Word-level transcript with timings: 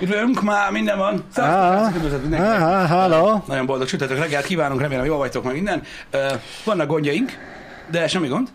Üdvözlünk, 0.00 0.42
már 0.42 0.70
minden 0.70 0.98
van. 0.98 1.24
Hello. 2.88 3.40
Nagyon 3.46 3.66
boldog 3.66 3.86
csütörtök 3.88 4.18
reggel 4.18 4.42
kívánunk, 4.42 4.80
remélem 4.80 5.04
jól 5.04 5.18
vagytok 5.18 5.44
meg 5.44 5.54
minden. 5.54 5.82
Vannak 6.64 6.86
gondjaink, 6.86 7.32
de 7.90 8.08
semmi 8.08 8.28
gond. 8.28 8.48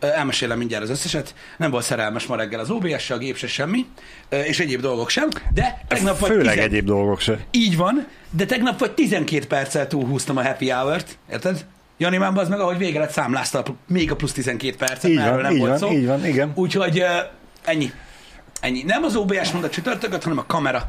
Elmesélem 0.00 0.58
mindjárt 0.58 0.82
az 0.82 0.90
összeset. 0.90 1.34
Nem 1.56 1.70
volt 1.70 1.84
szerelmes 1.84 2.26
ma 2.26 2.36
reggel 2.36 2.60
az 2.60 2.70
OBS, 2.70 3.04
se 3.04 3.14
a 3.14 3.18
gép 3.18 3.36
se 3.36 3.46
semmi, 3.46 3.86
és 4.28 4.60
egyéb 4.60 4.80
dolgok 4.80 5.08
sem, 5.08 5.28
de 5.54 5.80
tegnap 5.88 6.18
vagy 6.18 6.30
Főleg 6.30 6.54
10 6.54 6.64
egyéb 6.64 6.86
dolgok 6.86 7.20
se. 7.20 7.38
Így 7.50 7.76
van, 7.76 8.06
de 8.30 8.44
tegnap 8.44 8.78
vagy 8.78 8.92
12 8.92 9.46
perccel 9.46 9.86
túlhúztam 9.86 10.36
a 10.36 10.42
happy 10.42 10.70
hour-t, 10.70 11.18
érted? 11.30 11.64
Jani 11.96 12.16
már 12.16 12.32
az 12.34 12.48
meg, 12.48 12.60
ahogy 12.60 12.78
végre 12.78 13.00
lett 13.00 13.10
számlázta 13.10 13.62
még 13.88 14.10
a 14.10 14.16
plusz 14.16 14.32
12 14.32 14.76
percet, 14.76 15.10
Így 15.10 15.16
mert 15.16 15.26
erről 15.28 15.42
van, 15.42 15.46
nem 15.46 15.52
így 15.52 15.66
volt 15.66 15.80
van, 15.80 15.90
szó. 15.90 15.96
így 15.96 16.06
van, 16.06 16.26
igen. 16.26 16.52
Úgyhogy 16.54 17.04
ennyi. 17.64 17.92
Ennyi. 18.60 18.82
Nem 18.82 19.02
az 19.02 19.16
OBS 19.16 19.50
mondta 19.50 19.70
csütörtököt, 19.70 20.22
hanem 20.22 20.38
a 20.38 20.46
kamera. 20.46 20.86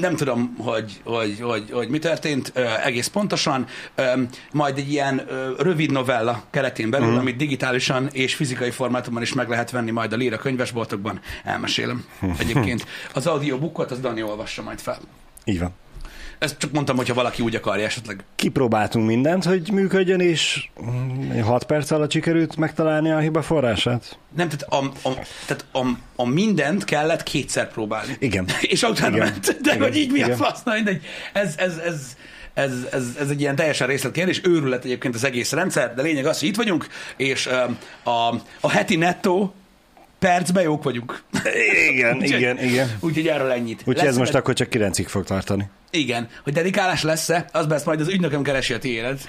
Nem 0.00 0.16
tudom, 0.16 0.56
hogy, 0.58 1.00
hogy, 1.04 1.40
hogy, 1.40 1.70
hogy 1.70 1.88
mi 1.88 1.98
történt 1.98 2.52
egész 2.84 3.06
pontosan. 3.06 3.66
Majd 4.52 4.78
egy 4.78 4.90
ilyen 4.90 5.26
rövid 5.58 5.90
novella 5.90 6.42
keretén 6.50 6.90
belül, 6.90 7.06
uh-huh. 7.06 7.20
amit 7.20 7.36
digitálisan 7.36 8.08
és 8.12 8.34
fizikai 8.34 8.70
formátumban 8.70 9.22
is 9.22 9.32
meg 9.32 9.48
lehet 9.48 9.70
venni 9.70 9.90
majd 9.90 10.12
a 10.12 10.16
Lira 10.16 10.36
könyvesboltokban. 10.36 11.20
Elmesélem. 11.44 12.04
Egyébként 12.38 12.86
az 13.14 13.26
audiobookot, 13.26 13.90
az 13.90 14.00
Dani 14.00 14.22
olvassa 14.22 14.62
majd 14.62 14.78
fel. 14.80 14.98
Így 15.44 15.58
van. 15.58 15.74
Ezt 16.42 16.58
csak 16.58 16.72
mondtam, 16.72 16.96
hogyha 16.96 17.14
valaki 17.14 17.42
úgy 17.42 17.54
akarja 17.54 17.84
esetleg. 17.84 18.24
Kipróbáltunk 18.36 19.06
mindent, 19.06 19.44
hogy 19.44 19.70
működjön, 19.72 20.20
és 20.20 20.68
6 21.42 21.64
perc 21.64 21.90
alatt 21.90 22.10
sikerült 22.10 22.56
megtalálni 22.56 23.10
a 23.10 23.18
hiba 23.18 23.42
forrását. 23.42 24.18
Nem, 24.36 24.48
tehát 24.48 24.62
a, 24.62 25.08
a, 25.08 25.12
tehát 25.46 25.64
a, 25.72 25.86
a 26.16 26.26
mindent 26.26 26.84
kellett 26.84 27.22
kétszer 27.22 27.72
próbálni. 27.72 28.16
Igen. 28.18 28.46
És 28.60 28.82
utána 28.82 29.16
Igen. 29.16 29.28
ment. 29.28 29.60
De 29.60 29.74
Igen. 29.74 29.80
hogy 29.82 29.96
így 29.96 30.10
mi 30.10 30.22
a 30.22 30.36
fasz? 30.36 30.62
Na, 30.62 30.72
mindegy. 30.72 31.02
Ez, 31.32 31.54
ez, 31.56 31.76
ez, 31.76 32.16
ez, 32.54 32.72
ez, 32.90 33.04
ez 33.20 33.30
egy 33.30 33.40
ilyen 33.40 33.56
teljesen 33.56 33.86
részletkérdés, 33.86 34.40
őrület 34.44 34.84
egyébként 34.84 35.14
az 35.14 35.24
egész 35.24 35.52
rendszer, 35.52 35.94
de 35.94 36.02
lényeg 36.02 36.26
az, 36.26 36.38
hogy 36.38 36.48
itt 36.48 36.56
vagyunk, 36.56 36.86
és 37.16 37.48
a, 38.04 38.42
a 38.60 38.70
heti 38.70 38.96
nettó 38.96 39.54
percben 40.22 40.62
jók 40.62 40.82
vagyunk. 40.82 41.22
Igen, 41.90 42.16
Úgyhogy- 42.16 42.40
igen, 42.40 42.58
igen. 42.62 42.88
Úgyhogy 43.00 43.26
erről 43.26 43.50
ennyit. 43.50 43.82
Úgyhogy 43.84 44.06
ez 44.08 44.16
most 44.16 44.34
akkor 44.34 44.54
csak 44.54 44.68
9-ig 44.70 45.04
fog 45.08 45.24
tartani. 45.24 45.68
Igen. 45.90 46.28
Hogy 46.44 46.52
dedikálás 46.52 47.02
lesz-e, 47.02 47.44
az 47.52 47.66
besz 47.66 47.84
majd 47.84 48.00
az 48.00 48.08
ügynököm 48.08 48.42
keresi 48.42 48.72
a 48.72 48.78
tiédet. 48.78 49.28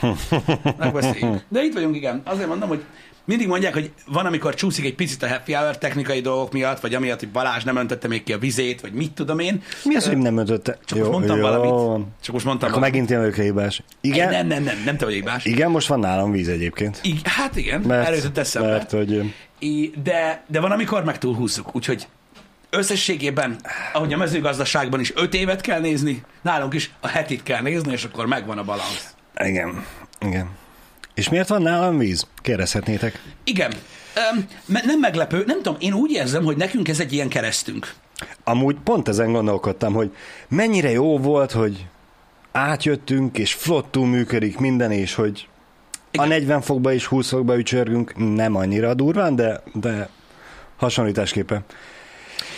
Megbeszéljük. 0.77 1.41
De 1.49 1.61
itt 1.63 1.73
vagyunk, 1.73 1.95
igen. 1.95 2.21
Azért 2.25 2.47
mondom, 2.47 2.69
hogy 2.69 2.83
mindig 3.25 3.47
mondják, 3.47 3.73
hogy 3.73 3.91
van, 4.07 4.25
amikor 4.25 4.53
csúszik 4.53 4.85
egy 4.85 4.95
picit 4.95 5.23
a 5.23 5.27
happy 5.27 5.53
hour 5.53 5.77
technikai 5.77 6.19
dolgok 6.21 6.51
miatt, 6.53 6.79
vagy 6.79 6.93
amiatt, 6.95 7.19
hogy 7.19 7.29
Balázs 7.29 7.63
nem 7.63 7.75
öntette 7.77 8.07
még 8.07 8.23
ki 8.23 8.33
a 8.33 8.37
vizét, 8.37 8.81
vagy 8.81 8.93
mit 8.93 9.11
tudom 9.11 9.39
én. 9.39 9.61
Mi 9.83 9.95
az, 9.95 10.07
hogy 10.07 10.17
nem 10.17 10.37
öntötte? 10.37 10.77
Csak 10.85 10.97
most 10.99 11.11
mondtam 11.11 11.39
valamit. 11.39 12.05
Csak 12.21 12.33
most 12.33 12.45
mondtam 12.45 12.69
Akkor 12.69 12.81
valamit. 12.81 13.09
megint 13.09 13.35
jön 13.37 13.45
hibás. 13.45 13.81
Igen? 14.01 14.29
Nem, 14.29 14.47
nem, 14.47 14.63
nem, 14.63 14.81
nem 14.85 14.97
te 14.97 15.05
vagy 15.05 15.13
hibás. 15.13 15.45
Igen, 15.45 15.71
most 15.71 15.87
van 15.87 15.99
nálam 15.99 16.31
víz 16.31 16.47
egyébként. 16.47 16.99
Igen, 17.03 17.21
hát 17.23 17.55
igen, 17.55 17.81
mert, 17.81 18.15
jutott 18.15 18.37
eszembe. 18.37 18.69
mert 18.69 18.91
hogy 18.91 19.11
I- 19.11 19.33
De, 20.03 20.43
de 20.47 20.59
van, 20.59 20.71
amikor 20.71 21.03
meg 21.03 21.17
túlhúzzuk. 21.17 21.75
Úgyhogy 21.75 22.07
összességében, 22.69 23.59
ahogy 23.93 24.13
a 24.13 24.17
mezőgazdaságban 24.17 24.99
is 24.99 25.11
öt 25.15 25.33
évet 25.33 25.61
kell 25.61 25.79
nézni, 25.79 26.23
nálunk 26.41 26.73
is 26.73 26.91
a 26.99 27.07
hetit 27.07 27.43
kell 27.43 27.61
nézni, 27.61 27.91
és 27.91 28.03
akkor 28.03 28.25
megvan 28.25 28.57
a 28.57 28.63
balansz. 28.63 29.15
igen, 29.39 29.85
igen. 30.19 30.49
És 31.13 31.29
miért 31.29 31.47
van 31.47 31.61
nálam 31.61 31.97
víz? 31.97 32.27
Kérdezhetnétek. 32.41 33.21
Igen. 33.43 33.73
Um, 34.33 34.45
nem 34.65 34.99
meglepő, 34.99 35.43
nem 35.47 35.57
tudom, 35.57 35.75
én 35.79 35.93
úgy 35.93 36.11
érzem, 36.11 36.43
hogy 36.43 36.57
nekünk 36.57 36.87
ez 36.87 36.99
egy 36.99 37.13
ilyen 37.13 37.29
keresztünk. 37.29 37.93
Amúgy 38.43 38.75
pont 38.83 39.07
ezen 39.07 39.31
gondolkodtam, 39.31 39.93
hogy 39.93 40.15
mennyire 40.47 40.91
jó 40.91 41.17
volt, 41.17 41.51
hogy 41.51 41.85
átjöttünk, 42.51 43.37
és 43.37 43.53
flottul 43.53 44.07
működik 44.07 44.57
minden, 44.57 44.91
és 44.91 45.13
hogy 45.13 45.47
a 46.17 46.25
Igen. 46.25 46.27
40 46.27 46.61
fokba 46.61 46.93
és 46.93 47.05
20 47.05 47.29
fokba 47.29 47.57
ücsörgünk, 47.57 48.35
nem 48.35 48.55
annyira 48.55 48.93
durván, 48.93 49.35
de, 49.35 49.61
de 49.73 50.09
hasonlításképpen. 50.77 51.63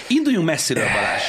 Induljunk 0.08 0.46
messziről, 0.46 0.84
Balázs. 0.84 1.24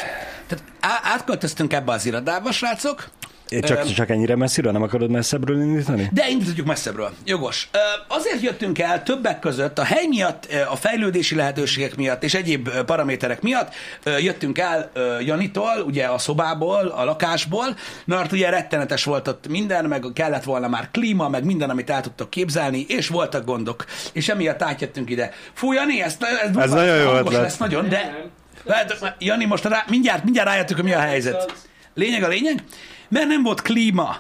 Tehát 0.47 0.65
á- 0.81 1.01
átköltöztünk 1.05 1.73
ebbe 1.73 1.93
az 1.93 2.07
irodába, 2.07 2.53
srácok, 2.53 3.09
Csak, 3.49 3.85
Öm. 3.85 3.93
csak 3.93 4.11
ennyire 4.11 4.37
messziről, 4.37 4.73
nem 4.73 4.83
akarod 4.83 5.11
messzebbről 5.11 5.61
indítani? 5.61 6.09
De 6.13 6.29
indítjuk 6.29 6.67
messzebbről. 6.67 7.13
Jogos. 7.25 7.69
Azért 8.09 8.43
jöttünk 8.43 8.79
el 8.79 9.03
többek 9.03 9.39
között 9.39 9.79
a 9.79 9.85
hely 9.85 10.07
miatt, 10.07 10.49
a 10.71 10.77
fejlődési 10.77 11.35
lehetőségek 11.35 11.97
miatt 11.97 12.23
és 12.23 12.35
egyéb 12.35 12.69
paraméterek 12.85 13.43
miatt 13.43 13.75
jöttünk 14.19 14.59
el 14.59 14.91
Janitól, 15.21 15.83
ugye 15.87 16.05
a 16.05 16.19
szobából, 16.19 16.87
a 16.87 17.05
lakásból, 17.05 17.77
mert 18.05 18.33
ugye 18.33 18.51
rettenetes 18.51 19.05
volt 19.05 19.29
ott 19.29 19.49
minden, 19.49 19.85
meg 19.85 20.05
kellett 20.15 20.45
volna 20.45 20.69
már 20.69 20.89
klíma, 20.93 21.29
meg 21.29 21.45
minden, 21.45 21.71
amit 21.71 21.91
el 21.91 22.01
tudtok 22.01 22.31
képzelni, 22.31 22.85
és 22.89 23.09
voltak 23.09 23.45
gondok. 23.45 23.85
És 24.13 24.29
emiatt 24.29 24.63
átjöttünk 24.63 25.11
ide. 25.11 25.33
Fú, 25.53 25.73
Jani, 25.73 26.03
ezt, 26.03 26.23
ez, 26.23 26.57
Ez 26.57 26.71
nagyon 26.71 26.97
jó 26.97 27.05
hangos 27.07 27.21
ötlet. 27.21 27.43
lesz 27.43 27.57
nagyon, 27.57 27.89
de... 27.89 28.25
Lehet, 28.65 29.15
Jani, 29.19 29.45
most 29.45 29.65
rá, 29.65 29.85
mindjárt, 29.89 30.25
mindjárt 30.25 30.49
rájöttük, 30.49 30.77
hogy 30.77 30.85
mi 30.85 30.93
a 30.93 30.99
helyzet. 30.99 31.55
Lényeg 31.95 32.23
a 32.23 32.29
lényeg, 32.29 32.63
mert 33.09 33.27
nem 33.27 33.43
volt 33.43 33.63
klíma. 33.63 34.17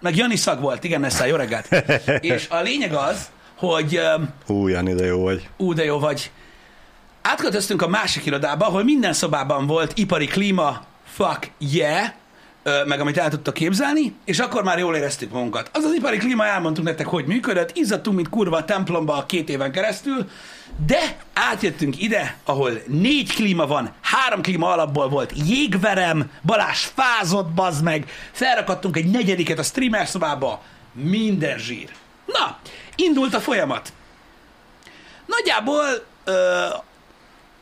Meg 0.00 0.16
Jani 0.16 0.36
szag 0.36 0.60
volt, 0.60 0.84
igen, 0.84 1.00
Nessá, 1.00 1.26
jó 1.26 1.36
reggelt. 1.36 1.68
És 2.20 2.46
a 2.50 2.60
lényeg 2.60 2.92
az, 2.94 3.30
hogy 3.56 4.00
Hú, 4.46 4.68
Jani, 4.68 4.94
de 4.94 5.04
jó 5.04 5.22
vagy. 5.22 5.48
ú, 5.56 5.72
de 5.72 5.84
jó 5.84 5.98
vagy. 5.98 6.30
Átköltöztünk 7.22 7.82
a 7.82 7.88
másik 7.88 8.26
irodába, 8.26 8.66
ahol 8.66 8.84
minden 8.84 9.12
szobában 9.12 9.66
volt 9.66 9.98
ipari 9.98 10.26
klíma, 10.26 10.84
fuck 11.04 11.50
yeah, 11.58 12.08
meg 12.62 13.00
amit 13.00 13.18
el 13.18 13.30
tudtak 13.30 13.54
képzelni, 13.54 14.14
és 14.24 14.38
akkor 14.38 14.62
már 14.62 14.78
jól 14.78 14.96
éreztük 14.96 15.32
magunkat. 15.32 15.70
Az 15.72 15.84
az 15.84 15.94
ipari 15.94 16.16
klíma, 16.16 16.46
elmondtuk 16.46 16.84
nektek, 16.84 17.06
hogy 17.06 17.26
működött, 17.26 17.76
izzadtunk, 17.76 18.16
mint 18.16 18.28
kurva 18.28 18.56
a 18.56 18.64
templomba 18.64 19.16
a 19.16 19.26
két 19.26 19.48
éven 19.48 19.72
keresztül, 19.72 20.28
de 20.86 21.16
átjöttünk 21.32 22.02
ide, 22.02 22.36
ahol 22.44 22.70
négy 22.86 23.34
klíma 23.34 23.66
van, 23.66 23.92
három 24.00 24.42
klíma 24.42 24.72
alapból 24.72 25.08
volt 25.08 25.32
jégverem, 25.46 26.30
Balázs 26.42 26.84
fázott, 26.94 27.48
bazd 27.48 27.82
meg, 27.84 28.10
felrakadtunk 28.32 28.96
egy 28.96 29.10
negyediket 29.10 29.58
a 29.58 29.62
streamer 29.62 30.08
szobába, 30.08 30.62
minden 30.92 31.58
zsír. 31.58 31.88
Na, 32.26 32.58
indult 32.96 33.34
a 33.34 33.40
folyamat. 33.40 33.92
Nagyjából 35.26 35.84
ö, 36.24 36.64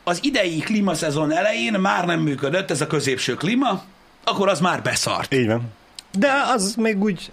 az 0.03 0.19
idei 0.23 0.57
klímaszezon 0.57 1.31
elején 1.31 1.73
már 1.73 2.05
nem 2.05 2.19
működött 2.19 2.71
ez 2.71 2.81
a 2.81 2.87
középső 2.87 3.33
klíma, 3.33 3.83
akkor 4.29 4.49
az 4.49 4.59
már 4.59 4.81
beszart. 4.81 5.33
Így 5.33 5.47
van. 5.47 5.73
De 6.11 6.31
az 6.53 6.75
még 6.77 7.03
úgy 7.03 7.31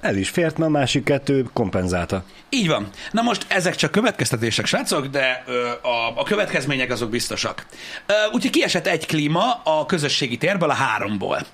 el 0.00 0.16
is 0.16 0.28
fért, 0.28 0.58
mert 0.58 0.70
a 0.70 0.72
másik 0.72 1.04
kettő 1.04 1.44
kompenzálta. 1.52 2.24
Így 2.48 2.68
van. 2.68 2.88
Na 3.10 3.22
most 3.22 3.46
ezek 3.48 3.74
csak 3.74 3.90
következtetések, 3.90 4.66
srácok, 4.66 5.06
de 5.06 5.42
ö, 5.46 5.68
a, 5.82 6.20
a 6.20 6.22
következmények 6.22 6.90
azok 6.90 7.10
biztosak. 7.10 7.66
Ö, 8.06 8.12
úgyhogy 8.32 8.50
kiesett 8.50 8.86
egy 8.86 9.06
klíma 9.06 9.60
a 9.64 9.86
közösségi 9.86 10.36
térből, 10.36 10.70
a 10.70 10.74
háromból. 10.74 11.46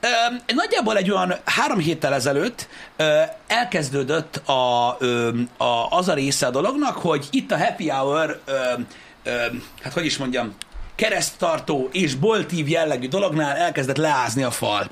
Ö, 0.00 0.06
nagyjából 0.54 0.96
egy 0.96 1.10
olyan 1.10 1.34
három 1.44 1.78
héttel 1.78 2.14
ezelőtt 2.14 2.68
ö, 2.96 3.20
elkezdődött 3.46 4.36
a, 4.36 4.96
ö, 4.98 5.30
a, 5.56 5.86
az 5.90 6.08
a 6.08 6.14
része 6.14 6.46
a 6.46 6.50
dolognak, 6.50 6.96
hogy 6.96 7.28
itt 7.30 7.52
a 7.52 7.58
happy 7.58 7.88
hour, 7.88 8.40
ö, 8.44 8.52
ö, 9.22 9.30
hát 9.82 9.92
hogy 9.92 10.04
is 10.04 10.16
mondjam, 10.16 10.54
kereszttartó 10.94 11.88
és 11.92 12.14
boltív 12.14 12.68
jellegű 12.68 13.08
dolognál 13.08 13.56
elkezdett 13.56 13.96
leázni 13.96 14.42
a 14.42 14.50
fal. 14.50 14.90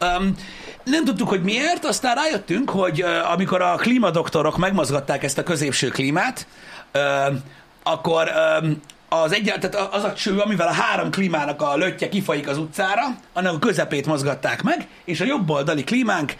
Um, 0.00 0.34
nem 0.84 1.04
tudtuk, 1.04 1.28
hogy 1.28 1.42
miért, 1.42 1.84
aztán 1.84 2.14
rájöttünk, 2.14 2.70
hogy 2.70 3.02
uh, 3.02 3.32
amikor 3.32 3.62
a 3.62 3.74
klímadoktorok 3.74 4.56
megmozgatták 4.56 5.22
ezt 5.22 5.38
a 5.38 5.42
középső 5.42 5.88
klímát, 5.88 6.46
uh, 6.94 7.36
akkor 7.82 8.30
um, 8.62 8.80
az, 9.08 9.32
egy, 9.32 9.44
tehát 9.44 9.94
az 9.94 10.04
a 10.04 10.12
cső, 10.12 10.38
amivel 10.38 10.68
a 10.68 10.72
három 10.72 11.10
klímának 11.10 11.62
a 11.62 11.76
lötje 11.76 12.08
kifaik 12.08 12.48
az 12.48 12.58
utcára, 12.58 13.02
annak 13.32 13.54
a 13.54 13.58
közepét 13.58 14.06
mozgatták 14.06 14.62
meg, 14.62 14.88
és 15.04 15.20
a 15.20 15.24
jobb 15.24 15.50
oldali 15.50 15.84
klímánk 15.84 16.34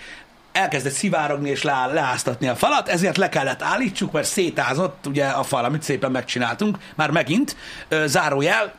elkezdett 0.58 0.92
szivárogni 0.92 1.50
és 1.50 1.62
le, 1.62 1.86
leáztatni 1.92 2.48
a 2.48 2.56
falat, 2.56 2.88
ezért 2.88 3.16
le 3.16 3.28
kellett 3.28 3.62
állítsuk, 3.62 4.12
mert 4.12 4.26
szétázott 4.26 5.06
ugye 5.06 5.24
a 5.26 5.42
fal, 5.42 5.64
amit 5.64 5.82
szépen 5.82 6.10
megcsináltunk, 6.10 6.78
már 6.94 7.10
megint, 7.10 7.56
zárójel, 8.04 8.74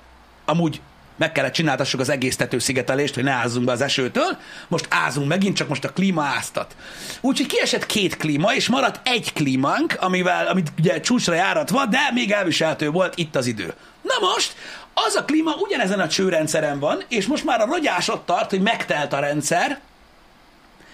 amúgy 0.45 0.81
meg 1.15 1.31
kellett 1.31 1.53
csináltassuk 1.53 1.99
az 1.99 2.09
egész 2.09 2.35
tetőszigetelést, 2.35 3.15
hogy 3.15 3.23
ne 3.23 3.31
ázzunk 3.31 3.65
be 3.65 3.71
az 3.71 3.81
esőtől. 3.81 4.37
Most 4.67 4.87
ázunk 4.89 5.27
megint, 5.27 5.55
csak 5.55 5.67
most 5.67 5.83
a 5.83 5.89
klíma 5.89 6.23
áztat. 6.23 6.75
Úgyhogy 7.21 7.47
kiesett 7.47 7.85
két 7.85 8.17
klíma, 8.17 8.53
és 8.53 8.67
maradt 8.67 8.99
egy 9.03 9.33
klímánk, 9.33 9.95
amivel, 9.99 10.47
amit 10.47 10.71
ugye 10.77 10.99
csúcsra 10.99 11.33
járatva, 11.33 11.85
de 11.85 11.99
még 12.13 12.31
elviselhető 12.31 12.89
volt 12.89 13.17
itt 13.17 13.35
az 13.35 13.45
idő. 13.45 13.73
Na 14.01 14.27
most, 14.27 14.55
az 14.93 15.15
a 15.15 15.25
klíma 15.25 15.51
ugyanezen 15.55 15.99
a 15.99 16.07
csőrendszeren 16.07 16.79
van, 16.79 17.03
és 17.07 17.27
most 17.27 17.45
már 17.45 17.61
a 17.61 17.65
rogyás 17.65 18.09
ott 18.09 18.25
tart, 18.25 18.49
hogy 18.49 18.61
megtelt 18.61 19.13
a 19.13 19.19
rendszer, 19.19 19.79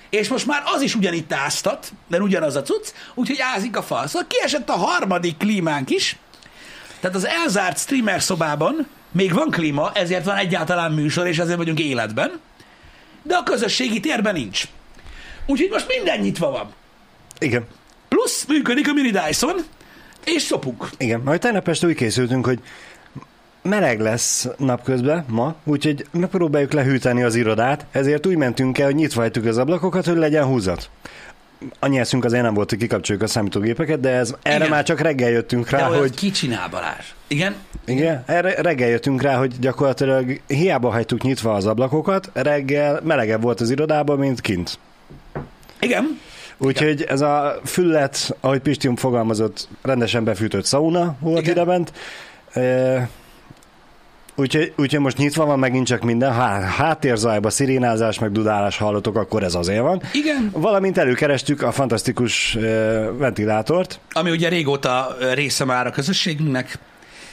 és 0.10 0.28
most 0.28 0.46
már 0.46 0.64
az 0.66 0.82
is 0.82 0.96
ugyanitt 0.96 1.34
áztat, 1.34 1.92
mert 2.08 2.24
ugyanaz 2.24 2.56
a 2.56 2.62
cucc, 2.62 2.88
úgyhogy 3.14 3.40
ázik 3.40 3.78
a 3.78 3.84
fal. 3.84 4.08
Szóval 4.08 4.28
kiesett 4.28 4.70
a 4.70 4.76
harmadik 4.78 5.38
klímánk 5.38 5.90
is, 5.90 6.18
tehát 7.00 7.16
az 7.16 7.28
elzárt 7.28 7.80
streamer 7.80 8.22
szobában 8.22 8.88
még 9.12 9.34
van 9.34 9.50
klíma, 9.50 9.92
ezért 9.94 10.26
van 10.26 10.36
egyáltalán 10.36 10.92
műsor, 10.92 11.28
és 11.28 11.38
ezért 11.38 11.58
vagyunk 11.58 11.80
életben, 11.80 12.40
de 13.24 13.36
a 13.36 13.44
közösségi 13.44 14.00
térben 14.00 14.34
nincs. 14.34 14.64
Úgyhogy 15.46 15.70
most 15.70 15.88
minden 15.88 16.20
nyitva 16.20 16.52
van. 16.52 16.74
Igen. 17.40 17.68
Plusz 18.08 18.46
működik 18.48 18.90
a 18.90 18.94
mini 18.94 19.12
Dyson, 19.12 19.56
és 20.24 20.42
szopunk. 20.42 20.90
Igen. 20.98 21.20
Majd 21.20 21.40
tegnap 21.40 21.68
este 21.68 21.88
úgy 21.88 21.96
készültünk, 21.96 22.46
hogy 22.46 22.60
meleg 23.66 24.00
lesz 24.00 24.48
napközben 24.58 25.26
ma, 25.28 25.56
úgyhogy 25.64 26.06
megpróbáljuk 26.12 26.72
lehűteni 26.72 27.24
az 27.24 27.36
irodát, 27.36 27.86
ezért 27.92 28.26
úgy 28.26 28.36
mentünk 28.36 28.78
el, 28.78 28.86
hogy 28.86 28.96
nyitva 28.96 29.22
hagytuk 29.22 29.46
az 29.46 29.58
ablakokat, 29.58 30.06
hogy 30.06 30.18
legyen 30.18 30.46
húzat. 30.46 30.90
Annyi 31.80 32.00
eszünk 32.00 32.26
azért 32.26 32.44
nem 32.44 32.54
volt, 32.54 32.70
hogy 32.70 32.80
kikapcsoljuk 32.80 33.24
a 33.24 33.28
számítógépeket, 33.28 34.00
de 34.00 34.10
ez, 34.10 34.34
erre 34.42 34.56
Igen. 34.56 34.70
már 34.70 34.84
csak 34.84 35.00
reggel 35.00 35.30
jöttünk 35.30 35.70
rá, 35.70 35.90
De 35.90 35.98
hogy 35.98 36.16
ki 36.16 36.32
csinál 36.32 36.68
Balázs? 36.70 37.06
Igen? 37.28 37.56
Igen, 37.86 38.24
erre 38.26 38.62
reggel 38.62 38.90
jöttünk 38.90 39.22
rá, 39.22 39.38
hogy 39.38 39.60
gyakorlatilag 39.60 40.42
hiába 40.48 40.92
hagytuk 40.92 41.22
nyitva 41.22 41.54
az 41.54 41.66
ablakokat, 41.66 42.30
reggel 42.34 43.00
melegebb 43.04 43.42
volt 43.42 43.62
az 43.62 43.70
irodában, 43.70 44.18
mint 44.18 44.42
kint. 44.42 44.80
Igen. 45.80 46.20
Úgyhogy 46.58 47.02
ez 47.02 47.22
a 47.22 47.60
füllet, 47.64 48.36
ahogy 48.40 48.60
Pistium 48.60 48.96
fogalmazott, 48.96 49.68
rendesen 49.82 50.24
befűtött 50.24 50.66
szauna 50.66 51.16
volt 51.20 51.40
Igen. 51.40 51.52
idebent. 51.52 51.94
E, 52.54 53.10
úgyhogy, 54.36 54.74
úgyhogy 54.78 55.00
most 55.00 55.18
nyitva 55.18 55.46
van 55.46 55.60
megint 55.60 55.88
csak 55.88 56.02
minden, 56.02 56.34
há, 56.34 56.60
háttérzajba, 56.60 57.50
szirénázás, 57.50 58.20
meg 58.20 58.32
dudálás 58.32 58.78
hallotok, 58.78 59.16
akkor 59.16 59.44
ez 59.44 59.56
azért 59.56 59.82
van. 59.82 60.02
Igen. 60.14 60.50
Valamint 60.54 60.98
előkerestük 60.98 61.62
a 61.62 61.72
fantasztikus 61.72 62.56
e, 62.56 62.60
ventilátort, 63.12 64.00
Ami 64.12 64.32
ugye 64.32 64.50
régóta 64.50 65.16
része 65.34 65.66
már 65.66 65.88
a 65.88 65.92
közösségünknek, 65.92 66.80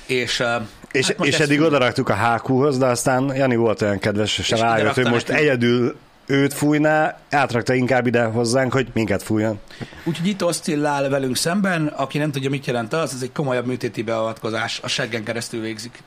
és, 0.07 0.41
ö, 0.41 0.57
és, 0.93 1.07
hát 1.07 1.27
és 1.27 1.39
eddig 1.39 1.61
odaraktuk 1.61 2.09
a 2.09 2.15
HQ-hoz, 2.15 2.79
de 2.79 2.87
aztán 2.87 3.37
Jani 3.37 3.57
volt 3.57 3.83
olyan 3.83 3.99
kedves, 3.99 4.39
és 4.39 4.51
ide 4.51 4.61
rájött, 4.61 4.95
hogy 4.95 5.11
most 5.11 5.29
nekünk. 5.29 5.47
egyedül 5.47 5.97
őt 6.27 6.55
fújná, 6.55 7.19
átrakta 7.31 7.75
inkább 7.75 8.07
ide 8.07 8.25
hozzánk, 8.25 8.73
hogy 8.73 8.87
minket 8.93 9.23
fújjon. 9.23 9.61
Úgyhogy 10.05 10.27
itt 10.29 10.45
oszcillál 10.45 11.09
velünk 11.09 11.37
szemben, 11.37 11.87
aki 11.87 12.19
nem 12.19 12.31
tudja, 12.31 12.51
mit 12.51 12.67
jelent 12.67 12.93
az, 12.93 13.15
ez 13.15 13.23
egy 13.23 13.33
komolyabb 13.33 13.67
műtéti 13.67 14.03
beavatkozás, 14.03 14.81
a 14.83 14.89
seggen 14.89 15.25
keresztül 15.25 15.61
végzik. 15.61 15.99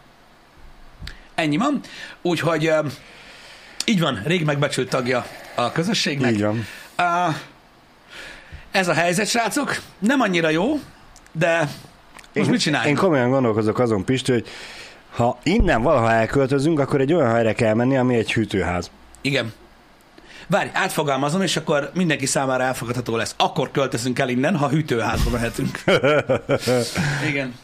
Ennyi 1.36 1.58
van. 1.58 1.80
Úgyhogy 2.22 2.72
így 3.86 4.00
van, 4.00 4.22
rég 4.26 4.46
megbecsült 4.46 4.90
tagja 4.90 5.26
a 5.56 5.72
közösségnek. 5.72 6.32
Így 6.32 6.42
van. 6.42 6.66
Ez 8.72 8.88
a 8.88 8.94
helyzet, 8.94 9.28
srácok. 9.28 9.82
Nem 10.00 10.20
annyira 10.22 10.50
jó, 10.50 10.80
de 11.32 11.58
most 12.34 12.48
én, 12.48 12.50
mit 12.50 12.60
csináljuk? 12.60 12.90
Én 12.90 12.96
komolyan 12.96 13.30
gondolkozok 13.30 13.80
azon, 13.80 14.06
Pisti, 14.06 14.32
hogy 14.32 14.48
ha 15.16 15.40
innen 15.44 15.82
valaha 15.82 16.12
elköltözünk, 16.12 16.80
akkor 16.80 17.02
egy 17.02 17.14
olyan 17.14 17.32
helyre 17.32 17.54
kell 17.54 17.74
menni, 17.74 17.98
ami 17.98 18.16
egy 18.16 18.34
hűtőház. 18.34 18.92
Igen. 19.22 19.54
Várj, 20.48 20.70
átfogalmazom, 20.74 21.42
és 21.42 21.58
akkor 21.58 21.92
mindenki 21.94 22.26
számára 22.26 22.64
elfogadható 22.64 23.16
lesz. 23.16 23.34
Akkor 23.38 23.72
költözünk 23.72 24.20
el 24.20 24.30
innen, 24.30 24.58
ha 24.58 24.70
hűtőházba 24.70 25.30
mehetünk. 25.30 25.84
Igen. 27.30 27.56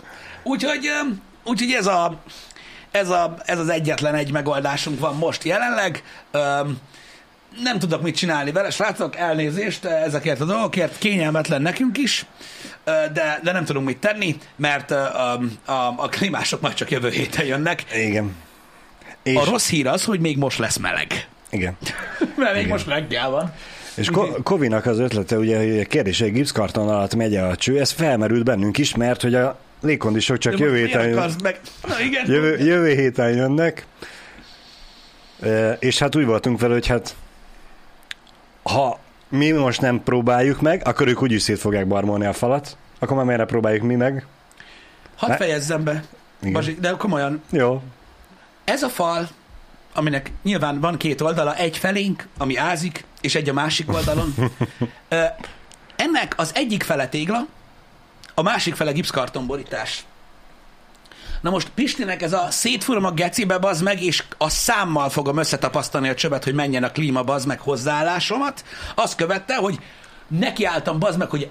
Úgyhogy, 0.44 0.89
úgyhogy 1.44 1.71
ez, 1.71 1.85
a, 1.85 2.21
ez, 2.91 3.09
a, 3.09 3.33
ez 3.45 3.59
az 3.59 3.69
egyetlen 3.69 4.15
egy 4.15 4.31
megoldásunk 4.31 4.99
van 4.99 5.15
most 5.15 5.43
jelenleg. 5.43 6.03
Öm, 6.31 6.77
nem 7.63 7.79
tudok 7.79 8.01
mit 8.01 8.15
csinálni 8.15 8.51
vele, 8.51 8.69
srácok, 8.69 9.15
elnézést 9.15 9.85
ezekért 9.85 10.39
a 10.39 10.45
dolgokért, 10.45 10.97
kényelmetlen 10.97 11.61
nekünk 11.61 11.97
is, 11.97 12.25
ö, 12.83 12.91
de, 13.13 13.39
de 13.43 13.51
nem 13.51 13.65
tudunk 13.65 13.85
mit 13.85 13.97
tenni, 13.97 14.38
mert 14.55 14.91
a, 14.91 15.31
a, 15.65 15.93
a 15.97 16.07
klímások 16.09 16.61
majd 16.61 16.73
csak 16.73 16.91
jövő 16.91 17.09
héten 17.09 17.45
jönnek. 17.45 17.83
Igen. 17.95 18.35
És, 19.23 19.35
A 19.35 19.45
rossz 19.45 19.69
hír 19.69 19.88
az, 19.88 20.03
hogy 20.05 20.19
még 20.19 20.38
most 20.38 20.57
lesz 20.57 20.77
meleg. 20.77 21.27
igen. 21.49 21.77
Mert 22.38 22.55
még 22.55 22.67
most 22.67 22.88
reggel 22.88 23.29
van. 23.29 23.53
És 23.95 24.09
Ko- 24.09 24.43
Kovinak 24.43 24.85
az 24.85 24.99
ötlete, 24.99 25.38
ugye, 25.38 25.57
hogy 25.57 25.79
a 25.79 25.85
kérdés, 25.85 26.19
hogy 26.19 26.31
gipszkarton 26.31 26.89
alatt 26.89 27.15
megy 27.15 27.35
a 27.35 27.55
cső, 27.55 27.79
ez 27.79 27.91
felmerült 27.91 28.43
bennünk 28.43 28.77
is, 28.77 28.95
mert 28.95 29.21
hogy 29.21 29.35
a 29.35 29.59
légkondisok 29.81 30.37
csak 30.37 30.59
jövő 30.59 30.77
héten, 30.77 31.13
akarsz 31.13 31.35
meg? 31.43 31.59
Na 31.87 31.99
igen. 32.01 32.31
jövő, 32.31 32.57
jövő 32.57 32.93
héten 32.93 33.29
jönnek, 33.29 33.85
E, 35.41 35.71
és 35.71 35.99
hát 35.99 36.15
úgy 36.15 36.25
voltunk 36.25 36.59
vele, 36.59 36.73
hogy 36.73 36.87
hát 36.87 37.15
ha 38.63 38.99
mi 39.29 39.51
most 39.51 39.81
nem 39.81 40.03
próbáljuk 40.03 40.61
meg, 40.61 40.81
akkor 40.85 41.07
ők 41.07 41.21
úgyis 41.21 41.41
szét 41.41 41.59
fogják 41.59 41.87
barmolni 41.87 42.25
a 42.25 42.33
falat, 42.33 42.77
akkor 42.99 43.23
már 43.23 43.37
ne 43.37 43.45
próbáljuk 43.45 43.83
mi 43.83 43.95
meg? 43.95 44.25
Hadd 45.15 45.29
Ne- 45.29 45.35
fejezzem 45.37 45.83
be. 45.83 46.03
Igen. 46.41 46.53
Bazsi, 46.53 46.77
de 46.79 46.89
komolyan, 46.97 47.41
Jó. 47.49 47.81
ez 48.63 48.83
a 48.83 48.89
fal, 48.89 49.29
aminek 49.93 50.31
nyilván 50.43 50.79
van 50.79 50.97
két 50.97 51.21
oldala, 51.21 51.55
egy 51.55 51.77
felénk, 51.77 52.27
ami 52.37 52.57
ázik, 52.57 53.05
és 53.21 53.35
egy 53.35 53.49
a 53.49 53.53
másik 53.53 53.93
oldalon. 53.93 54.33
Ennek 55.95 56.33
az 56.37 56.51
egyik 56.55 56.83
fele 56.83 57.07
tégla, 57.07 57.47
a 58.41 58.43
másik 58.43 58.75
fele 58.75 58.91
gipszkartonborítás. 58.91 60.05
Na 61.41 61.49
most 61.49 61.69
Pistinek 61.69 62.21
ez 62.21 62.33
a 62.33 62.47
szétfúrom 62.49 63.05
a 63.05 63.11
gecibe, 63.11 63.57
bazd 63.57 63.83
meg, 63.83 64.01
és 64.01 64.23
a 64.38 64.49
számmal 64.49 65.09
fogom 65.09 65.38
összetapasztani 65.38 66.09
a 66.09 66.15
csövet, 66.15 66.43
hogy 66.43 66.53
menjen 66.53 66.83
a 66.83 66.91
klíma, 66.91 67.23
bazd 67.23 67.47
meg 67.47 67.59
hozzáállásomat. 67.59 68.65
Azt 68.95 69.15
követte, 69.15 69.55
hogy 69.55 69.79
nekiálltam, 70.27 70.99
bazd 70.99 71.17
meg, 71.17 71.29
hogy 71.29 71.49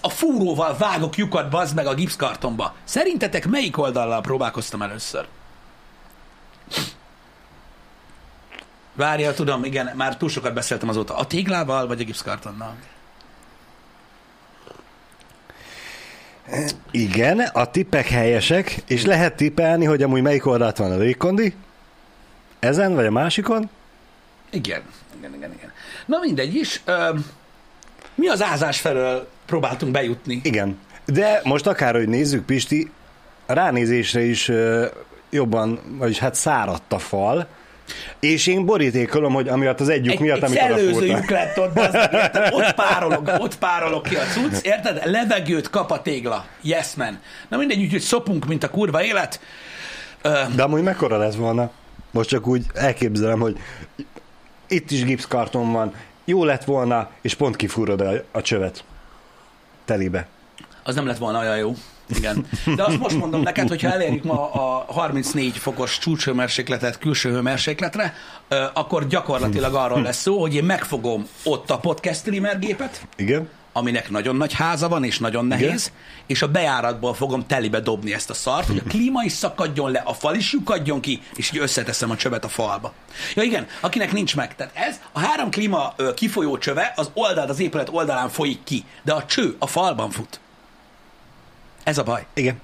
a 0.00 0.08
fúróval 0.08 0.76
vágok 0.76 1.16
lyukat, 1.16 1.50
bazd 1.50 1.74
meg 1.74 1.86
a 1.86 1.94
gipszkartonba. 1.94 2.74
Szerintetek 2.84 3.46
melyik 3.46 3.78
oldallal 3.78 4.20
próbálkoztam 4.20 4.82
először? 4.82 5.26
Várja, 8.94 9.34
tudom, 9.34 9.64
igen, 9.64 9.92
már 9.96 10.16
túl 10.16 10.28
sokat 10.28 10.54
beszéltem 10.54 10.88
azóta. 10.88 11.16
A 11.16 11.26
téglával, 11.26 11.86
vagy 11.86 12.00
a 12.00 12.04
gipszkartonnal? 12.04 12.76
Igen, 16.90 17.38
a 17.40 17.70
tippek 17.70 18.08
helyesek, 18.08 18.82
és 18.86 19.04
lehet 19.04 19.36
tippelni, 19.36 19.84
hogy 19.84 20.02
amúgy 20.02 20.22
melyik 20.22 20.46
oldalt 20.46 20.76
van 20.76 20.92
a 20.92 20.96
légkondi? 20.96 21.54
Ezen, 22.58 22.94
vagy 22.94 23.06
a 23.06 23.10
másikon? 23.10 23.70
Igen, 24.50 24.82
igen, 25.18 25.34
igen, 25.34 25.52
igen. 25.52 25.72
Na 26.06 26.18
mindegy 26.18 26.54
is. 26.54 26.80
Ö, 26.84 27.14
mi 28.14 28.28
az 28.28 28.42
ázás 28.42 28.80
felől 28.80 29.28
próbáltunk 29.46 29.92
bejutni? 29.92 30.40
Igen. 30.42 30.78
De 31.04 31.40
most 31.44 31.66
akárhogy 31.66 32.08
nézzük, 32.08 32.44
Pisti, 32.44 32.90
a 33.46 33.52
ránézésre 33.52 34.20
is 34.20 34.48
ö, 34.48 34.86
jobban, 35.30 35.80
vagyis 35.98 36.18
hát 36.18 36.34
száradt 36.34 36.92
a 36.92 36.98
fal, 36.98 37.46
és 38.20 38.46
én 38.46 38.64
borítékolom, 38.64 39.32
hogy 39.32 39.48
amiatt 39.48 39.80
az 39.80 39.88
egy 39.88 40.04
lyuk 40.04 40.14
Egy, 40.14 40.20
miatt, 40.20 40.42
egy 40.42 40.58
amit 40.58 41.06
lyuk 41.06 41.30
lett 41.30 41.58
ott, 41.58 41.72
bazd 41.72 41.92
meg, 41.92 42.12
érted? 42.12 42.52
ott 42.52 42.72
párolog, 42.72 43.32
ott 43.38 43.58
párolog 43.58 44.08
ki 44.08 44.14
a 44.16 44.22
cucc, 44.22 44.64
érted? 44.64 45.00
Levegőt 45.04 45.70
kap 45.70 45.90
a 45.90 46.02
tégla. 46.02 46.46
Yes, 46.60 46.94
man. 46.94 47.18
Na 47.48 47.56
mindegy, 47.56 47.82
úgyhogy 47.82 48.00
szopunk, 48.00 48.46
mint 48.46 48.64
a 48.64 48.70
kurva 48.70 49.04
élet. 49.04 49.40
De 50.54 50.62
amúgy 50.62 50.82
mekkora 50.82 51.16
lett 51.16 51.34
volna? 51.34 51.70
Most 52.10 52.28
csak 52.28 52.46
úgy 52.46 52.64
elképzelem, 52.74 53.40
hogy 53.40 53.58
itt 54.68 54.90
is 54.90 55.04
gipszkarton 55.04 55.72
van, 55.72 55.94
jó 56.24 56.44
lett 56.44 56.64
volna, 56.64 57.10
és 57.20 57.34
pont 57.34 57.56
kifúrod 57.56 58.00
a, 58.00 58.12
a 58.30 58.42
csövet 58.42 58.84
telibe. 59.84 60.26
az 60.82 60.94
nem 60.94 61.06
lett 61.06 61.18
volna 61.18 61.38
olyan 61.38 61.56
jó. 61.56 61.74
Igen. 62.16 62.46
De 62.76 62.82
azt 62.84 62.98
most 62.98 63.16
mondom 63.16 63.40
neked, 63.40 63.68
hogyha 63.68 63.92
elérjük 63.92 64.24
ma 64.24 64.52
a 64.52 64.92
34 64.92 65.56
fokos 65.56 65.98
csúcshőmérsékletet 65.98 66.98
külső 66.98 67.30
hőmérsékletre, 67.30 68.14
akkor 68.72 69.06
gyakorlatilag 69.06 69.74
arról 69.74 70.02
lesz 70.02 70.20
szó, 70.20 70.40
hogy 70.40 70.54
én 70.54 70.64
megfogom 70.64 71.26
ott 71.44 71.70
a 71.70 71.78
podcast 71.78 72.20
streamer 72.20 72.58
gépet, 72.58 73.06
Igen? 73.16 73.48
aminek 73.72 74.10
nagyon 74.10 74.36
nagy 74.36 74.52
háza 74.52 74.88
van, 74.88 75.04
és 75.04 75.18
nagyon 75.18 75.44
nehéz, 75.44 75.66
Igen. 75.66 75.98
és 76.26 76.42
a 76.42 76.48
bejáratból 76.48 77.14
fogom 77.14 77.46
telibe 77.46 77.80
dobni 77.80 78.12
ezt 78.12 78.30
a 78.30 78.34
szart, 78.34 78.66
hogy 78.66 78.82
a 78.84 78.88
klíma 78.88 79.22
is 79.24 79.32
szakadjon 79.32 79.90
le, 79.90 80.02
a 80.04 80.12
fal 80.14 80.34
is 80.34 80.52
lyukadjon 80.52 81.00
ki, 81.00 81.20
és 81.34 81.52
így 81.52 81.60
összeteszem 81.60 82.10
a 82.10 82.16
csövet 82.16 82.44
a 82.44 82.48
falba. 82.48 82.92
Ja 83.34 83.42
igen, 83.42 83.66
akinek 83.80 84.12
nincs 84.12 84.36
meg. 84.36 84.54
Tehát 84.56 84.76
ez, 84.76 85.00
a 85.12 85.20
három 85.20 85.50
klíma 85.50 85.94
kifolyó 86.14 86.58
csöve 86.58 86.92
az 86.96 87.10
oldalt, 87.14 87.50
az 87.50 87.60
épület 87.60 87.88
oldalán 87.92 88.28
folyik 88.28 88.64
ki, 88.64 88.84
de 89.02 89.12
a 89.12 89.24
cső 89.24 89.56
a 89.58 89.66
falban 89.66 90.10
fut. 90.10 90.40
Ez 91.90 91.98
a 91.98 92.02
baj 92.02 92.26
Igen. 92.34 92.60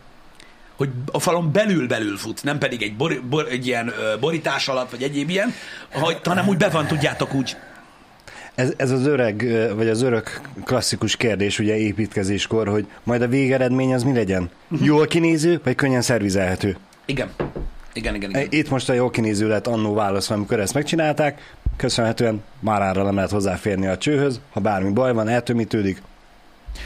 hogy 0.76 0.88
a 1.12 1.18
falon 1.18 1.52
belül-belül 1.52 2.16
fut, 2.16 2.45
nem 2.45 2.59
pedig 2.59 2.83
egy, 2.83 2.97
bor, 2.97 3.23
bor, 3.28 3.47
egy 3.50 3.66
ilyen 3.66 3.88
ö, 3.88 4.18
borítás 4.21 4.68
alatt, 4.68 4.90
vagy 4.90 5.02
egyéb 5.02 5.30
ilyen, 5.30 5.54
hogy, 5.92 6.21
hanem 6.25 6.49
úgy 6.49 6.56
be 6.56 6.68
van, 6.68 6.87
tudjátok 6.87 7.35
úgy. 7.35 7.56
Ez, 8.54 8.73
ez 8.76 8.90
az 8.90 9.06
öreg, 9.06 9.47
vagy 9.75 9.88
az 9.88 10.02
örök 10.02 10.40
klasszikus 10.64 11.16
kérdés 11.16 11.59
ugye 11.59 11.76
építkezéskor, 11.76 12.68
hogy 12.68 12.87
majd 13.02 13.23
a 13.23 13.28
végeredmény 13.28 13.95
az 13.95 14.02
mi 14.02 14.12
legyen? 14.12 14.50
Jól 14.80 15.06
kinéző, 15.06 15.61
vagy 15.64 15.75
könnyen 15.75 16.02
szervizelhető? 16.02 16.76
Igen. 17.04 17.30
Igen, 17.92 18.14
igen, 18.14 18.30
igen. 18.30 18.47
Itt 18.50 18.71
most 18.71 18.88
a 18.88 18.92
jól 18.92 19.11
kinéző 19.11 19.49
lett 19.49 19.66
annó 19.66 19.95
válasz, 19.95 20.30
amikor 20.30 20.61
ezt 20.61 20.75
megcsinálták, 20.75 21.54
köszönhetően 21.76 22.42
már 22.61 22.83
ára 22.83 23.02
nem 23.02 23.14
lehet 23.14 23.30
hozzáférni 23.30 23.87
a 23.87 23.99
csőhöz, 23.99 24.40
ha 24.52 24.61
bármi 24.61 24.90
baj 24.90 25.12
van, 25.12 25.28
eltömítődik, 25.28 26.02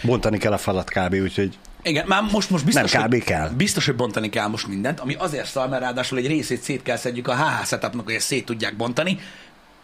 bontani 0.02 0.38
kell 0.38 0.52
a 0.52 0.59
falat 0.59 0.90
kb. 0.90 1.14
úgyhogy 1.14 1.59
Igen, 1.83 2.07
már 2.07 2.23
most, 2.33 2.51
most 2.51 2.65
biztos, 2.65 2.93
Nem, 2.93 3.03
kb. 3.05 3.11
hogy, 3.13 3.25
kell. 3.25 3.49
biztos, 3.49 3.87
hogy 3.87 3.95
bontani 3.97 4.29
kell 4.29 4.47
most 4.47 4.67
mindent, 4.67 5.01
ami 5.01 5.15
azért 5.15 5.49
szal, 5.51 5.69
mert 5.69 5.83
ráadásul 5.83 6.19
egy 6.19 6.27
részét 6.27 6.63
szét 6.63 6.83
kell 6.83 6.97
szedjük 6.97 7.29
a 7.29 7.37
HH 7.37 7.67
setupnak, 7.67 8.05
hogy 8.05 8.15
ezt 8.15 8.27
szét 8.27 8.45
tudják 8.45 8.77
bontani. 8.77 9.19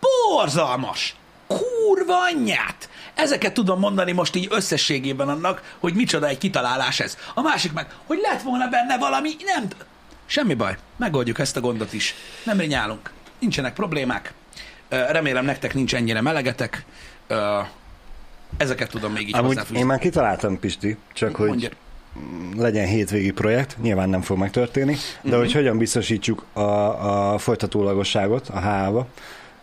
Borzalmas! 0.00 1.14
Kurva 1.46 2.22
anyját! 2.32 2.88
Ezeket 3.14 3.52
tudom 3.52 3.78
mondani 3.78 4.12
most 4.12 4.34
így 4.36 4.46
összességében 4.50 5.28
annak, 5.28 5.74
hogy 5.78 5.94
micsoda 5.94 6.26
egy 6.26 6.38
kitalálás 6.38 7.00
ez. 7.00 7.16
A 7.34 7.40
másik 7.42 7.72
meg, 7.72 7.86
hogy 8.06 8.18
lett 8.22 8.42
volna 8.42 8.68
benne 8.68 8.98
valami, 8.98 9.30
nem... 9.44 9.68
Semmi 10.26 10.54
baj, 10.54 10.76
megoldjuk 10.96 11.38
ezt 11.38 11.56
a 11.56 11.60
gondot 11.60 11.92
is. 11.92 12.14
Nem 12.42 12.58
rinyálunk. 12.58 13.10
Nincsenek 13.38 13.72
problémák. 13.72 14.32
Remélem 14.88 15.44
nektek 15.44 15.74
nincs 15.74 15.94
ennyire 15.94 16.20
melegetek. 16.20 16.84
Ezeket 18.56 18.90
tudom 18.90 19.12
még 19.12 19.28
így 19.28 19.34
Amúgy 19.34 19.46
hozzáfűzni. 19.46 19.78
én 19.78 19.86
már 19.86 19.98
kitaláltam, 19.98 20.60
Pisti, 20.60 20.96
csak 21.12 21.36
hogy 21.36 21.48
Mondja. 21.48 21.68
Legyen 22.56 22.86
hétvégi 22.86 23.30
projekt, 23.30 23.76
nyilván 23.82 24.08
nem 24.08 24.20
fog 24.20 24.38
megtörténni, 24.38 24.92
de 24.92 25.28
uh-huh. 25.28 25.40
hogy 25.40 25.52
hogyan 25.52 25.78
biztosítsuk 25.78 26.44
a, 26.52 26.60
a 27.32 27.38
folytatólagosságot 27.38 28.48
a 28.48 28.60
HA-ba, 28.60 29.06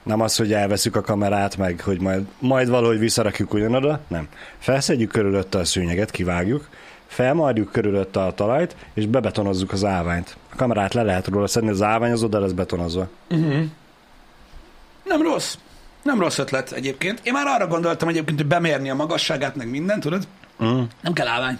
nem 0.03 0.21
az, 0.21 0.35
hogy 0.35 0.53
elveszük 0.53 0.95
a 0.95 1.01
kamerát, 1.01 1.57
meg 1.57 1.81
hogy 1.81 2.01
majd, 2.01 2.25
majd 2.39 2.69
valahogy 2.69 2.99
visszarakjuk 2.99 3.53
ugyanoda, 3.53 3.99
nem. 4.07 4.27
Felszedjük 4.59 5.11
körülötte 5.11 5.57
a 5.57 5.65
szőnyeget, 5.65 6.11
kivágjuk, 6.11 6.69
felmarjuk 7.07 7.71
körülötte 7.71 8.23
a 8.23 8.33
talajt, 8.33 8.75
és 8.93 9.05
bebetonozzuk 9.05 9.71
az 9.71 9.83
állványt. 9.83 10.37
A 10.51 10.55
kamerát 10.55 10.93
le 10.93 11.03
lehet 11.03 11.27
róla 11.27 11.47
szedni, 11.47 11.69
az 11.69 11.81
állvány 11.81 12.11
az 12.11 12.23
oda 12.23 12.39
lesz 12.39 12.51
betonozva. 12.51 13.07
Nem 15.03 15.21
rossz. 15.21 15.55
Nem 16.01 16.19
rossz 16.19 16.37
ötlet 16.37 16.71
egyébként. 16.71 17.19
Én 17.23 17.33
már 17.33 17.47
arra 17.47 17.67
gondoltam 17.67 18.07
egyébként, 18.07 18.37
hogy 18.37 18.47
bemérni 18.47 18.89
a 18.89 18.95
magasságát, 18.95 19.55
meg 19.55 19.69
mindent, 19.69 20.01
tudod? 20.01 20.27
Mm. 20.63 20.81
Nem 21.01 21.13
kell 21.13 21.27
állvány. 21.27 21.59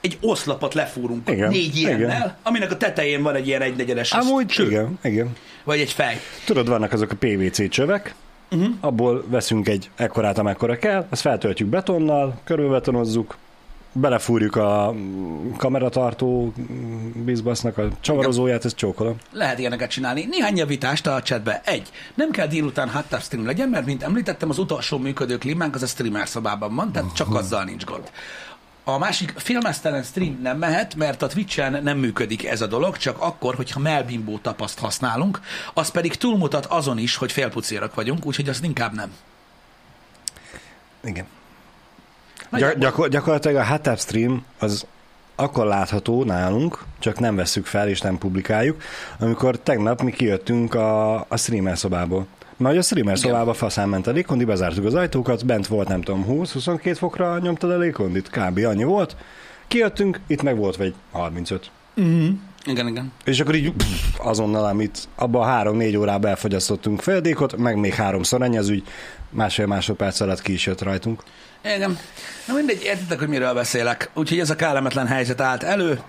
Egy 0.00 0.18
oszlopot 0.20 0.74
lefúrunk 0.74 1.28
Igen, 1.30 1.48
négy 1.50 1.76
ilyennel, 1.76 1.98
igen. 2.16 2.36
aminek 2.42 2.70
a 2.70 2.76
tetején 2.76 3.22
van 3.22 3.34
egy 3.34 3.46
ilyen 3.46 3.62
egynegyedes 3.62 4.12
Amúgy, 4.12 4.46
cső, 4.46 4.66
igen, 4.66 4.98
igen. 5.02 5.32
vagy 5.64 5.80
egy 5.80 5.92
fej. 5.92 6.20
Tudod, 6.44 6.68
vannak 6.68 6.92
azok 6.92 7.10
a 7.10 7.16
PVC 7.18 7.68
csövek, 7.68 8.14
Mhm. 8.50 8.60
uh-huh. 8.60 8.76
abból 8.80 9.24
veszünk 9.28 9.68
egy 9.68 9.90
ekkorát, 9.96 10.38
amekkora 10.38 10.78
kell, 10.78 11.06
azt 11.10 11.20
feltöltjük 11.20 11.68
betonnal, 11.68 12.40
körülbetonozzuk, 12.44 13.36
belefúrjuk 13.92 14.56
a 14.56 14.94
kameratartó 15.56 16.52
bizbasznak 17.24 17.78
a 17.78 17.88
csavarozóját, 18.00 18.64
ezt 18.64 18.76
csókolom. 18.76 19.16
Lehet 19.32 19.58
ilyeneket 19.58 19.90
csinálni. 19.90 20.26
Néhány 20.30 20.56
javítást 20.56 21.06
a 21.06 21.22
chatbe. 21.22 21.60
Egy. 21.64 21.88
Nem 22.14 22.30
kell 22.30 22.46
délután 22.46 22.88
hot 22.88 23.04
tub 23.08 23.20
stream 23.20 23.46
legyen, 23.46 23.68
mert 23.68 23.86
mint 23.86 24.02
említettem, 24.02 24.50
az 24.50 24.58
utolsó 24.58 24.98
működő 24.98 25.38
klímánk 25.38 25.74
az 25.74 25.82
a 25.82 25.86
streamer 25.86 26.28
szobában 26.28 26.74
van, 26.74 26.92
tehát 26.92 27.14
csak 27.14 27.34
azzal 27.34 27.64
nincs 27.64 27.84
gond. 27.84 28.10
A 28.88 28.98
másik 28.98 29.32
filmesztelen 29.36 30.02
stream 30.02 30.38
nem 30.42 30.58
mehet, 30.58 30.94
mert 30.94 31.22
a 31.22 31.26
Twitch-en 31.26 31.82
nem 31.82 31.98
működik 31.98 32.46
ez 32.46 32.60
a 32.60 32.66
dolog, 32.66 32.96
csak 32.96 33.20
akkor, 33.20 33.54
hogyha 33.54 33.80
Melbimbó 33.80 34.38
tapaszt 34.38 34.78
használunk, 34.78 35.40
az 35.74 35.88
pedig 35.88 36.14
túlmutat 36.14 36.66
azon 36.66 36.98
is, 36.98 37.16
hogy 37.16 37.32
félpucérak 37.32 37.94
vagyunk, 37.94 38.26
úgyhogy 38.26 38.48
azt 38.48 38.64
inkább 38.64 38.94
nem. 38.94 39.12
Igen. 41.04 41.26
Gyak, 42.52 42.78
gyakor, 42.78 43.08
gyakorlatilag 43.08 43.56
a 43.56 43.74
HTAP 43.74 43.98
stream 43.98 44.44
az 44.58 44.86
akkor 45.34 45.66
látható 45.66 46.24
nálunk, 46.24 46.84
csak 46.98 47.18
nem 47.18 47.36
vesszük 47.36 47.66
fel 47.66 47.88
és 47.88 48.00
nem 48.00 48.18
publikáljuk, 48.18 48.82
amikor 49.18 49.58
tegnap 49.58 50.02
mi 50.02 50.10
kijöttünk 50.10 50.74
a, 50.74 51.14
a 51.28 51.36
streamer 51.36 51.78
szobából. 51.78 52.26
Hogy 52.62 52.76
a 52.76 52.82
streamer 52.82 53.18
szobába 53.18 53.54
faszán 53.54 53.88
ment 53.88 54.06
a 54.06 54.10
légkondi, 54.10 54.44
bezártuk 54.44 54.84
az 54.84 54.94
ajtókat, 54.94 55.46
bent 55.46 55.66
volt 55.66 55.88
nem 55.88 56.02
tudom 56.02 56.24
20-22 56.28 56.94
fokra 56.98 57.38
nyomtad 57.38 57.70
a 57.70 57.78
légkondit, 57.78 58.30
kb. 58.30 58.58
annyi 58.58 58.84
volt. 58.84 59.16
Kijöttünk, 59.68 60.20
itt 60.26 60.42
meg 60.42 60.56
volt 60.56 60.76
vagy 60.76 60.94
35. 61.12 61.70
Igen, 62.64 62.86
igen. 62.86 63.12
És 63.24 63.40
akkor 63.40 63.54
így 63.54 63.72
pff, 63.72 64.18
azonnal, 64.18 64.64
amit 64.64 65.08
abban 65.14 65.46
három-négy 65.46 65.96
órában 65.96 66.30
elfogyasztottunk 66.30 67.00
féldékot, 67.00 67.56
meg 67.56 67.76
még 67.76 67.94
háromszor 67.94 68.42
ennyi, 68.42 68.58
az 68.58 68.68
úgy 68.68 68.82
másfél 69.30 69.66
másodperc 69.66 70.20
alatt 70.20 70.42
ki 70.42 70.52
is 70.52 70.66
jött 70.66 70.82
rajtunk. 70.82 71.22
Igen. 71.64 71.98
Na 72.46 72.54
mindegy, 72.54 72.82
értitek, 72.82 73.18
hogy 73.18 73.28
miről 73.28 73.54
beszélek. 73.54 74.10
Úgyhogy 74.14 74.38
ez 74.38 74.50
a 74.50 74.56
kellemetlen 74.56 75.06
helyzet 75.06 75.40
állt 75.40 75.62
elő. 75.62 76.00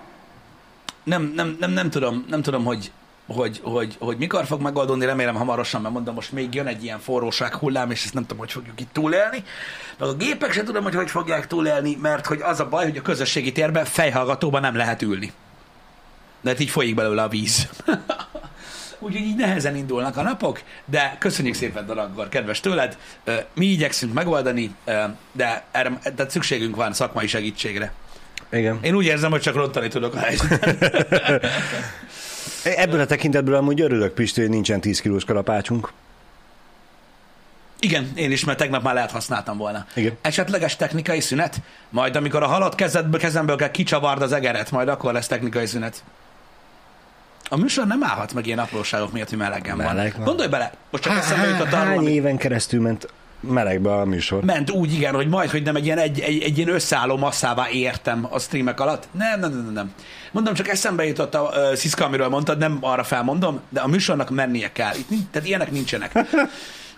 Nem, 1.04 1.32
nem, 1.36 1.56
nem, 1.60 1.70
nem 1.70 1.90
tudom, 1.90 2.24
nem 2.28 2.42
tudom, 2.42 2.64
hogy, 2.64 2.92
hogy, 3.34 3.60
hogy, 3.62 3.96
hogy 3.98 4.16
mikor 4.16 4.44
fog 4.44 4.60
megoldódni, 4.60 5.04
remélem 5.04 5.34
hamarosan, 5.34 5.80
mert 5.80 5.94
mondom, 5.94 6.14
most 6.14 6.32
még 6.32 6.54
jön 6.54 6.66
egy 6.66 6.84
ilyen 6.84 6.98
forróság 6.98 7.54
hullám, 7.54 7.90
és 7.90 8.04
ezt 8.04 8.14
nem 8.14 8.22
tudom, 8.22 8.38
hogy 8.38 8.52
fogjuk 8.52 8.80
itt 8.80 8.92
túlélni. 8.92 9.44
Meg 9.98 10.08
a 10.08 10.14
gépek 10.14 10.52
sem 10.52 10.64
tudom, 10.64 10.82
hogy 10.82 10.94
hogy 10.94 11.10
fogják 11.10 11.46
túlélni, 11.46 11.98
mert 12.00 12.26
hogy 12.26 12.40
az 12.40 12.60
a 12.60 12.68
baj, 12.68 12.84
hogy 12.84 12.96
a 12.96 13.02
közösségi 13.02 13.52
térben 13.52 13.84
fejhallgatóban 13.84 14.60
nem 14.60 14.76
lehet 14.76 15.02
ülni. 15.02 15.32
De 16.40 16.50
hát 16.50 16.60
így 16.60 16.70
folyik 16.70 16.94
belőle 16.94 17.22
a 17.22 17.28
víz. 17.28 17.68
Úgyhogy 19.02 19.20
így 19.20 19.36
nehezen 19.36 19.76
indulnak 19.76 20.16
a 20.16 20.22
napok, 20.22 20.62
de 20.84 21.16
köszönjük 21.18 21.54
szépen, 21.54 21.86
Daraggor, 21.86 22.28
kedves 22.28 22.60
tőled. 22.60 22.98
Mi 23.54 23.66
igyekszünk 23.66 24.12
megoldani, 24.12 24.74
de 25.32 25.64
erre, 25.70 25.98
tehát 26.02 26.30
szükségünk 26.30 26.76
van 26.76 26.92
szakmai 26.92 27.26
segítségre. 27.26 27.92
Igen. 28.52 28.78
Én 28.82 28.94
úgy 28.94 29.04
érzem, 29.04 29.30
hogy 29.30 29.40
csak 29.40 29.54
rontani 29.54 29.88
tudok 29.88 30.14
a 30.14 30.18
helyzetet. 30.18 31.46
Ebből 32.64 33.00
a 33.00 33.06
tekintetből 33.06 33.54
amúgy 33.54 33.80
örülök, 33.80 34.14
Pisti, 34.14 34.40
hogy 34.40 34.50
nincsen 34.50 34.80
10 34.80 35.00
kilós 35.00 35.24
kalapácsunk. 35.24 35.92
Igen, 37.80 38.12
én 38.14 38.30
is, 38.30 38.44
mert 38.44 38.58
tegnap 38.58 38.82
már 38.82 38.94
lehet 38.94 39.10
használtam 39.10 39.56
volna. 39.56 39.86
Igen. 39.94 40.16
Esetleges 40.20 40.76
technikai 40.76 41.20
szünet? 41.20 41.60
Majd 41.88 42.16
amikor 42.16 42.42
a 42.42 42.46
halott 42.46 42.74
kezedből, 42.74 43.20
kezemből 43.20 43.56
kell 43.56 43.70
kicsavard 43.70 44.22
az 44.22 44.32
egeret, 44.32 44.70
majd 44.70 44.88
akkor 44.88 45.12
lesz 45.12 45.26
technikai 45.26 45.66
szünet. 45.66 46.04
A 47.48 47.56
műsor 47.56 47.86
nem 47.86 48.04
állhat 48.04 48.34
meg 48.34 48.46
ilyen 48.46 48.58
apróságok 48.58 49.12
miatt, 49.12 49.28
hogy 49.28 49.38
melegen 49.38 49.76
van. 49.76 49.94
Van. 49.94 50.12
Gondolj 50.24 50.48
bele, 50.48 50.72
most 50.90 51.02
csak 51.02 51.16
eszembe 51.16 51.46
jutott 51.46 51.72
arról, 51.72 51.86
Hány 51.86 51.96
ami 51.96 52.10
éven 52.10 52.36
keresztül 52.36 52.80
ment 52.80 53.08
melegbe 53.40 53.92
a 53.92 54.04
műsor? 54.04 54.44
ment 54.44 54.70
úgy, 54.70 54.92
igen, 54.92 55.14
hogy 55.14 55.28
majd, 55.28 55.50
hogy 55.50 55.62
nem 55.62 55.76
egy 55.76 55.84
ilyen, 55.84 55.98
egy, 55.98 56.20
egy, 56.20 56.42
egy 56.42 56.56
ilyen 56.56 56.70
összeálló 56.70 57.16
masszává 57.16 57.68
értem 57.70 58.26
a 58.30 58.38
streamek 58.38 58.80
alatt. 58.80 59.08
Nem, 59.12 59.40
nem, 59.40 59.50
nem, 59.50 59.72
nem. 59.72 59.92
Mondom, 60.32 60.54
csak 60.54 60.68
eszembe 60.68 61.06
jutott 61.06 61.34
a 61.34 61.42
uh, 61.42 61.74
Sziszka, 61.74 62.04
amiről 62.04 62.28
mondtad, 62.28 62.58
nem 62.58 62.78
arra 62.80 63.02
felmondom, 63.04 63.60
de 63.68 63.80
a 63.80 63.86
műsornak 63.86 64.30
mennie 64.30 64.72
kell. 64.72 64.94
Itt, 64.94 65.10
nincs- 65.10 65.30
tehát 65.30 65.48
ilyenek 65.48 65.70
nincsenek. 65.70 66.12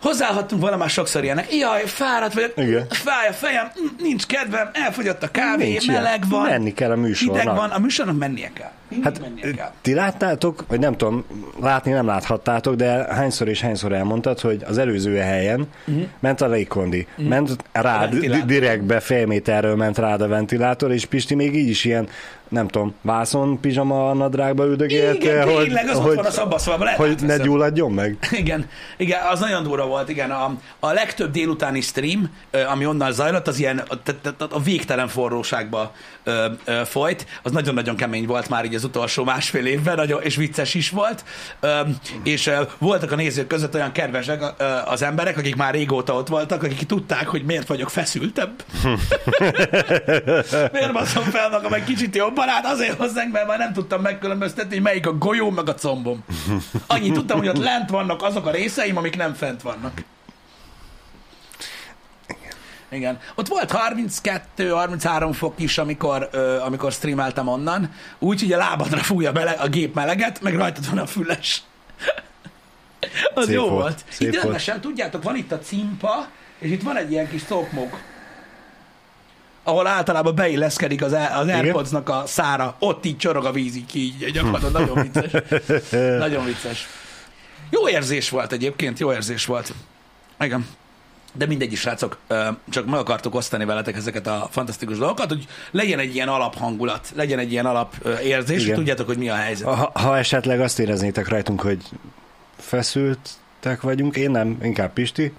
Hozzállhattunk 0.03 0.61
volna 0.61 0.77
már 0.77 0.91
sokszor 0.91 1.25
ilyenek. 1.25 1.55
Jaj, 1.55 1.83
fáradt 1.87 2.35
vagyok, 2.35 2.53
Igen. 2.57 2.87
fáj 2.91 3.29
a 3.29 3.33
fejem, 3.33 3.67
mm, 3.83 3.87
nincs 4.03 4.27
kedvem, 4.27 4.71
elfogyott 4.73 5.23
a 5.23 5.31
kávé, 5.31 5.69
Nincs 5.69 5.85
ilyen. 5.87 6.03
meleg 6.03 6.23
van. 6.29 6.49
Menni 6.49 6.73
kell 6.73 6.91
a 6.91 6.97
műsornak. 6.97 7.41
Hideg 7.41 7.57
van, 7.57 7.71
a 7.71 7.79
műsornak 7.79 8.19
mennie 8.19 8.51
kell. 8.55 8.71
Mindig 8.89 9.07
Hát 9.07 9.21
mennie 9.21 9.51
kell. 9.51 9.71
ti 9.83 9.95
láttátok, 9.95 10.65
vagy 10.69 10.79
nem 10.81 10.97
tudom, 10.97 11.25
látni 11.61 11.93
nem 11.93 12.07
láthattátok, 12.07 12.75
de 12.75 13.07
hányszor 13.15 13.49
és 13.49 13.61
hányszor 13.61 13.93
elmondtad, 13.93 14.41
hogy 14.41 14.63
az 14.69 14.79
előző 14.79 15.17
helyen 15.17 15.69
uh-huh. 15.87 16.05
ment 16.21 16.41
a 16.41 16.49
légkondi, 16.49 17.07
uh-huh. 17.11 17.27
ment 17.29 17.51
rád, 17.73 18.11
Mhm. 18.13 18.13
ventilátor. 18.21 18.47
di- 18.47 18.59
direktbe 18.59 19.01
fél 19.01 19.27
méterről 19.27 19.77
ment 19.77 19.99
rád 19.99 20.21
a 20.21 20.29
ventilátor, 20.29 20.93
és 20.93 21.05
Pisti 21.05 21.35
még 21.35 21.55
így 21.57 21.69
is 21.69 21.85
ilyen, 21.85 22.09
nem 22.53 22.69
tudom, 22.69 22.95
vászon, 23.03 23.61
pizsama 23.61 24.13
nadrágba 24.13 24.65
üldögélt, 24.65 25.15
Igen, 25.15 25.49
hogy, 25.49 25.65
tényleg, 25.65 25.89
az 25.89 25.97
ott 25.97 26.03
hogy, 26.03 26.17
van 26.17 26.25
a 26.25 26.31
szabaszvában, 26.31 26.85
lehet 26.85 26.99
hogy 26.99 27.17
ne 27.23 27.37
gyulladjon 27.37 27.93
meg. 27.93 28.19
Igen, 28.43 28.69
igen, 28.97 29.21
az 29.31 29.41
nagyon 29.41 29.63
durva 29.63 29.87
volt, 29.87 30.09
igen. 30.09 30.31
A, 30.31 30.55
a 30.81 30.93
legtöbb 30.93 31.31
délutáni 31.31 31.81
stream, 31.81 32.31
ami 32.69 32.87
onnan 32.87 33.13
zajlott, 33.13 33.49
az 33.49 33.59
ilyen 33.59 33.83
a, 33.89 33.95
a, 34.25 34.29
a, 34.39 34.47
a 34.51 34.61
végtelen 34.61 35.09
forróságba 35.09 35.93
ö, 36.25 36.47
ö, 36.65 36.81
folyt, 36.85 37.27
az 37.43 37.53
nagyon-nagyon 37.53 37.97
kemény 37.97 38.27
volt 38.27 38.49
már 38.49 38.65
így 38.65 38.75
az 38.75 38.85
utolsó 38.85 39.25
másfél 39.25 39.67
évben, 39.67 39.95
nagyon, 39.95 40.23
és 40.23 40.37
vicces 40.37 40.75
is 40.75 40.91
volt. 40.91 41.25
Ö, 41.61 41.81
és 42.23 42.47
ö, 42.47 42.63
voltak 42.79 43.13
a 43.13 43.17
nézők 43.17 43.47
között 43.47 43.75
olyan 43.75 43.93
kedvesek 43.93 44.43
ö, 44.59 44.65
az 44.85 45.03
emberek, 45.03 45.39
akik 45.39 45.57
már 45.57 45.75
régóta 45.75 46.15
ott 46.15 46.29
voltak, 46.29 46.63
akik 46.63 46.87
tudták, 46.87 47.27
hogy 47.27 47.45
miért 47.45 47.69
vagyok 47.69 47.91
feszültebb. 47.91 48.65
miért 50.73 50.93
baszom 50.93 51.25
fel 51.25 51.49
magam 51.51 51.73
egy 51.73 51.85
kicsit 51.85 52.17
jobban? 52.17 52.42
Hát 52.49 52.67
azért 52.67 52.99
hozzánk, 52.99 53.33
mert 53.33 53.47
már 53.47 53.59
nem 53.59 53.73
tudtam 53.73 54.01
megkülönböztetni, 54.03 54.75
hogy 54.75 54.83
melyik 54.83 55.07
a 55.07 55.19
golyó, 55.19 55.51
meg 55.51 55.69
a 55.69 55.75
combom. 55.75 56.25
Annyit 56.87 57.13
tudtam, 57.13 57.39
hogy 57.39 57.49
ott 57.49 57.63
lent 57.63 57.91
vannak 57.91 58.23
azok 58.23 58.47
a 58.47 58.51
részeim, 58.51 58.97
amik 58.97 59.17
nem 59.17 59.35
fent 59.35 59.63
vannak. 59.63 59.93
Igen. 62.91 63.19
Ott 63.35 63.49
volt 63.49 63.73
32-33 64.57 65.31
fok 65.33 65.55
is, 65.57 65.79
amikor, 65.79 66.29
ö, 66.33 66.61
amikor 66.61 66.93
streameltem 66.93 67.49
onnan, 67.49 67.91
úgyhogy 68.19 68.53
a 68.53 68.57
lábadra 68.57 68.99
fújja 68.99 69.33
bele 69.33 69.51
a 69.51 69.69
gép 69.69 69.95
meleget, 69.95 70.41
meg 70.41 70.57
rajtad 70.57 70.89
van 70.89 70.99
a 70.99 71.07
füles. 71.07 71.63
Az 73.35 73.45
Szép 73.45 73.55
jó 73.55 73.69
volt, 73.69 74.05
volt. 74.19 74.35
rendesen, 74.35 74.81
tudjátok, 74.81 75.23
van 75.23 75.37
itt 75.37 75.53
a 75.53 75.59
cimpa, 75.59 76.29
és 76.59 76.71
itt 76.71 76.83
van 76.83 76.97
egy 76.97 77.11
ilyen 77.11 77.29
kis 77.29 77.43
szokmog, 77.43 77.99
ahol 79.63 79.87
általában 79.87 80.35
beilleszkedik 80.35 81.03
az, 81.03 81.13
az 81.13 81.49
Airpodsnak 81.49 82.09
a 82.09 82.23
szára, 82.27 82.77
ott 82.79 83.05
így 83.05 83.17
csorog 83.17 83.45
a 83.45 83.53
víz, 83.53 83.77
így 83.77 83.97
így 83.97 84.31
gyakorlatilag 84.33 84.73
nagyon 84.73 85.03
vicces. 85.03 85.33
nagyon 86.19 86.45
vicces. 86.45 86.87
Jó 87.71 87.89
érzés 87.89 88.31
volt 88.31 88.53
egyébként, 88.53 88.99
jó 88.99 89.13
érzés 89.13 89.47
volt. 89.47 89.73
Igen. 90.41 90.67
De 91.35 91.47
mindegy 91.47 91.73
is, 91.73 91.81
srácok, 91.81 92.19
csak 92.71 92.87
meg 92.87 92.99
akartok 92.99 93.35
osztani 93.35 93.65
veletek 93.65 93.97
ezeket 93.97 94.27
a 94.27 94.49
fantasztikus 94.51 94.99
dolgokat, 94.99 95.29
hogy 95.29 95.47
legyen 95.71 95.99
egy 95.99 96.15
ilyen 96.15 96.29
alaphangulat, 96.29 97.13
legyen 97.15 97.39
egy 97.39 97.53
ilyen 97.53 97.67
alapérzés, 97.67 98.57
hogy 98.57 98.65
Igen. 98.65 98.77
tudjátok, 98.77 99.07
hogy 99.07 99.19
mi 99.19 99.29
a 99.29 99.35
helyzet. 99.35 99.67
Ha, 99.67 99.91
ha 99.95 100.19
esetleg 100.19 100.61
azt 100.61 100.79
éreznétek 100.79 101.29
rajtunk, 101.29 101.61
hogy 101.61 101.83
feszültek 102.59 103.81
vagyunk, 103.81 104.17
én 104.17 104.31
nem, 104.31 104.59
inkább 104.63 104.93
Pisti, 104.93 105.33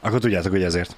akkor 0.00 0.20
tudjátok, 0.20 0.50
hogy 0.50 0.62
ezért. 0.62 0.96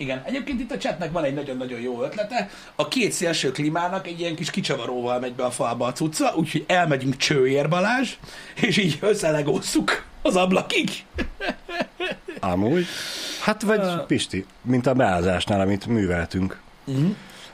Igen, 0.00 0.22
egyébként 0.24 0.60
itt 0.60 0.72
a 0.72 0.78
chatnek 0.78 1.12
van 1.12 1.24
egy 1.24 1.34
nagyon-nagyon 1.34 1.80
jó 1.80 2.02
ötlete. 2.02 2.50
A 2.74 2.88
két 2.88 3.12
szélső 3.12 3.50
klímának 3.50 4.06
egy 4.06 4.20
ilyen 4.20 4.34
kis 4.34 4.50
kicsavaróval 4.50 5.20
megy 5.20 5.32
be 5.32 5.44
a 5.44 5.50
falba 5.50 5.86
a 5.86 5.92
cucca, 5.92 6.32
úgyhogy 6.36 6.64
elmegyünk 6.66 7.16
Csőér 7.16 7.68
Balázs, 7.68 8.16
és 8.54 8.76
így 8.76 8.98
összelegózzuk 9.00 10.04
az 10.22 10.36
ablakig. 10.36 10.90
Amúgy. 12.40 12.86
Hát 13.42 13.62
vagy 13.62 13.78
Ö. 13.78 14.04
Pisti, 14.06 14.46
mint 14.62 14.86
a 14.86 14.94
beázásnál, 14.94 15.60
amit 15.60 15.86
műveltünk. 15.86 16.60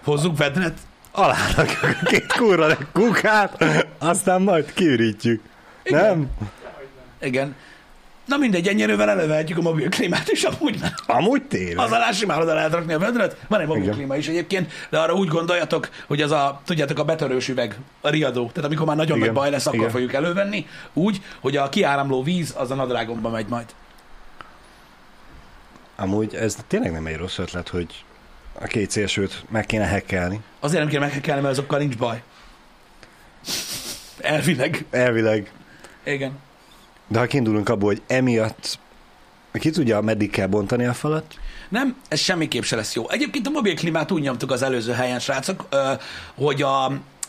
Hozzuk 0.05 0.37
vedret. 0.37 0.79
Alának 1.13 1.79
a 1.83 2.05
két 2.05 2.33
kurva 2.33 2.71
egy 2.71 2.87
kukát, 2.93 3.65
aztán 3.99 4.43
majd 4.43 4.73
kiürítjük. 4.73 5.43
Igen. 5.83 6.01
Nem? 6.05 6.31
Igen. 7.21 7.57
Na 8.27 8.37
mindegy, 8.37 8.69
ennyire 8.69 8.97
elővehetjük 9.09 9.59
a 9.59 9.63
mobil 9.63 9.89
klímát, 9.89 10.29
és 10.29 10.43
amúgy 10.43 10.79
nem. 10.81 10.93
Amúgy 11.07 11.43
tényleg. 11.43 11.79
Az 11.79 11.93
alá 11.93 12.11
simán 12.11 12.41
oda 12.41 12.55
lehet 12.55 12.73
rakni 12.73 12.93
a 12.93 12.99
vedret. 12.99 13.37
Van 13.49 13.61
egy 13.61 13.67
mobil 13.67 13.83
Igen. 13.83 13.95
klíma 13.95 14.17
is 14.17 14.29
egyébként, 14.29 14.73
de 14.91 14.99
arra 14.99 15.15
úgy 15.15 15.29
gondoljatok, 15.29 15.89
hogy 16.07 16.23
az 16.23 16.31
a, 16.31 16.61
tudjátok, 16.65 16.99
a 16.99 17.05
betörős 17.05 17.49
üveg, 17.49 17.79
a 18.01 18.09
riadó. 18.09 18.47
Tehát 18.49 18.65
amikor 18.65 18.87
már 18.87 18.97
nagyon 18.97 19.17
Igen. 19.17 19.29
nagy 19.29 19.37
baj 19.37 19.51
lesz, 19.51 19.67
akkor 19.67 19.79
Igen. 19.79 19.91
fogjuk 19.91 20.13
elővenni. 20.13 20.67
Úgy, 20.93 21.23
hogy 21.41 21.57
a 21.57 21.69
kiáramló 21.69 22.23
víz 22.23 22.55
az 22.57 22.71
a 22.71 22.75
nadrágomba 22.75 23.29
megy 23.31 23.47
majd. 23.47 23.67
Amúgy 25.97 26.35
ez 26.35 26.57
tényleg 26.69 26.93
nem 26.93 27.07
egy 27.07 27.17
rossz 27.17 27.39
ötlet, 27.39 27.69
hogy 27.69 28.05
a 28.61 28.65
két 28.67 28.91
szélsőt 28.91 29.45
meg 29.49 29.67
kéne 29.67 29.85
hekkelni. 29.85 30.41
Azért 30.61 30.83
nem 30.83 30.91
kell 30.91 31.01
megkelni, 31.01 31.41
mert 31.41 31.53
azokkal 31.53 31.79
nincs 31.79 31.97
baj. 31.97 32.23
Elvileg. 34.21 34.85
Elvileg. 34.91 35.53
Igen. 36.05 36.45
De 37.09 37.19
ha 37.19 37.27
kiindulunk 37.27 37.69
abból, 37.69 37.89
hogy 37.89 38.03
emiatt 38.07 38.79
ki 39.53 39.71
tudja, 39.71 40.01
meddig 40.01 40.31
kell 40.31 40.47
bontani 40.47 40.85
a 40.85 40.95
falat? 40.95 41.35
Nem, 41.69 41.97
ez 42.09 42.21
semmiképp 42.21 42.63
se 42.63 42.77
lesz 42.77 42.95
jó. 42.95 43.11
Egyébként 43.11 43.47
a 43.47 43.51
mobil 43.51 43.75
klímát 43.75 44.11
úgy 44.11 44.23
nyomtuk 44.23 44.51
az 44.51 44.63
előző 44.63 44.93
helyen, 44.93 45.19
srácok, 45.19 45.69
hogy 46.35 46.63
a, 46.63 46.85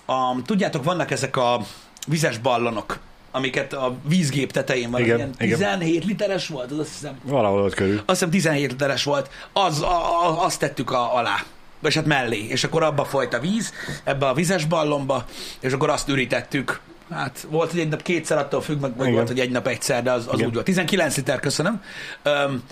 a, 0.05 0.41
tudjátok, 0.45 0.83
vannak 0.83 1.11
ezek 1.11 1.37
a 1.37 1.61
vizes 2.07 2.37
ballonok, 2.37 2.99
amiket 3.31 3.73
a 3.73 3.95
vízgép 4.07 4.51
tetején 4.51 4.91
van. 4.91 5.01
Igen, 5.01 5.17
ilyen 5.17 5.33
igen. 5.37 5.57
17 5.57 6.05
literes 6.05 6.47
volt, 6.47 6.71
az 6.71 6.79
azt 6.79 6.91
hiszem. 6.91 7.19
Valahol 7.23 7.61
ott 7.61 7.73
körül. 7.73 7.95
Azt 7.97 8.05
hiszem 8.07 8.29
17 8.29 8.71
literes 8.71 9.03
volt. 9.03 9.29
Az, 9.53 9.81
a, 9.81 10.25
a, 10.25 10.43
azt 10.43 10.59
tettük 10.59 10.91
a, 10.91 11.15
alá. 11.15 11.43
És 11.83 11.95
hát 11.95 12.05
mellé. 12.05 12.45
És 12.47 12.63
akkor 12.63 12.83
abba 12.83 13.05
folyt 13.05 13.33
a 13.33 13.39
víz, 13.39 13.73
ebbe 14.03 14.27
a 14.27 14.33
vizes 14.33 14.65
ballonba, 14.65 15.25
és 15.59 15.71
akkor 15.71 15.89
azt 15.89 16.09
ürítettük. 16.09 16.79
Hát 17.09 17.47
volt, 17.49 17.71
hogy 17.71 17.79
egy 17.79 17.89
nap 17.89 18.01
kétszer, 18.01 18.37
attól 18.37 18.61
függ, 18.61 18.79
meg 18.81 18.91
Igen. 18.99 19.13
volt, 19.13 19.27
hogy 19.27 19.39
egy 19.39 19.51
nap 19.51 19.67
egyszer, 19.67 20.03
de 20.03 20.11
az, 20.11 20.27
az 20.27 20.33
Igen. 20.33 20.47
úgy 20.47 20.53
volt. 20.53 20.65
19 20.65 21.15
liter, 21.15 21.39
köszönöm. 21.39 21.81
Öm, 22.23 22.63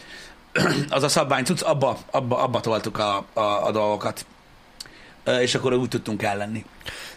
az 0.89 1.03
a 1.03 1.07
szabványcucc, 1.07 1.61
abba, 1.61 1.97
abba, 2.11 2.43
abba 2.43 2.59
toltuk 2.59 2.97
a, 2.97 3.25
a, 3.33 3.39
a 3.67 3.71
dolgokat. 3.71 4.25
Ö, 5.23 5.39
és 5.39 5.55
akkor 5.55 5.73
úgy 5.73 5.89
tudtunk 5.89 6.23
ellenni. 6.23 6.65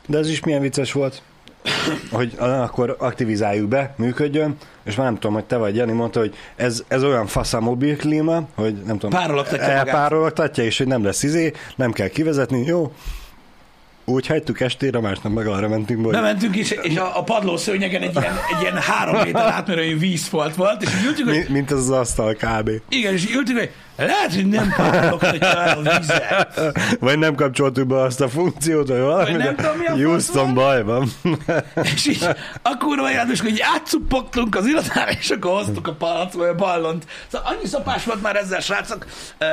De 0.06 0.18
ez 0.18 0.28
is 0.28 0.40
milyen 0.40 0.60
vicces 0.60 0.92
volt, 0.92 1.22
hogy 2.10 2.34
akkor 2.38 2.96
aktivizáljuk 2.98 3.68
be, 3.68 3.94
működjön, 3.96 4.56
és 4.84 4.94
már 4.94 5.06
nem 5.06 5.14
tudom, 5.14 5.32
hogy 5.32 5.44
te 5.44 5.56
vagy 5.56 5.76
Jani, 5.76 5.92
mondta, 5.92 6.20
hogy 6.20 6.34
ez, 6.56 6.84
ez 6.88 7.04
olyan 7.04 7.26
fasz 7.26 7.52
a 7.52 7.60
mobil 7.60 7.96
klíma, 7.96 8.42
hogy 8.54 8.74
nem 8.74 8.98
tudom, 8.98 9.20
elpárologtatja, 9.58 10.64
és 10.64 10.78
hogy 10.78 10.86
nem 10.86 11.04
lesz 11.04 11.22
izé, 11.22 11.52
nem 11.76 11.92
kell 11.92 12.08
kivezetni, 12.08 12.64
jó, 12.66 12.92
úgy 14.08 14.26
hagytuk 14.26 14.60
estére, 14.60 15.00
másnap 15.00 15.32
meg 15.32 15.46
arra 15.46 15.68
mentünk, 15.68 16.04
hogy 16.04 16.12
Bementünk 16.12 16.56
is, 16.56 16.70
és 16.70 16.96
a, 16.96 17.18
a 17.18 17.22
padlószőnyegen 17.22 18.02
egy 18.02 18.16
ilyen, 18.16 18.34
egy 18.56 18.62
ilyen 18.62 18.76
három 18.76 19.22
méter 19.22 19.46
átmérőjű 19.46 19.98
vízfolt 19.98 20.54
volt, 20.54 20.82
és 20.82 20.88
ültünk, 21.06 21.28
hogy 21.28 21.44
mi, 21.48 21.52
mint 21.52 21.70
az 21.70 21.78
az 21.78 21.90
asztal 21.90 22.34
kb. 22.34 22.70
igen, 22.88 23.12
és 23.12 23.34
ültünk, 23.34 23.58
hogy 23.58 23.70
lehet, 24.06 24.34
hogy 24.34 24.46
nem 24.46 24.74
el 24.78 25.78
a 25.84 25.98
vizet. 25.98 26.60
Vagy 27.00 27.18
nem 27.18 27.34
kapcsoltuk 27.34 27.86
be 27.86 28.00
azt 28.00 28.20
a 28.20 28.28
funkciót, 28.28 28.88
hogy 28.88 29.00
valami, 29.00 29.30
Vagy 29.30 29.38
nem 29.44 29.56
tudom, 29.56 29.76
mi 29.76 29.86
a 29.86 29.90
fasz 29.90 30.00
Houston 30.00 30.54
baj 30.54 30.82
van. 30.82 31.12
És 31.82 32.06
így 32.06 32.28
a 32.62 32.76
kurva 32.78 33.10
jános, 33.10 33.40
hogy 33.40 33.60
átcuppogtunk 33.74 34.56
az 34.56 34.66
irodára, 34.66 35.10
és 35.10 35.30
akkor 35.30 35.50
hoztuk 35.50 35.86
a 35.86 35.92
palac, 35.92 36.32
vagy 36.32 36.48
a 36.48 36.54
ballont. 36.54 37.06
Szóval 37.32 37.52
annyi 37.52 37.66
szopás 37.66 38.04
volt 38.04 38.22
már 38.22 38.36
ezzel, 38.36 38.60
srácok, 38.60 39.06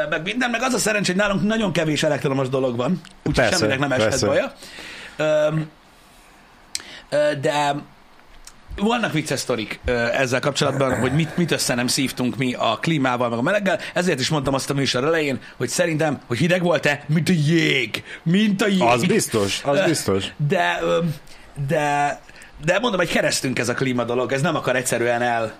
meg 0.09 0.21
minden, 0.23 0.49
meg 0.49 0.61
az 0.61 0.73
a 0.73 0.77
szerencsé, 0.77 1.11
hogy 1.11 1.21
nálunk 1.21 1.43
nagyon 1.43 1.71
kevés 1.71 2.03
elektromos 2.03 2.49
dolog 2.49 2.75
van, 2.75 3.01
úgyhogy 3.23 3.53
semminek 3.53 3.79
nem 3.79 3.91
eshet 3.91 4.09
persze. 4.09 4.27
baja. 4.27 4.53
De 7.41 7.75
vannak 8.75 9.11
vicces 9.11 9.39
sztorik 9.39 9.79
ezzel 10.13 10.39
kapcsolatban, 10.39 10.99
hogy 10.99 11.11
mit, 11.11 11.37
mit 11.37 11.51
össze 11.51 11.75
nem 11.75 11.87
szívtunk 11.87 12.37
mi 12.37 12.53
a 12.53 12.77
klímával, 12.81 13.29
meg 13.29 13.37
a 13.37 13.41
meleggel. 13.41 13.79
Ezért 13.93 14.19
is 14.19 14.29
mondtam 14.29 14.53
azt 14.53 14.69
a 14.69 14.73
műsor 14.73 15.03
elején, 15.03 15.39
hogy 15.57 15.69
szerintem, 15.69 16.21
hogy 16.27 16.37
hideg 16.37 16.61
volt-e, 16.61 17.03
mint 17.07 17.29
a 17.29 17.33
jég. 17.45 18.03
Mint 18.23 18.61
a 18.61 18.67
jég. 18.67 18.81
Az 18.81 19.05
biztos, 19.05 19.61
az 19.63 19.81
biztos. 19.85 20.25
De, 20.47 20.79
de, 21.67 22.19
de 22.65 22.79
mondom, 22.79 22.99
hogy 22.99 23.09
keresztünk 23.09 23.59
ez 23.59 23.69
a 23.69 23.73
klíma 23.73 24.03
dolog, 24.03 24.31
ez 24.31 24.41
nem 24.41 24.55
akar 24.55 24.75
egyszerűen 24.75 25.21
el, 25.21 25.53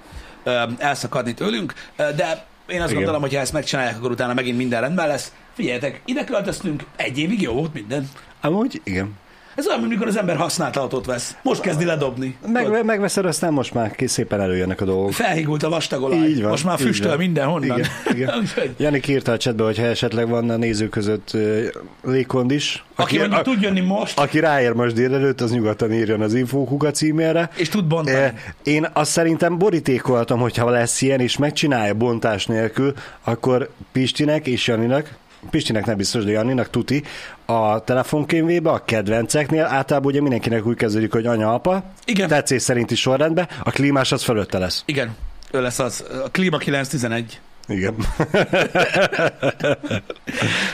elszakadni 0.78 1.34
tőlünk, 1.34 1.73
de 1.95 2.45
én 2.67 2.82
azt 2.82 2.89
Igen. 2.89 2.95
gondolom, 2.95 3.21
hogy 3.21 3.34
ha 3.34 3.39
ezt 3.39 3.54
megcsinálják, 3.54 3.97
akkor 3.97 4.12
utána 4.12 4.34
megint 4.34 4.58
minden 4.58 4.82
rendben 4.82 5.08
lesz. 5.08 5.32
Figyeljetek, 5.54 6.01
ide 6.06 6.23
költöztünk, 6.23 6.84
egy 6.95 7.17
évig 7.17 7.41
jó 7.41 7.54
volt 7.54 7.73
minden. 7.73 8.10
Amúgy, 8.41 8.82
igen. 8.84 9.13
Ez 9.55 9.67
olyan, 9.67 9.79
mint 9.79 9.91
mikor 9.91 10.07
az 10.07 10.17
ember 10.17 10.35
használt 10.35 10.75
autót 10.75 11.05
vesz. 11.05 11.35
Most 11.41 11.61
kezdi 11.61 11.85
ledobni. 11.85 12.37
Meg, 12.47 12.85
megveszed, 12.85 13.25
aztán 13.25 13.53
most 13.53 13.73
már 13.73 13.95
szépen 14.05 14.41
előjönnek 14.41 14.81
a 14.81 14.85
dolgok. 14.85 15.11
Felhígult 15.13 15.63
a 15.63 15.69
vastag 15.69 16.03
olaj. 16.03 16.27
Így 16.27 16.41
van. 16.41 16.49
Most 16.49 16.65
már 16.65 16.77
füstöl 16.79 17.17
mindenhonnan. 17.17 17.77
Igen, 17.77 17.89
igen. 18.13 18.37
Úgyhogy, 18.41 18.75
Jani 18.77 19.01
írta 19.07 19.31
a 19.31 19.37
chatbe, 19.37 19.63
hogy 19.63 19.77
ha 19.77 19.85
esetleg 19.85 20.29
van 20.29 20.49
a 20.49 20.55
nézők 20.55 20.89
között 20.89 21.31
uh, 21.33 21.65
légkond 22.03 22.51
is. 22.51 22.83
Aki 22.95 23.17
mondjuk 23.17 23.41
tud 23.41 23.61
jönni 23.61 23.79
most, 23.79 24.19
aki 24.19 24.39
ráér 24.39 24.71
most 24.71 24.93
délelőtt, 24.93 25.41
az 25.41 25.51
nyugodtan 25.51 25.93
írjon 25.93 26.21
az 26.21 26.33
infókuka 26.33 26.91
címére. 26.91 27.49
és 27.55 27.69
tud 27.69 27.85
bontani. 27.85 28.17
Eh, 28.17 28.33
Én 28.63 28.87
azt 28.93 29.11
szerintem 29.11 29.57
borítékoltam, 29.57 30.39
hogy 30.39 30.57
ha 30.57 30.69
lesz 30.69 31.01
ilyen, 31.01 31.19
és 31.19 31.37
megcsinálja 31.37 31.93
bontás 31.93 32.45
nélkül, 32.45 32.93
akkor 33.23 33.69
Pistinek 33.91 34.47
és 34.47 34.67
Janinak, 34.67 35.09
Pistinek 35.49 35.86
nem 35.86 35.97
biztos, 35.97 36.23
de 36.23 36.31
Janinak 36.31 36.69
tuti, 36.69 37.03
a 37.45 37.84
telefonkönyvébe, 37.84 38.69
a 38.69 38.84
kedvenceknél 38.86 39.63
általában 39.63 40.12
ugye 40.12 40.21
mindenkinek 40.21 40.65
úgy 40.65 40.77
kezdődik, 40.77 41.12
hogy 41.12 41.25
anya-apa, 41.25 41.84
Igen. 42.05 42.27
tetszés 42.27 42.62
szerinti 42.62 42.95
sorrendben, 42.95 43.47
a 43.63 43.71
klímás 43.71 44.12
az 44.12 44.23
fölötte 44.23 44.58
lesz. 44.58 44.84
Igen, 44.86 45.15
ő 45.51 45.62
lesz 45.62 45.79
az. 45.79 46.05
A 46.25 46.29
Klíma 46.29 46.58
911. 46.58 47.39
Igen. 47.67 47.95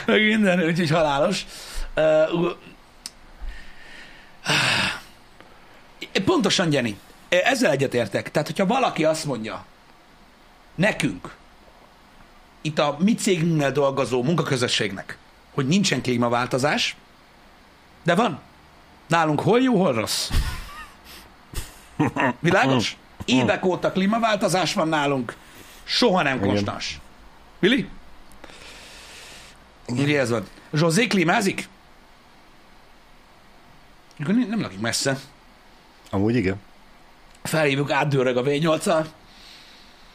meg 0.06 0.22
minden, 0.26 0.62
úgyhogy 0.62 0.90
halálos. 0.90 1.46
Uh, 1.96 2.50
pontosan, 6.24 6.72
Jenny, 6.72 6.96
ezzel 7.28 7.70
egyetértek. 7.70 8.30
Tehát, 8.30 8.46
hogyha 8.46 8.66
valaki 8.66 9.04
azt 9.04 9.24
mondja, 9.24 9.64
nekünk, 10.74 11.34
itt 12.62 12.78
a 12.78 12.96
mi 12.98 13.14
cégünknél 13.14 13.72
dolgozó 13.72 14.22
munkaközösségnek, 14.22 15.18
hogy 15.54 15.66
nincsen 15.66 16.02
klímaváltozás, 16.02 16.96
de 18.02 18.14
van. 18.14 18.40
Nálunk 19.06 19.40
hol 19.40 19.60
jó, 19.60 19.82
hol 19.82 19.92
rossz. 19.92 20.30
Világos? 22.40 22.96
Évek 23.24 23.64
óta 23.64 23.92
klímaváltozás 23.92 24.74
van 24.74 24.88
nálunk, 24.88 25.36
soha 25.84 26.22
nem 26.22 26.40
konstans. 26.40 27.00
Vili? 27.58 27.88
Írja 29.96 30.20
ez 30.20 30.30
van. 30.30 30.46
Zsozé 30.72 31.06
klímázik? 31.06 31.68
Nem 34.16 34.60
lakik 34.60 34.80
messze. 34.80 35.18
Amúgy 36.10 36.34
igen. 36.34 36.60
Felhívjuk, 37.42 37.90
átdőrög 37.90 38.36
a 38.36 38.42
V8-al. 38.42 39.06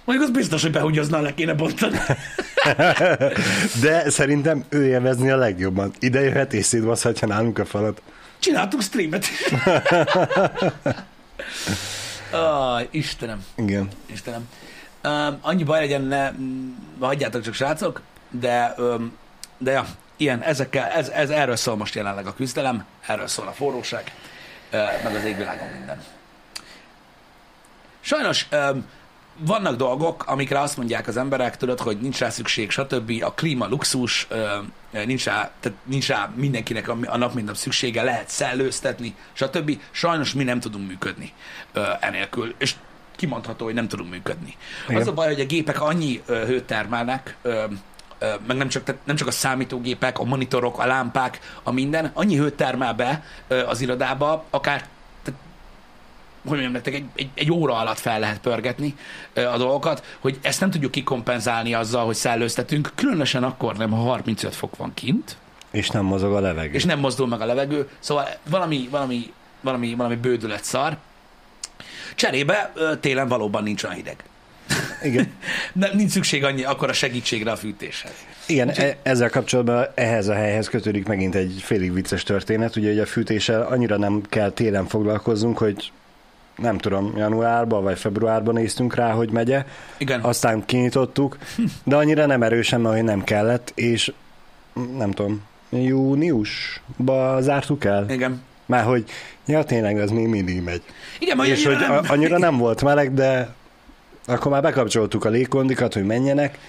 Mondjuk 0.07 0.27
az 0.27 0.35
biztos, 0.35 0.61
hogy 0.61 0.71
behugyoznál 0.71 1.21
le 1.21 1.33
kéne 1.33 1.53
bontani. 1.53 1.99
De 3.83 4.09
szerintem 4.09 4.63
ő 4.69 4.85
élvezni 4.85 5.29
a 5.29 5.37
legjobban. 5.37 5.91
Ide 5.99 6.21
jöhet 6.21 6.53
és 6.53 6.65
szétbaszhatja 6.65 7.27
nálunk 7.27 7.59
a 7.59 7.65
falat. 7.65 8.01
Csináltunk 8.39 8.83
streamet. 8.83 9.25
Aj, 12.31 12.87
Istenem, 12.91 13.45
Igen. 13.55 13.87
Istenem. 14.05 14.49
Um, 15.03 15.37
annyi 15.41 15.63
baj 15.63 15.79
legyen, 15.79 16.01
ne, 16.01 16.31
hagyjátok 16.99 17.41
csak 17.41 17.53
srácok, 17.53 18.01
de, 18.29 18.73
um, 18.77 19.17
de 19.57 19.71
ja, 19.71 19.85
ilyen, 20.17 20.41
ezekkel, 20.41 20.87
ez, 20.89 21.09
ez, 21.09 21.29
erről 21.29 21.55
szól 21.55 21.75
most 21.75 21.95
jelenleg 21.95 22.27
a 22.27 22.33
küzdelem, 22.33 22.85
erről 23.07 23.27
szól 23.27 23.47
a 23.47 23.51
forróság, 23.51 24.11
uh, 24.71 25.03
meg 25.03 25.15
az 25.15 25.23
égvilágon 25.23 25.67
minden. 25.67 26.03
Sajnos 27.99 28.47
um, 28.51 28.85
vannak 29.39 29.75
dolgok, 29.75 30.23
amikre 30.27 30.59
azt 30.59 30.77
mondják 30.77 31.07
az 31.07 31.17
emberek, 31.17 31.57
tudod, 31.57 31.79
hogy 31.79 31.97
nincs 31.99 32.19
rá 32.19 32.29
szükség, 32.29 32.71
stb. 32.71 33.23
A 33.23 33.31
klíma 33.31 33.67
luxus, 33.67 34.27
nincs 35.05 35.25
rá, 35.25 35.51
tehát 35.59 35.77
nincs 35.83 36.07
rá 36.07 36.29
mindenkinek 36.35 36.87
a, 36.87 37.17
nap 37.17 37.33
mint 37.33 37.47
nap 37.47 37.55
szüksége, 37.55 38.03
lehet 38.03 38.29
szellőztetni, 38.29 39.15
stb. 39.33 39.79
Sajnos 39.91 40.33
mi 40.33 40.43
nem 40.43 40.59
tudunk 40.59 40.87
működni 40.87 41.33
enélkül. 41.99 42.55
És 42.57 42.75
kimondható, 43.15 43.65
hogy 43.65 43.73
nem 43.73 43.87
tudunk 43.87 44.09
működni. 44.09 44.55
Igen. 44.87 45.01
Az 45.01 45.07
a 45.07 45.13
baj, 45.13 45.27
hogy 45.27 45.39
a 45.39 45.45
gépek 45.45 45.81
annyi 45.81 46.21
hőt 46.27 46.63
termelnek, 46.63 47.37
meg 48.47 48.57
nem 48.57 48.67
csak, 48.67 48.83
tehát 48.83 49.01
nem 49.05 49.15
csak 49.15 49.27
a 49.27 49.31
számítógépek, 49.31 50.19
a 50.19 50.23
monitorok, 50.23 50.79
a 50.79 50.85
lámpák, 50.85 51.39
a 51.63 51.71
minden, 51.71 52.11
annyi 52.13 52.37
hőt 52.37 52.53
termel 52.53 52.93
be 52.93 53.23
az 53.67 53.81
irodába, 53.81 54.45
akár 54.49 54.85
hogy 56.47 56.59
mondjam 56.59 56.71
nektek, 56.71 56.93
egy, 56.93 57.05
egy, 57.15 57.29
egy 57.33 57.51
óra 57.51 57.75
alatt 57.77 57.99
fel 57.99 58.19
lehet 58.19 58.39
pörgetni 58.39 58.95
a 59.33 59.57
dolgokat, 59.57 60.03
hogy 60.19 60.39
ezt 60.41 60.59
nem 60.59 60.71
tudjuk 60.71 60.91
kikompenzálni 60.91 61.73
azzal, 61.73 62.05
hogy 62.05 62.15
szellőztetünk, 62.15 62.91
különösen 62.95 63.43
akkor 63.43 63.77
nem, 63.77 63.91
ha 63.91 63.97
35 64.01 64.55
fok 64.55 64.75
van 64.75 64.93
kint, 64.93 65.37
És 65.71 65.89
nem 65.89 66.05
mozog 66.05 66.33
a 66.33 66.39
levegő. 66.39 66.73
és 66.73 66.83
nem 66.85 66.99
mozdul 66.99 67.27
meg 67.27 67.41
a 67.41 67.45
levegő, 67.45 67.89
szóval 67.99 68.27
valami, 68.49 68.87
valami, 68.91 69.33
valami, 69.61 69.93
valami 69.95 70.15
bődület 70.15 70.63
szar. 70.63 70.97
Cserébe 72.15 72.73
télen 72.99 73.27
valóban 73.27 73.63
nincs 73.63 73.83
olyan 73.83 73.95
hideg. 73.95 74.15
Igen. 75.03 75.31
Nem, 75.73 75.89
nincs 75.95 76.11
szükség 76.11 76.43
annyi, 76.43 76.63
akkor 76.63 76.89
a 76.89 76.93
segítségre 76.93 77.51
a 77.51 77.55
fűtéshez. 77.55 78.11
Igen, 78.47 78.69
e- 78.69 78.97
ezzel 79.03 79.29
kapcsolatban 79.29 79.85
ehhez 79.95 80.27
a 80.27 80.33
helyhez 80.33 80.69
kötődik 80.69 81.07
megint 81.07 81.35
egy 81.35 81.61
félig 81.63 81.93
vicces 81.93 82.23
történet, 82.23 82.75
ugye 82.75 82.89
hogy 82.89 82.99
a 82.99 83.05
fűtéssel 83.05 83.61
annyira 83.61 83.97
nem 83.97 84.21
kell 84.29 84.49
télen 84.49 84.87
foglalkozzunk, 84.87 85.57
hogy 85.57 85.91
nem 86.57 86.77
tudom, 86.77 87.13
januárban 87.17 87.83
vagy 87.83 87.99
februárban 87.99 88.53
néztünk 88.53 88.95
rá, 88.95 89.11
hogy 89.11 89.29
megye, 89.31 89.65
Igen. 89.97 90.21
aztán 90.21 90.65
kinyitottuk, 90.65 91.37
de 91.83 91.95
annyira 91.95 92.25
nem 92.25 92.43
erősen, 92.43 92.81
mert 92.81 93.03
nem 93.03 93.23
kellett, 93.23 93.71
és 93.75 94.13
nem 94.97 95.11
tudom, 95.11 95.43
júniusba 95.69 97.41
zártuk 97.41 97.85
el, 97.85 98.05
Igen. 98.09 98.41
már 98.65 98.83
hogy 98.83 99.05
ja 99.45 99.63
tényleg 99.63 99.99
az 99.99 100.11
még 100.11 100.27
mindig 100.27 100.61
megy. 100.63 100.81
Igen, 101.19 101.45
és 101.45 101.65
hogy 101.65 101.77
nem... 101.77 102.01
annyira 102.07 102.37
nem 102.37 102.57
volt 102.57 102.83
meleg, 102.83 103.13
de 103.13 103.53
akkor 104.25 104.51
már 104.51 104.61
bekapcsoltuk 104.61 105.25
a 105.25 105.29
légkondikat, 105.29 105.93
hogy 105.93 106.05
menjenek, 106.05 106.59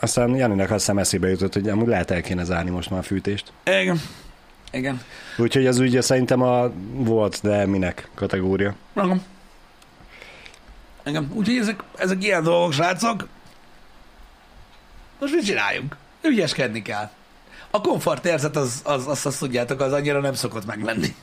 aztán 0.00 0.34
Janinak 0.34 0.70
azt 0.70 0.78
hiszem 0.78 0.98
eszébe 0.98 1.28
jutott, 1.28 1.52
hogy 1.52 1.68
amúgy 1.68 1.86
lehet 1.86 2.10
el 2.10 2.20
kéne 2.20 2.44
zárni 2.44 2.70
most 2.70 2.90
már 2.90 2.98
a 2.98 3.02
fűtést. 3.02 3.52
Igen. 3.64 4.00
Igen. 4.70 5.02
Úgyhogy 5.36 5.66
az 5.66 5.78
ugye 5.78 6.00
szerintem 6.00 6.42
a 6.42 6.70
volt, 6.92 7.38
de 7.42 7.66
minek 7.66 8.08
kategória. 8.14 8.74
Igen. 8.96 9.22
Igen. 11.04 11.30
Úgyhogy 11.34 11.56
ezek, 11.56 11.82
ezek 11.96 12.22
ilyen 12.24 12.42
dolgok, 12.42 12.72
srácok. 12.72 13.28
Most 15.20 15.34
mit 15.34 15.44
csináljunk? 15.44 15.96
Ügyeskedni 16.22 16.82
kell. 16.82 17.10
A 17.70 17.80
komfortérzet, 17.80 18.56
az, 18.56 18.80
az, 18.84 19.06
az, 19.06 19.26
azt 19.26 19.38
tudjátok, 19.38 19.80
az 19.80 19.92
annyira 19.92 20.20
nem 20.20 20.34
szokott 20.34 20.66
meglenni. 20.66 21.14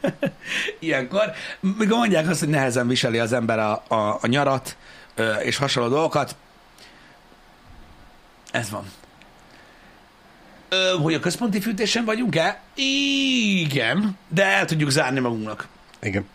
Ilyenkor. 0.78 1.32
Mikor 1.60 1.96
mondják 1.98 2.28
azt, 2.28 2.40
hogy 2.40 2.48
nehezen 2.48 2.88
viseli 2.88 3.18
az 3.18 3.32
ember 3.32 3.58
a, 3.58 3.82
a, 3.88 4.18
a 4.20 4.26
nyarat, 4.26 4.76
és 5.42 5.56
hasonló 5.56 5.88
dolgokat, 5.88 6.36
ez 8.50 8.70
van. 8.70 8.84
Ö, 10.68 10.94
hogy 11.02 11.14
a 11.14 11.20
központi 11.20 11.60
fűtésen 11.60 12.04
vagyunk-e? 12.04 12.60
Igen, 12.74 14.18
de 14.28 14.44
el 14.44 14.64
tudjuk 14.64 14.90
zárni 14.90 15.20
magunknak. 15.20 15.68
Igen. 16.00 16.26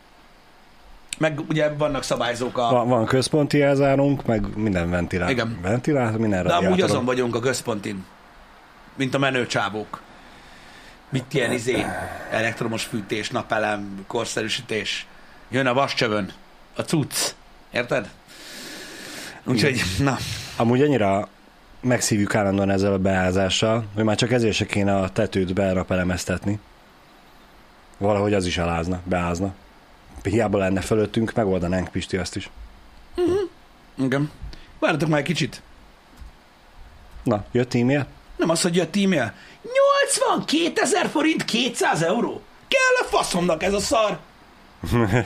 Meg 1.18 1.40
ugye 1.50 1.74
vannak 1.74 2.04
szabályzók 2.04 2.58
a... 2.58 2.70
Van, 2.70 2.88
van 2.88 3.06
központi 3.06 3.62
elzárunk, 3.62 4.26
meg 4.26 4.56
minden 4.56 4.90
ventilátor. 4.90 5.34
Igen. 5.34 5.60
Ventilátor, 5.62 6.20
minden 6.20 6.44
De 6.44 6.54
amúgy 6.54 6.82
azon 6.82 7.06
vagyunk 7.06 7.36
a 7.36 7.40
központin. 7.40 8.06
Mint 8.96 9.14
a 9.14 9.18
menő 9.18 9.48
csávók. 9.48 10.02
Mit 11.10 11.34
ilyen 11.34 11.52
izé, 11.52 11.86
elektromos 12.32 12.84
fűtés, 12.84 13.30
napelem, 13.30 14.04
korszerűsítés. 14.08 15.08
Jön 15.50 15.68
a 15.68 15.74
vascsövön, 15.74 16.32
a 16.76 16.82
cucc. 16.82 17.34
Érted? 17.72 18.10
Úgyhogy, 19.44 19.82
na, 20.00 20.18
Amúgy 20.56 20.82
annyira 20.82 21.28
megszívjuk 21.84 22.36
állandóan 22.36 22.70
ezzel 22.70 22.94
a 22.94 22.98
beázással, 22.98 23.86
hogy 23.96 24.04
már 24.04 24.16
csak 24.16 24.32
ezért 24.32 24.56
se 24.56 24.66
kéne 24.66 24.96
a 24.98 25.10
tetőt 25.10 25.54
berapelemeztetni. 25.54 26.60
Valahogy 27.98 28.34
az 28.34 28.46
is 28.46 28.58
alázna, 28.58 29.02
beázna. 29.04 29.54
Hiába 30.24 30.58
lenne 30.58 30.82
fölöttünk, 30.82 31.34
megoldanánk 31.34 31.88
Pisti 31.88 32.18
azt 32.18 32.36
is. 32.36 32.50
igen. 33.98 34.32
Várjatok 34.80 35.10
már 35.10 35.20
egy 35.20 35.26
kicsit. 35.26 35.62
Na, 37.24 37.46
jött 37.52 37.74
e-mail? 37.74 38.08
Nem 38.38 38.50
az, 38.50 38.62
hogy 38.62 38.76
jött 38.76 38.96
e-mail. 38.96 39.34
82 40.18 40.82
ezer 40.82 41.08
forint 41.08 41.46
200 41.46 42.02
euró? 42.02 42.42
Kell 42.68 43.08
a 43.08 43.16
faszomnak 43.16 43.64
ez 43.64 43.74
a 43.74 43.80
szar? 43.80 44.20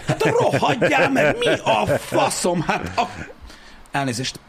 Hát 0.05 0.21
a 0.21 0.29
rohadjál 0.41 1.11
meg, 1.11 1.37
mi 1.37 1.47
a 1.47 1.85
faszom? 1.97 2.61
Hát 2.61 2.97
a... 2.97 3.09
Elnézést. 3.91 4.39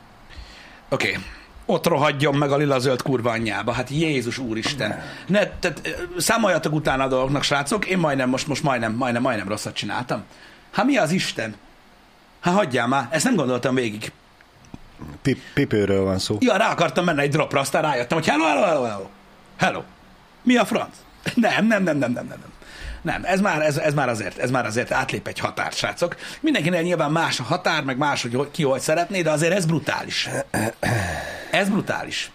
Oké. 0.88 1.08
Okay. 1.08 1.22
Ott 1.70 1.86
rohadjon 1.86 2.34
meg 2.34 2.50
a 2.50 2.56
lila-zöld 2.56 3.02
kurva 3.02 3.30
anyjába. 3.30 3.72
Hát 3.72 3.90
Jézus 3.90 4.38
úristen. 4.38 5.02
Ne, 5.26 5.46
tehát, 5.46 5.96
számoljatok 6.16 6.72
utána 6.72 7.04
a 7.04 7.08
dolgoknak, 7.08 7.42
srácok. 7.42 7.86
Én 7.86 7.98
majdnem, 7.98 8.28
most, 8.28 8.46
most 8.46 8.62
majdnem, 8.62 8.92
majdnem, 8.92 9.22
majdnem 9.22 9.48
rosszat 9.48 9.74
csináltam. 9.74 10.22
Hát 10.70 10.86
mi 10.86 10.96
az 10.96 11.10
Isten? 11.10 11.54
Hát 12.40 12.54
hagyjál 12.54 12.86
már, 12.86 13.06
ezt 13.10 13.24
nem 13.24 13.34
gondoltam 13.34 13.74
végig. 13.74 14.12
Pip- 15.22 15.42
pipőről 15.54 16.04
van 16.04 16.18
szó. 16.18 16.36
Ja, 16.40 16.56
rá 16.56 16.70
akartam 16.70 17.04
menni 17.04 17.20
egy 17.20 17.30
dropra, 17.30 17.60
aztán 17.60 17.82
rájöttem, 17.82 18.18
hogy 18.18 18.26
hello, 18.26 18.44
hello, 18.44 18.64
hello, 18.64 18.82
hello. 18.84 19.06
Hello. 19.56 19.82
Mi 20.42 20.56
a 20.56 20.64
franc? 20.64 20.96
Nem, 21.34 21.66
nem, 21.66 21.82
nem, 21.82 21.98
nem, 21.98 22.12
nem, 22.12 22.26
nem. 22.26 22.26
nem. 22.26 22.52
Nem, 23.02 23.24
ez 23.24 23.40
már, 23.40 23.62
ez, 23.62 23.76
ez, 23.76 23.94
már 23.94 24.08
azért, 24.08 24.38
ez 24.38 24.50
már 24.50 24.66
azért 24.66 24.92
átlép 24.92 25.26
egy 25.26 25.38
határt, 25.38 25.76
srácok. 25.76 26.16
Mindenkinek 26.40 26.82
nyilván 26.82 27.10
más 27.12 27.40
a 27.40 27.42
határ, 27.42 27.84
meg 27.84 27.96
más, 27.96 28.22
hogy- 28.22 28.50
ki 28.50 28.62
hogy 28.62 28.80
szeretné, 28.80 29.22
de 29.22 29.30
azért 29.30 29.52
ez 29.54 29.66
brutális. 29.66 30.28
Ez 31.50 31.68
brutális. 31.68 32.30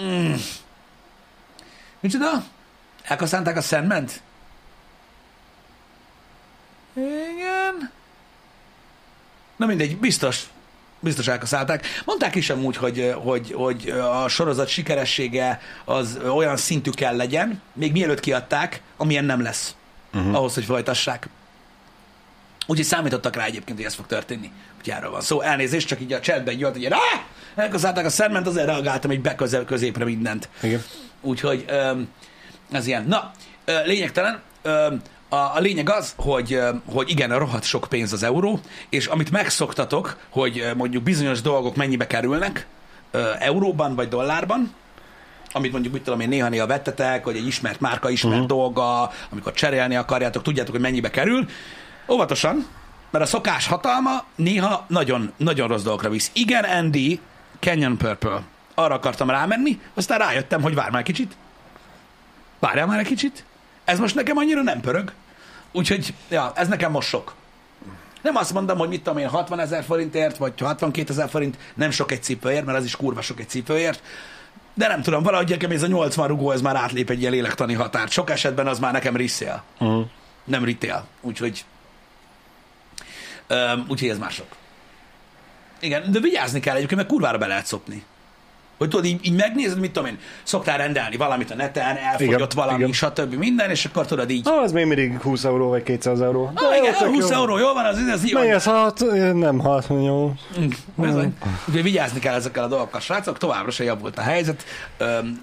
Mm. 0.00 0.34
Micsoda? 2.00 2.44
Elkaszánták 3.02 3.56
a 3.56 3.60
Sandment? 3.60 4.20
Igen. 6.94 7.90
Na 9.56 9.66
mindegy, 9.66 9.98
biztos. 9.98 10.42
Biztos 11.04 11.28
elkaszálták. 11.28 11.86
Mondták 12.04 12.34
is 12.34 12.50
amúgy, 12.50 12.76
hogy, 12.76 13.14
hogy, 13.16 13.52
hogy 13.52 13.88
a 13.90 14.28
sorozat 14.28 14.68
sikeressége 14.68 15.60
az 15.84 16.18
olyan 16.34 16.56
szintű 16.56 16.90
kell 16.90 17.16
legyen, 17.16 17.62
még 17.72 17.92
mielőtt 17.92 18.20
kiadták, 18.20 18.82
amilyen 18.96 19.24
nem 19.24 19.42
lesz. 19.42 19.74
Uh-huh. 20.14 20.34
Ahhoz, 20.34 20.54
hogy 20.54 20.64
folytassák. 20.64 21.28
Úgyhogy 22.66 22.86
számítottak 22.86 23.36
rá 23.36 23.44
egyébként, 23.44 23.76
hogy 23.76 23.86
ez 23.86 23.94
fog 23.94 24.06
történni. 24.06 24.50
Úgyhogy 24.78 24.94
erről 24.94 25.10
van 25.10 25.20
szó. 25.20 25.40
Elnézést, 25.40 25.86
csak 25.86 26.00
így 26.00 26.12
a 26.12 26.20
chatben 26.20 26.58
jött, 26.58 26.72
hogy! 26.72 26.88
Elkaszálták 27.54 28.04
a 28.04 28.10
szerment, 28.10 28.46
azért 28.46 28.66
reagáltam 28.66 29.10
egy 29.10 29.20
beközel 29.20 29.64
középre 29.64 30.04
mindent. 30.04 30.48
Igen. 30.62 30.82
Úgyhogy 31.20 31.64
ez 32.70 32.86
ilyen. 32.86 33.04
Na, 33.04 33.32
lényegtelen. 33.84 34.42
A, 35.28 35.36
a 35.36 35.58
lényeg 35.58 35.90
az, 35.90 36.14
hogy, 36.16 36.60
hogy 36.92 37.10
igen, 37.10 37.38
rohadt 37.38 37.64
sok 37.64 37.86
pénz 37.88 38.12
az 38.12 38.22
euró, 38.22 38.60
és 38.88 39.06
amit 39.06 39.30
megszoktatok, 39.30 40.16
hogy 40.28 40.70
mondjuk 40.76 41.02
bizonyos 41.02 41.40
dolgok 41.40 41.76
mennyibe 41.76 42.06
kerülnek, 42.06 42.66
euróban 43.38 43.94
vagy 43.94 44.08
dollárban, 44.08 44.74
amit 45.52 45.72
mondjuk, 45.72 45.92
mit 45.92 46.02
tudom 46.02 46.20
én, 46.20 46.28
néha-néha 46.28 46.66
vettetek, 46.66 47.24
hogy 47.24 47.36
egy 47.36 47.46
ismert 47.46 47.80
márka 47.80 48.10
ismert 48.10 48.34
uh-huh. 48.34 48.48
dolga, 48.48 49.10
amikor 49.30 49.52
cserélni 49.52 49.96
akarjátok, 49.96 50.42
tudjátok, 50.42 50.72
hogy 50.72 50.80
mennyibe 50.80 51.10
kerül. 51.10 51.48
Óvatosan, 52.08 52.66
mert 53.10 53.24
a 53.24 53.28
szokás 53.28 53.66
hatalma 53.66 54.24
néha 54.34 54.84
nagyon, 54.88 55.32
nagyon 55.36 55.68
rossz 55.68 55.82
dolgokra 55.82 56.08
visz. 56.08 56.30
Igen, 56.32 56.64
Andy, 56.64 57.20
Canyon 57.60 57.96
Purple. 57.96 58.42
Arra 58.74 58.94
akartam 58.94 59.30
rámenni, 59.30 59.80
aztán 59.94 60.18
rájöttem, 60.18 60.62
hogy 60.62 60.74
várj 60.74 60.90
már 60.90 61.02
kicsit. 61.02 61.36
Várjál 62.58 62.86
már 62.86 62.98
egy 62.98 63.06
kicsit. 63.06 63.44
Ez 63.84 63.98
most 63.98 64.14
nekem 64.14 64.36
annyira 64.36 64.62
nem 64.62 64.80
pörög. 64.80 65.12
Úgyhogy, 65.72 66.14
ja, 66.28 66.52
ez 66.54 66.68
nekem 66.68 66.90
most 66.90 67.08
sok. 67.08 67.34
Nem 68.22 68.36
azt 68.36 68.52
mondom, 68.52 68.78
hogy 68.78 68.88
mit 68.88 69.02
tudom 69.02 69.18
én, 69.18 69.28
60 69.28 69.60
ezer 69.60 69.84
forintért, 69.84 70.36
vagy 70.36 70.52
62 70.60 71.10
ezer 71.12 71.28
forint, 71.28 71.58
nem 71.74 71.90
sok 71.90 72.12
egy 72.12 72.22
cipőért, 72.22 72.64
mert 72.64 72.78
az 72.78 72.84
is 72.84 72.96
kurva 72.96 73.20
sok 73.20 73.40
egy 73.40 73.48
cipőért. 73.48 74.02
De 74.74 74.88
nem 74.88 75.02
tudom, 75.02 75.22
valahogy 75.22 75.48
nekem 75.48 75.70
ez 75.70 75.82
a 75.82 75.86
80 75.86 76.28
rugó, 76.28 76.50
ez 76.50 76.60
már 76.60 76.76
átlép 76.76 77.10
egy 77.10 77.20
ilyen 77.20 77.32
lélektani 77.32 77.74
határt. 77.74 78.10
Sok 78.10 78.30
esetben 78.30 78.66
az 78.66 78.78
már 78.78 78.92
nekem 78.92 79.16
resale, 79.16 79.62
Uh-huh. 79.78 80.06
nem 80.44 80.64
retail. 80.64 81.04
Úgyhogy, 81.20 81.64
öm, 83.46 83.84
úgyhogy 83.88 84.08
ez 84.08 84.18
mások. 84.18 84.46
Igen, 85.80 86.12
de 86.12 86.20
vigyázni 86.20 86.60
kell 86.60 86.74
egyébként, 86.76 87.00
mert 87.00 87.12
kurvára 87.12 87.38
be 87.38 87.46
lehet 87.46 87.66
szopni. 87.66 88.04
Hogy 88.84 88.92
tudod, 88.92 89.06
így, 89.10 89.26
így 89.26 89.34
megnézed, 89.34 89.80
mit 89.80 89.92
tudom 89.92 90.08
én, 90.08 90.18
szoktál 90.42 90.78
rendelni 90.78 91.16
valamit 91.16 91.50
a 91.50 91.54
neten, 91.54 91.96
elfogyott 91.96 92.52
Igen, 92.52 92.64
valami, 92.66 92.78
igen. 92.78 92.92
stb. 92.92 93.34
minden, 93.34 93.70
és 93.70 93.84
akkor 93.84 94.06
tudod 94.06 94.30
így, 94.30 94.48
Ah, 94.48 94.62
az 94.62 94.72
még 94.72 94.86
mindig 94.86 95.20
20 95.20 95.44
euró 95.44 95.68
vagy 95.68 95.82
200 95.82 96.20
euró. 96.20 96.50
De 96.54 96.66
ah, 96.66 96.76
jó, 96.76 96.82
igen, 96.82 96.94
tök 96.98 97.08
20 97.08 97.30
jó. 97.30 97.36
euró, 97.36 97.58
jól 97.58 97.74
van, 97.74 97.84
az, 97.84 97.98
az 98.12 98.30
jó. 98.30 98.38
Ez 98.38 98.64
hat? 98.64 99.04
Nem 99.34 99.58
hat, 99.58 99.86
jó. 99.88 100.34
Bizony. 100.94 101.36
Úgyhogy 101.66 101.82
vigyázni 101.82 102.18
kell 102.18 102.34
ezekkel 102.34 102.64
a 102.64 102.66
dolgokkal, 102.66 103.00
srácok. 103.00 103.38
Továbbra 103.38 103.70
se 103.70 103.84
javult 103.84 104.18
a 104.18 104.20
helyzet 104.20 104.64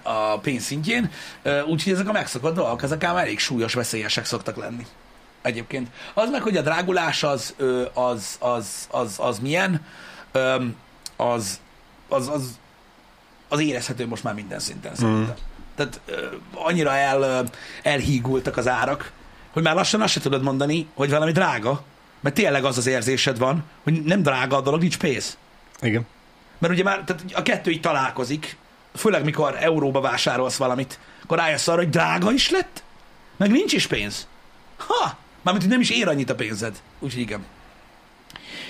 a 0.04 0.38
pénz 0.38 0.64
szintjén, 0.64 1.12
Ö, 1.44 1.62
úgyhogy 1.62 1.94
ezek 1.94 2.10
a 2.10 2.12
megszokott 2.12 2.56
dolgok, 2.56 2.84
ezek 2.84 3.04
ám 3.04 3.18
elég 3.18 3.40
súlyos, 3.40 3.74
veszélyesek 3.74 4.26
szoktak 4.26 4.58
lenni. 4.58 4.86
Egyébként. 5.42 5.88
Az 6.14 6.30
meg, 6.30 6.42
hogy 6.42 6.58
a 6.58 6.62
drágulás 6.62 7.24
az, 7.24 7.56
az, 7.94 8.36
az, 8.40 8.88
az, 8.92 9.16
az 9.18 9.40
milyen, 9.40 9.86
az, 11.16 11.60
az, 12.10 12.28
az, 12.28 12.60
az 13.52 13.60
érezhető 13.60 14.08
most 14.08 14.24
már 14.24 14.34
minden 14.34 14.60
szinten 14.60 14.96
szerintem. 14.96 15.36
Tehát 15.76 16.00
ö, 16.06 16.28
annyira 16.54 16.96
el, 16.96 17.22
ö, 17.22 17.42
elhígultak 17.84 18.58
az 18.58 18.68
árak, 18.68 19.12
hogy 19.52 19.64
már 19.64 19.76
lassan 19.76 20.02
azt 20.02 20.14
se 20.14 20.20
tudod 20.20 20.44
mondani, 20.44 20.88
hogy 20.94 21.10
valami 21.10 21.32
drága, 21.32 21.84
mert 22.20 22.36
tényleg 22.36 22.64
az 22.64 22.78
az 22.78 22.86
érzésed 22.88 23.38
van, 23.38 23.64
hogy 23.84 24.04
nem 24.04 24.22
drága 24.22 24.56
a 24.56 24.62
dolog, 24.62 24.82
nincs 24.82 24.98
pénz. 24.98 25.38
Igen. 25.82 26.06
Mert 26.58 26.74
ugye 26.74 26.84
már 26.84 27.04
tehát 27.04 27.24
a 27.34 27.42
kettő 27.42 27.72
így 27.72 27.82
találkozik, 27.82 28.58
főleg 28.96 29.24
mikor 29.24 29.58
euróba 29.60 30.02
vásárolsz 30.02 30.58
valamit, 30.58 31.00
akkor 31.24 31.38
rájössz 31.38 31.68
arra, 31.68 31.78
hogy 31.78 31.90
drága 31.90 32.32
is 32.32 32.50
lett, 32.50 32.84
meg 33.38 33.52
nincs 33.52 33.74
is 33.74 33.88
pénz. 33.88 34.28
Ha! 34.78 35.18
Mármint, 35.42 35.66
hogy 35.66 35.74
nem 35.74 35.82
is 35.82 35.90
ér 35.90 36.08
annyit 36.08 36.30
a 36.30 36.36
pénzed. 36.36 36.82
Úgyhogy 37.00 37.22
igen. 37.22 37.46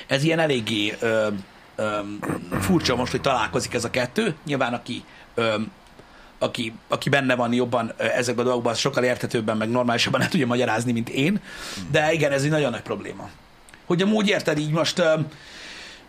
Ez 0.07 0.23
ilyen 0.23 0.39
eléggé 0.39 0.95
ö, 0.99 1.27
ö, 1.75 1.99
furcsa 2.59 2.95
most, 2.95 3.11
hogy 3.11 3.21
találkozik 3.21 3.73
ez 3.73 3.83
a 3.83 3.89
kettő. 3.89 4.35
Nyilván 4.45 4.73
aki, 4.73 5.03
ö, 5.33 5.55
aki, 6.39 6.73
aki 6.87 7.09
benne 7.09 7.35
van 7.35 7.53
jobban 7.53 7.93
ezekben 7.97 8.45
a 8.45 8.47
dolgokban, 8.47 8.73
az 8.73 8.79
sokkal 8.79 9.03
érthetőbben, 9.03 9.57
meg 9.57 9.69
normálisabban 9.69 10.21
el 10.21 10.29
tudja 10.29 10.47
magyarázni, 10.47 10.91
mint 10.91 11.09
én. 11.09 11.41
De 11.91 12.13
igen, 12.13 12.31
ez 12.31 12.43
egy 12.43 12.49
nagyon 12.49 12.71
nagy 12.71 12.81
probléma. 12.81 13.29
Hogy 13.85 14.01
amúgy 14.01 14.27
érted 14.27 14.57
így 14.57 14.71
most, 14.71 14.99
ö, 14.99 15.19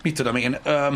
mit 0.03 0.15
tudom 0.15 0.37
én, 0.37 0.59
ö, 0.63 0.87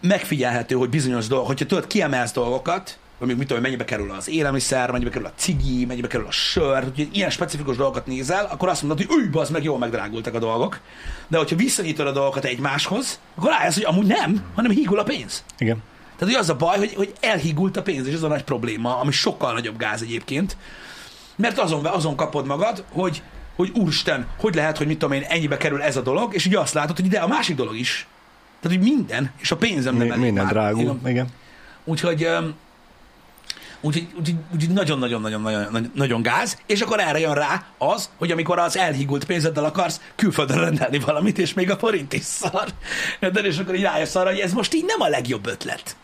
megfigyelhető, 0.00 0.74
hogy 0.74 0.88
bizonyos 0.88 1.26
dolgok, 1.26 1.46
hogyha 1.46 1.66
tudod, 1.66 1.86
kiemelsz 1.86 2.32
dolgokat, 2.32 2.98
vagy 3.18 3.36
mit 3.36 3.46
tudom, 3.46 3.62
mennyibe 3.62 3.84
kerül 3.84 4.10
az 4.10 4.28
élelmiszer, 4.28 4.90
mennyibe 4.90 5.10
kerül 5.10 5.26
a 5.26 5.32
cigi, 5.36 5.84
mennyibe 5.84 6.06
kerül 6.06 6.26
a 6.26 6.30
sör, 6.30 6.82
hogy 6.82 7.08
ilyen 7.12 7.30
specifikus 7.30 7.76
dolgokat 7.76 8.06
nézel, 8.06 8.44
akkor 8.50 8.68
azt 8.68 8.82
mondod, 8.82 9.06
hogy 9.06 9.16
új, 9.16 9.40
az 9.40 9.50
meg 9.50 9.62
jól 9.64 9.78
megdrágultak 9.78 10.34
a 10.34 10.38
dolgok. 10.38 10.80
De 11.28 11.38
hogyha 11.38 11.56
visszanyitod 11.56 12.06
a 12.06 12.12
dolgokat 12.12 12.44
egymáshoz, 12.44 13.20
akkor 13.34 13.50
rájössz, 13.50 13.74
hogy 13.74 13.84
amúgy 13.84 14.06
nem, 14.06 14.42
hanem 14.54 14.70
hígul 14.70 14.98
a 14.98 15.02
pénz. 15.02 15.44
Igen. 15.58 15.82
Tehát, 16.18 16.34
hogy 16.34 16.42
az 16.42 16.48
a 16.50 16.56
baj, 16.56 16.78
hogy, 16.78 16.94
hogy 16.94 17.12
elhígult 17.20 17.76
a 17.76 17.82
pénz, 17.82 18.06
és 18.06 18.14
ez 18.14 18.22
a 18.22 18.28
nagy 18.28 18.44
probléma, 18.44 18.98
ami 18.98 19.10
sokkal 19.12 19.52
nagyobb 19.52 19.76
gáz 19.76 20.02
egyébként. 20.02 20.56
Mert 21.36 21.58
azon, 21.58 21.86
azon 21.86 22.16
kapod 22.16 22.46
magad, 22.46 22.84
hogy, 22.92 23.22
hogy 23.56 23.70
úristen, 23.74 24.26
hogy 24.38 24.54
lehet, 24.54 24.76
hogy 24.78 24.86
mit 24.86 24.98
tudom 24.98 25.14
én, 25.14 25.22
ennyibe 25.28 25.56
kerül 25.56 25.82
ez 25.82 25.96
a 25.96 26.00
dolog, 26.00 26.34
és 26.34 26.46
ugye 26.46 26.58
azt 26.58 26.74
látod, 26.74 26.96
hogy 26.96 27.04
ide 27.04 27.18
a 27.18 27.26
másik 27.26 27.56
dolog 27.56 27.76
is. 27.76 28.06
Tehát, 28.60 28.76
hogy 28.76 28.86
minden, 28.86 29.30
és 29.40 29.50
a 29.50 29.56
pénzem 29.56 29.96
nem 29.96 30.06
Mi, 30.06 30.10
elég 30.12 30.24
minden 30.24 30.44
már. 30.44 30.52
drágul. 30.52 30.98
Igen. 31.06 31.26
Úgyhogy, 31.84 32.28
úgyhogy, 33.80 34.08
úgyhogy, 34.18 34.36
úgyhogy 34.54 34.74
nagyon-nagyon-nagyon 34.74 35.90
nagyon 35.94 36.22
gáz, 36.22 36.58
és 36.66 36.80
akkor 36.80 37.00
erre 37.00 37.18
jön 37.18 37.34
rá 37.34 37.64
az, 37.78 38.10
hogy 38.18 38.30
amikor 38.30 38.58
az 38.58 38.76
elhígult 38.76 39.24
pénzeddel 39.24 39.64
akarsz 39.64 40.00
külföldön 40.14 40.58
rendelni 40.58 40.98
valamit, 40.98 41.38
és 41.38 41.54
még 41.54 41.70
a 41.70 41.76
forint 41.76 42.12
is 42.12 42.22
szar. 42.22 42.68
De 43.20 43.40
és 43.40 43.58
akkor 43.58 43.74
így 43.74 43.82
rájössz 43.82 44.14
arra, 44.14 44.28
hogy 44.28 44.38
ez 44.38 44.52
most 44.52 44.74
így 44.74 44.84
nem 44.84 45.00
a 45.00 45.08
legjobb 45.08 45.46
ötlet. 45.46 45.96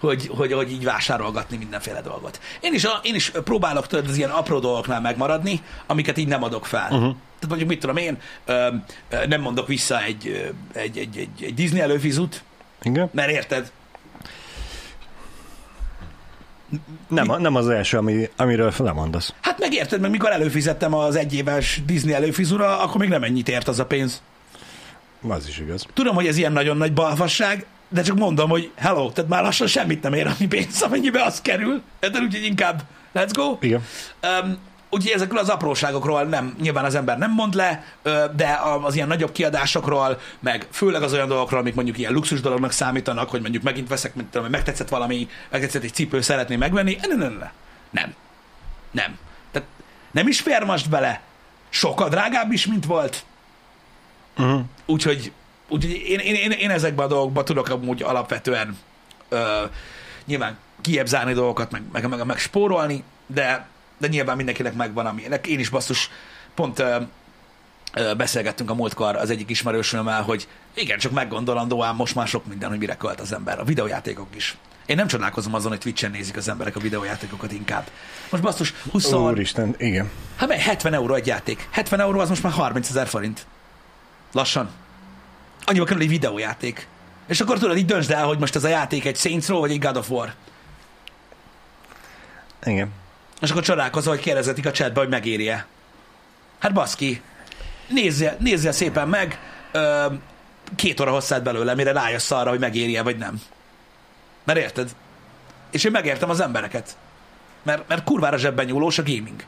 Hogy, 0.00 0.30
hogy, 0.36 0.52
hogy 0.52 0.70
így 0.70 0.84
vásárolgatni 0.84 1.56
mindenféle 1.56 2.00
dolgot. 2.00 2.40
Én 2.60 2.74
is, 2.74 2.84
a, 2.84 3.00
én 3.02 3.14
is 3.14 3.30
próbálok 3.44 3.86
tudod, 3.86 4.08
az 4.08 4.16
ilyen 4.16 4.30
apró 4.30 4.58
dolgoknál 4.58 5.00
megmaradni, 5.00 5.60
amiket 5.86 6.18
így 6.18 6.28
nem 6.28 6.42
adok 6.42 6.66
fel. 6.66 6.88
Uh-huh. 6.90 7.00
Tehát 7.00 7.48
mondjuk 7.48 7.68
mit 7.68 7.80
tudom 7.80 7.96
én, 7.96 8.18
ö, 8.44 8.68
ö, 9.10 9.26
nem 9.26 9.40
mondok 9.40 9.66
vissza 9.66 10.02
egy, 10.02 10.52
egy, 10.72 10.98
egy, 10.98 11.16
egy, 11.18 11.44
egy 11.44 11.54
Disney 11.54 11.80
előfizut, 11.80 12.42
Igen. 12.82 13.10
mert 13.12 13.30
érted, 13.30 13.72
Nem, 17.08 17.32
nem 17.38 17.54
az 17.54 17.68
első, 17.68 17.96
ami, 17.96 18.28
amiről 18.36 18.72
lemondasz. 18.78 19.34
Hát 19.40 19.58
megérted, 19.58 20.00
mert 20.00 20.12
mikor 20.12 20.30
előfizettem 20.30 20.94
az 20.94 21.16
egyéves 21.16 21.82
Disney 21.86 22.14
előfizura, 22.14 22.78
akkor 22.80 23.00
még 23.00 23.08
nem 23.08 23.22
ennyit 23.22 23.48
ért 23.48 23.68
az 23.68 23.78
a 23.78 23.86
pénz. 23.86 24.22
Az 25.28 25.48
is 25.48 25.58
igaz. 25.58 25.86
Tudom, 25.92 26.14
hogy 26.14 26.26
ez 26.26 26.36
ilyen 26.36 26.52
nagyon 26.52 26.76
nagy 26.76 26.92
balfasság, 26.92 27.66
de 27.88 28.02
csak 28.02 28.16
mondom, 28.16 28.50
hogy 28.50 28.70
hello, 28.74 29.10
tehát 29.10 29.30
már 29.30 29.42
lassan 29.42 29.66
semmit 29.66 30.02
nem 30.02 30.12
ér 30.12 30.26
annyi 30.26 30.46
pénz, 30.46 30.82
amennyibe 30.82 31.22
az 31.22 31.40
kerül. 31.40 31.82
Tehát 32.00 32.20
úgyhogy 32.20 32.44
inkább 32.44 32.82
let's 33.14 33.30
go. 33.32 33.56
Igen. 33.60 33.82
Um, 34.42 34.58
úgyhogy 34.94 35.12
ezekről 35.12 35.38
az 35.38 35.48
apróságokról 35.48 36.22
nem, 36.22 36.56
nyilván 36.60 36.84
az 36.84 36.94
ember 36.94 37.18
nem 37.18 37.30
mond 37.30 37.54
le, 37.54 37.84
de 38.36 38.60
az 38.82 38.94
ilyen 38.94 39.08
nagyobb 39.08 39.32
kiadásokról, 39.32 40.20
meg 40.40 40.66
főleg 40.70 41.02
az 41.02 41.12
olyan 41.12 41.28
dolgokról, 41.28 41.60
amik 41.60 41.74
mondjuk 41.74 41.98
ilyen 41.98 42.12
luxus 42.12 42.40
dolognak 42.40 42.72
számítanak, 42.72 43.30
hogy 43.30 43.40
mondjuk 43.40 43.62
megint 43.62 43.88
veszek, 43.88 44.14
mint 44.14 44.30
tudom, 44.30 44.50
megtetszett 44.50 44.88
valami, 44.88 45.28
megtetszett 45.50 45.82
egy 45.82 45.94
cipő, 45.94 46.20
szeretném 46.20 46.58
megvenni. 46.58 46.98
Nem, 47.00 47.18
nem, 47.18 47.32
nem, 47.32 47.50
nem. 47.90 48.14
Nem. 48.90 49.18
Tehát 49.50 49.68
nem 50.10 50.28
is 50.28 50.40
fér 50.40 50.62
most 50.62 50.88
bele. 50.90 51.20
Sokkal 51.68 52.08
drágább 52.08 52.52
is, 52.52 52.66
mint 52.66 52.86
volt. 52.86 53.24
Uh-huh. 54.38 54.60
Úgyhogy, 54.86 55.32
úgyhogy 55.68 55.92
én, 55.92 56.18
én, 56.18 56.34
én, 56.34 56.50
én 56.50 56.70
ezekben 56.70 57.04
a 57.04 57.08
dolgokban 57.08 57.44
tudok 57.44 57.68
amúgy 57.68 58.02
alapvetően 58.02 58.78
ö, 59.28 59.64
nyilván 60.24 60.58
kiebb 60.80 61.06
zárni 61.06 61.32
dolgokat, 61.32 61.70
meg, 61.70 61.82
meg, 61.92 62.08
meg, 62.08 62.24
meg 62.24 62.38
spórolni, 62.38 63.04
de, 63.26 63.66
de 63.98 64.06
nyilván 64.08 64.36
mindenkinek 64.36 64.74
megvan, 64.74 65.06
ami. 65.06 65.22
Én 65.46 65.58
is 65.58 65.68
basszus, 65.68 66.10
pont 66.54 66.78
ö, 66.78 66.96
ö, 67.92 68.14
beszélgettünk 68.14 68.70
a 68.70 68.74
múltkor 68.74 69.16
az 69.16 69.30
egyik 69.30 69.50
ismerősömmel, 69.50 70.22
hogy 70.22 70.48
igen, 70.74 70.98
csak 70.98 71.12
meggondolandó 71.12 71.82
ám 71.82 71.96
most 71.96 72.14
már 72.14 72.26
sok 72.26 72.46
minden, 72.46 72.68
hogy 72.68 72.78
mire 72.78 72.96
költ 72.96 73.20
az 73.20 73.32
ember. 73.32 73.58
A 73.58 73.64
videójátékok 73.64 74.36
is. 74.36 74.56
Én 74.86 74.96
nem 74.96 75.06
csodálkozom 75.06 75.54
azon, 75.54 75.70
hogy 75.70 75.80
Twitch-en 75.80 76.10
nézik 76.10 76.36
az 76.36 76.48
emberek 76.48 76.76
a 76.76 76.80
videójátékokat 76.80 77.52
inkább. 77.52 77.90
Most 78.30 78.42
basszus, 78.42 78.74
20, 78.90 79.12
Úristen, 79.12 79.74
igen. 79.78 80.10
hát 80.36 80.48
mely 80.48 80.58
70 80.58 80.94
euró 80.94 81.14
egy 81.14 81.26
játék. 81.26 81.68
70 81.70 82.00
euró 82.00 82.20
az 82.20 82.28
most 82.28 82.42
már 82.42 82.52
30 82.52 82.88
ezer 82.88 83.06
forint. 83.06 83.46
Lassan. 84.32 84.70
Annyiba 85.64 85.84
kerül 85.84 86.02
egy 86.02 86.08
videójáték. 86.08 86.86
És 87.26 87.40
akkor 87.40 87.58
tudod, 87.58 87.76
így 87.76 87.86
döntsd 87.86 88.10
el, 88.10 88.24
hogy 88.24 88.38
most 88.38 88.56
ez 88.56 88.64
a 88.64 88.68
játék 88.68 89.04
egy 89.04 89.16
Saints 89.16 89.46
Row, 89.46 89.60
vagy 89.60 89.70
egy 89.70 89.80
God 89.80 89.96
of 89.96 90.10
War. 90.10 90.34
Igen. 92.64 92.92
És 93.40 93.50
akkor 93.50 93.62
csodálkozol, 93.62 94.14
hogy 94.14 94.22
kérdezetik 94.22 94.66
a 94.66 94.70
chatbe, 94.70 95.00
hogy 95.00 95.08
megéri-e. 95.08 95.66
Hát 96.58 96.72
baszki, 96.72 97.22
nézzél, 97.88 98.36
nézzél 98.38 98.72
szépen 98.72 99.08
meg, 99.08 99.38
ö, 99.72 100.06
két 100.76 101.00
óra 101.00 101.10
hosszát 101.10 101.42
belőle, 101.42 101.74
mire 101.74 101.92
rájössz 101.92 102.30
arra, 102.30 102.50
hogy 102.50 102.58
megéri-e, 102.58 103.02
vagy 103.02 103.16
nem. 103.16 103.42
Mert 104.44 104.58
érted? 104.58 104.94
És 105.70 105.84
én 105.84 105.90
megértem 105.90 106.30
az 106.30 106.40
embereket. 106.40 106.96
Mert, 107.62 107.88
mert 107.88 108.04
kurvára 108.04 108.36
zsebben 108.36 108.64
nyúlós 108.66 108.98
a 108.98 109.02
gaming. 109.02 109.44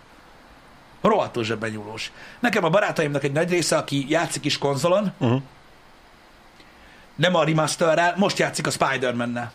Rohadtul 1.01 1.45
zsebben 1.45 1.71
nyúlós. 1.71 2.13
Nekem 2.41 2.65
a 2.65 2.71
barátaimnak 2.71 3.25
egy 3.25 3.33
nagy 3.33 3.51
része, 3.51 3.77
aki 3.77 4.07
játszik 4.09 4.45
is 4.45 4.59
konzolon, 4.59 5.13
Uh-huh. 5.19 5.43
nem 7.15 7.35
a 7.35 7.45
remasterrel, 7.45 8.15
most 8.17 8.39
játszik 8.39 8.67
a 8.67 8.71
Spider-Man-nel. 8.71 9.53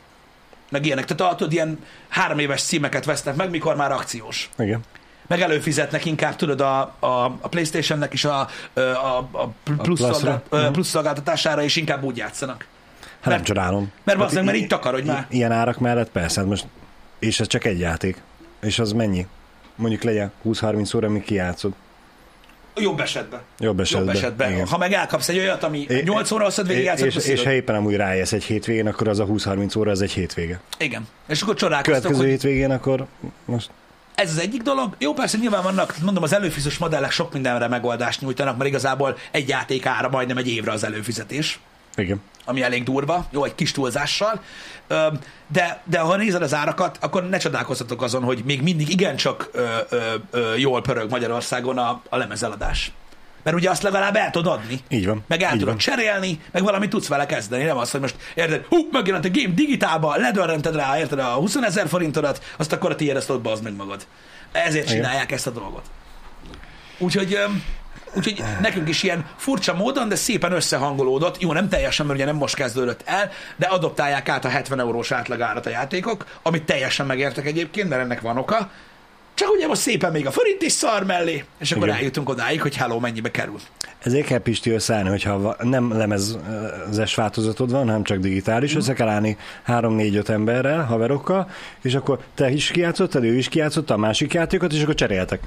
Meg 0.71 0.85
ilyenek. 0.85 1.05
Tehát 1.05 1.37
tudod, 1.37 1.53
ilyen 1.53 1.79
három 2.09 2.39
éves 2.39 2.61
címeket 2.63 3.05
vesznek 3.05 3.35
meg, 3.35 3.49
mikor 3.49 3.75
már 3.75 3.91
akciós. 3.91 4.49
Igen. 4.57 4.79
Meg 5.27 5.41
előfizetnek 5.41 6.05
inkább, 6.05 6.35
tudod, 6.35 6.61
a, 6.61 6.79
a, 6.99 7.07
a 7.41 7.47
Playstation-nek 7.49 8.13
is 8.13 8.25
a, 8.25 8.39
a, 8.73 8.79
a, 8.81 9.17
a 9.31 9.47
plusz, 9.63 9.77
pluszra? 9.81 10.13
szolgált, 10.13 10.45
ö, 10.49 10.61
Mhm. 10.63 10.71
plusz 10.71 10.87
szolgáltatására, 10.87 11.63
és 11.63 11.75
inkább 11.75 12.03
úgy 12.03 12.17
játszanak. 12.17 12.65
Hát 13.01 13.19
nem 13.23 13.33
Mert- 13.33 13.45
csodálom. 13.45 13.91
Mert 14.03 14.17
Hát 14.17 14.17
bazdmeg, 14.17 14.43
mert 14.45 14.57
így 14.57 14.67
takarodj 14.67 15.07
már. 15.07 15.25
Ilyen 15.29 15.51
árak 15.51 15.79
mellett 15.79 16.09
persze, 16.09 16.39
hát 16.39 16.49
most, 16.49 16.65
és 17.19 17.39
ez 17.39 17.47
csak 17.47 17.65
egy 17.65 17.79
játék. 17.79 18.21
És 18.61 18.79
az 18.79 18.91
mennyi? 18.91 19.27
Mondjuk 19.75 20.03
legyen 20.03 20.31
20-30 20.45 20.95
óra, 20.95 21.07
amíg 21.07 21.23
kijátszod. 21.23 21.73
Jobb 22.75 22.99
esetben. 22.99 23.39
Jobb 23.59 23.79
esetben. 23.79 24.05
Jobb 24.07 24.15
esetben. 24.15 24.51
Igen. 24.51 24.67
Ha 24.67 24.77
meg 24.77 24.93
elkapsz 24.93 25.29
egy 25.29 25.37
olyat, 25.37 25.63
ami 25.63 25.85
É- 25.89 26.03
8 26.03 26.31
óra 26.31 26.43
hosszat 26.43 26.67
végig 26.67 26.81
és, 26.81 26.87
játszott, 26.87 27.05
és, 27.07 27.15
akkor 27.15 27.29
és 27.29 27.43
ha 27.43 27.51
éppen 27.51 27.75
amúgy 27.75 27.95
rájössz 27.95 28.31
egy 28.31 28.43
hétvégén, 28.43 28.87
akkor 28.87 29.07
az 29.07 29.19
a 29.19 29.25
20-30 29.25 29.77
óra, 29.77 29.91
az 29.91 30.01
egy 30.01 30.11
hétvége. 30.11 30.59
Igen. 30.77 31.07
És 31.27 31.41
akkor 31.41 31.55
csodálkoztok, 31.55 32.01
Következő 32.01 32.23
hogy 32.23 32.31
hétvégén 32.31 32.71
akkor 32.71 33.05
most 33.45 33.69
ez 34.15 34.29
az 34.31 34.39
egyik 34.39 34.61
dolog. 34.61 34.95
Jó, 34.99 35.13
persze 35.13 35.37
nyilván 35.37 35.63
vannak, 35.63 35.95
mondom, 36.01 36.23
az 36.23 36.33
előfizetős 36.33 36.77
modellek 36.77 37.11
sok 37.11 37.33
mindenre 37.33 37.67
megoldást 37.67 38.21
nyújtanak, 38.21 38.57
mert 38.57 38.69
igazából 38.69 39.17
egy 39.31 39.49
játék 39.49 39.85
ára 39.85 40.09
majdnem 40.09 40.37
egy 40.37 40.47
évre 40.47 40.71
az 40.71 40.83
előfizetés. 40.83 41.59
igen. 41.95 42.21
Ami 42.45 42.61
elég 42.61 42.83
durva, 42.83 43.25
jó, 43.31 43.43
egy 43.43 43.55
kis 43.55 43.71
túlzással, 43.71 44.41
de, 45.47 45.81
de 45.85 45.99
ha 45.99 46.15
nézed 46.15 46.41
az 46.41 46.53
árakat, 46.53 46.97
akkor 47.01 47.29
ne 47.29 47.37
csodálkozzatok 47.37 48.01
azon, 48.01 48.23
hogy 48.23 48.41
még 48.45 48.61
mindig 48.61 48.89
igencsak 48.89 49.49
ö, 49.51 49.77
ö, 49.89 50.13
ö, 50.31 50.55
jól 50.55 50.81
pörög 50.81 51.09
Magyarországon 51.09 51.77
a, 51.77 52.01
a 52.09 52.17
lemezeladás. 52.17 52.91
Mert 53.43 53.55
ugye 53.57 53.69
azt 53.69 53.81
legalább 53.81 54.15
el 54.15 54.29
tudod 54.29 54.53
adni. 54.53 54.79
Így 54.89 55.05
van. 55.05 55.23
Meg 55.27 55.41
el 55.41 55.51
tudod 55.51 55.67
van. 55.67 55.77
cserélni, 55.77 56.39
meg 56.51 56.63
valamit 56.63 56.89
tudsz 56.89 57.07
vele 57.07 57.25
kezdeni. 57.25 57.63
Nem 57.63 57.77
az, 57.77 57.91
hogy 57.91 57.99
most 57.99 58.15
érted, 58.35 58.65
hú, 58.65 58.87
megjelent 58.91 59.25
a 59.25 59.29
game 59.31 59.53
digitálba, 59.53 60.15
ledörrented 60.15 60.75
rá, 60.75 60.97
érted 60.97 61.19
a 61.19 61.33
20 61.33 61.55
ezer 61.55 61.87
forintodat, 61.87 62.43
azt 62.57 62.73
akkor 62.73 62.91
a 62.91 62.95
tiéd 62.95 63.15
ezt 63.15 63.29
ott 63.29 63.63
meg 63.63 63.75
magad. 63.75 64.07
Ezért 64.51 64.89
Igen. 64.89 64.95
csinálják 64.95 65.31
ezt 65.31 65.47
a 65.47 65.51
dolgot. 65.51 65.85
Úgyhogy, 66.97 67.37
úgyhogy 68.15 68.43
nekünk 68.61 68.89
is 68.89 69.03
ilyen 69.03 69.25
furcsa 69.37 69.73
módon, 69.73 70.09
de 70.09 70.15
szépen 70.15 70.51
összehangolódott. 70.51 71.41
Jó, 71.41 71.53
nem 71.53 71.69
teljesen, 71.69 72.05
mert 72.05 72.17
ugye 72.17 72.27
nem 72.27 72.35
most 72.35 72.55
kezdődött 72.55 73.01
el, 73.05 73.31
de 73.55 73.65
adoptálják 73.65 74.29
át 74.29 74.45
a 74.45 74.49
70 74.49 74.79
eurós 74.79 75.11
átlagárat 75.11 75.65
a 75.65 75.69
játékok, 75.69 76.25
amit 76.41 76.63
teljesen 76.63 77.05
megértek 77.05 77.45
egyébként, 77.45 77.89
mert 77.89 78.01
ennek 78.01 78.21
van 78.21 78.37
oka. 78.37 78.69
Csak 79.33 79.49
ugye 79.49 79.67
most 79.67 79.81
szépen 79.81 80.11
még 80.11 80.27
a 80.27 80.31
forint 80.31 80.61
is 80.61 80.71
szar 80.71 81.05
mellé, 81.05 81.43
és 81.59 81.71
akkor 81.71 81.87
Igen. 81.87 81.97
eljutunk 81.97 82.29
odáig, 82.29 82.61
hogy 82.61 82.75
hello, 82.75 82.99
mennyibe 82.99 83.31
kerül. 83.31 83.59
Ezért 83.99 84.25
kell 84.25 84.39
Pisti 84.39 84.69
összeállni, 84.69 85.09
hogyha 85.09 85.55
nem 85.59 85.97
lemezes 85.97 87.15
változatod 87.15 87.71
van, 87.71 87.85
hanem 87.85 88.03
csak 88.03 88.17
digitális, 88.17 88.75
össze 88.75 88.93
kell 88.93 89.07
állni 89.07 89.37
3-4-5 89.67 90.29
emberrel, 90.29 90.83
haverokkal, 90.83 91.49
és 91.81 91.95
akkor 91.95 92.19
te 92.35 92.51
is 92.51 92.71
kijátszottad, 92.71 93.23
ő 93.23 93.35
is 93.35 93.47
kijátszotta 93.47 93.93
a 93.93 93.97
másik 93.97 94.33
játékot, 94.33 94.73
és 94.73 94.81
akkor 94.81 94.95
cseréltek. 94.95 95.41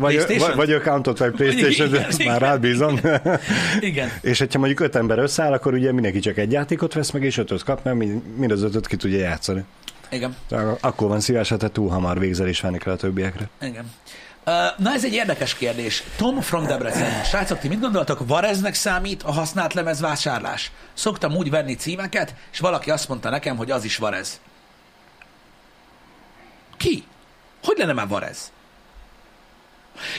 Vagy, 0.00 0.38
vagy, 0.38 0.54
vagy 0.54 0.72
accountot, 0.72 1.18
vagy 1.18 1.30
Playstation, 1.36 1.88
Igen, 1.88 2.04
ezt 2.04 2.20
igen. 2.20 2.32
már 2.32 2.40
rád 2.40 2.60
bízom. 2.60 3.00
Igen. 3.80 4.10
és 4.20 4.38
hogyha 4.38 4.58
mondjuk 4.58 4.80
öt 4.80 4.96
ember 4.96 5.18
összeáll, 5.18 5.52
akkor 5.52 5.74
ugye 5.74 5.92
mindenki 5.92 6.18
csak 6.18 6.36
egy 6.36 6.52
játékot 6.52 6.92
vesz 6.92 7.10
meg, 7.10 7.22
és 7.22 7.38
ötöt 7.38 7.62
kap, 7.62 7.84
mert 7.84 7.96
mind 8.36 8.50
az 8.50 8.62
ötöt 8.62 8.86
ki 8.86 8.96
tudja 8.96 9.18
játszani. 9.18 9.64
Igen. 10.10 10.36
Akkor 10.80 11.08
van 11.08 11.20
szíves, 11.20 11.48
ha 11.48 11.56
te 11.56 11.68
túl 11.68 11.88
hamar 11.88 12.18
végzel 12.18 12.48
és 12.48 12.60
venni 12.60 12.78
kell 12.78 12.92
a 12.92 12.96
többiekre. 12.96 13.48
Igen. 13.60 13.90
Na 14.76 14.92
ez 14.92 15.04
egy 15.04 15.12
érdekes 15.12 15.54
kérdés. 15.54 16.02
Tom 16.16 16.40
from 16.40 16.66
Debrecen. 16.66 17.24
Srácok, 17.24 17.58
ti 17.58 17.68
mit 17.68 17.80
gondoltok, 17.80 18.26
Vareznek 18.26 18.74
számít 18.74 19.22
a 19.22 19.32
használt 19.32 19.74
lemez 19.74 20.00
vásárlás? 20.00 20.70
Szoktam 20.94 21.36
úgy 21.36 21.50
venni 21.50 21.74
címeket, 21.74 22.34
és 22.52 22.58
valaki 22.58 22.90
azt 22.90 23.08
mondta 23.08 23.30
nekem, 23.30 23.56
hogy 23.56 23.70
az 23.70 23.84
is 23.84 23.96
Varez. 23.96 24.40
Ki? 26.76 27.04
Hogy 27.62 27.78
lenne 27.78 27.92
már 27.92 28.08
Varez? 28.08 28.52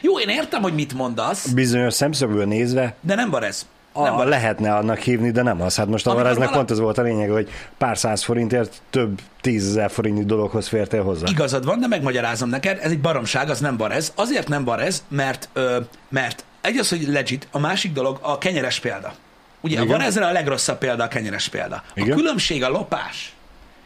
Jó, 0.02 0.20
én 0.20 0.30
értem, 0.30 0.62
hogy 0.62 0.74
mit 0.74 0.94
mondasz, 0.94 1.48
Bizonyos 1.48 1.94
szemszögből 1.94 2.46
nézve 2.46 2.96
de 3.02 3.16
nem 3.16 3.30
Varez. 3.30 3.66
A, 3.94 4.04
Nem 4.04 4.16
Varez. 4.16 4.30
lehetne 4.30 4.76
annak 4.76 4.98
hívni, 5.00 5.32
de 5.32 5.42
nem 5.42 5.62
az. 5.62 5.76
Hát 5.76 5.88
most 5.88 6.08
a 6.08 6.14
varázsnak 6.14 6.52
pont 6.52 6.72
ez 6.72 6.80
volt 6.80 6.98
a 6.98 7.02
lényeg, 7.02 7.30
hogy 7.30 7.50
pár 7.78 7.98
száz 7.98 8.24
forintért 8.24 8.82
több 8.90 9.20
tízezer 9.42 9.92
forintnyi 9.92 10.26
dologhoz 10.26 10.68
fértél 10.68 11.04
hozzá. 11.04 11.28
Igazad 11.30 11.66
van, 11.66 11.80
de 11.80 11.88
megmagyarázom 11.88 12.50
neked, 12.50 12.80
ez 12.82 12.92
egy 12.92 13.02
baromság, 13.02 13.50
az 13.50 13.60
nem 13.60 13.78
Varez. 13.78 14.12
Azért 14.16 14.48
nem 14.48 14.64
Varez, 14.64 15.04
mert, 15.08 15.50
ö, 15.54 15.80
mert 16.10 16.44
egy 16.62 16.78
az, 16.78 16.90
hogy 16.90 17.08
legit, 17.08 17.48
a 17.52 17.60
másik 17.60 17.94
dolog 17.94 18.18
a 18.22 18.38
kenyeres 18.38 18.80
példa. 18.80 19.14
Ugye 19.62 19.76
Igen. 19.76 19.88
a. 19.88 19.92
Varezre 19.98 20.26
a 20.26 20.32
legrosszabb 20.32 20.78
példa 20.78 21.04
a 21.04 21.08
kenyeres 21.08 21.48
példa. 21.48 21.84
Igen. 21.94 22.12
A 22.12 22.16
különbség 22.16 22.64
a 22.64 22.70
lopás 22.70 23.34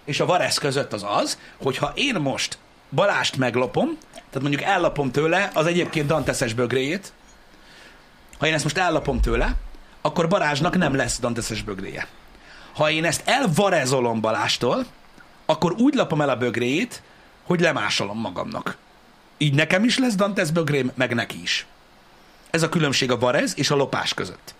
és 0.05 0.19
a 0.19 0.25
Varez 0.25 0.57
között 0.57 0.93
az 0.93 1.05
az, 1.07 1.37
hogy 1.63 1.77
ha 1.77 1.91
én 1.95 2.15
most 2.15 2.57
Balást 2.95 3.37
meglopom, 3.37 3.97
tehát 4.13 4.41
mondjuk 4.41 4.61
ellopom 4.61 5.11
tőle 5.11 5.51
az 5.53 5.65
egyébként 5.65 6.07
Danteszes 6.07 6.53
bögréjét, 6.53 7.13
ha 8.37 8.47
én 8.47 8.53
ezt 8.53 8.63
most 8.63 8.77
ellopom 8.77 9.21
tőle, 9.21 9.55
akkor 10.01 10.27
Balázsnak 10.27 10.77
nem 10.77 10.95
lesz 10.95 11.19
Danteszes 11.19 11.61
bögréje. 11.61 12.07
Ha 12.73 12.91
én 12.91 13.05
ezt 13.05 13.21
elvarezolom 13.25 14.21
Balástól, 14.21 14.85
akkor 15.45 15.71
úgy 15.71 15.93
lapom 15.93 16.21
el 16.21 16.29
a 16.29 16.37
bögréjét, 16.37 17.01
hogy 17.43 17.59
lemásolom 17.59 18.19
magamnak. 18.19 18.77
Így 19.37 19.53
nekem 19.53 19.83
is 19.83 19.97
lesz 19.97 20.15
Dantes 20.15 20.51
bögrém, 20.51 20.91
meg 20.95 21.13
neki 21.13 21.41
is. 21.41 21.65
Ez 22.49 22.63
a 22.63 22.69
különbség 22.69 23.11
a 23.11 23.17
varez 23.17 23.53
és 23.57 23.69
a 23.69 23.75
lopás 23.75 24.13
között. 24.13 24.55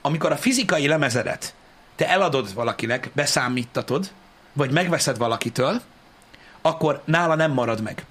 Amikor 0.00 0.32
a 0.32 0.36
fizikai 0.36 0.86
lemezedet 0.86 1.54
te 1.96 2.08
eladod 2.08 2.54
valakinek, 2.54 3.10
beszámítatod, 3.12 4.10
vagy 4.52 4.70
megveszed 4.70 5.18
valakitől, 5.18 5.80
akkor 6.68 7.02
nála 7.04 7.34
nem 7.34 7.52
marad 7.52 7.82
meg. 7.82 8.04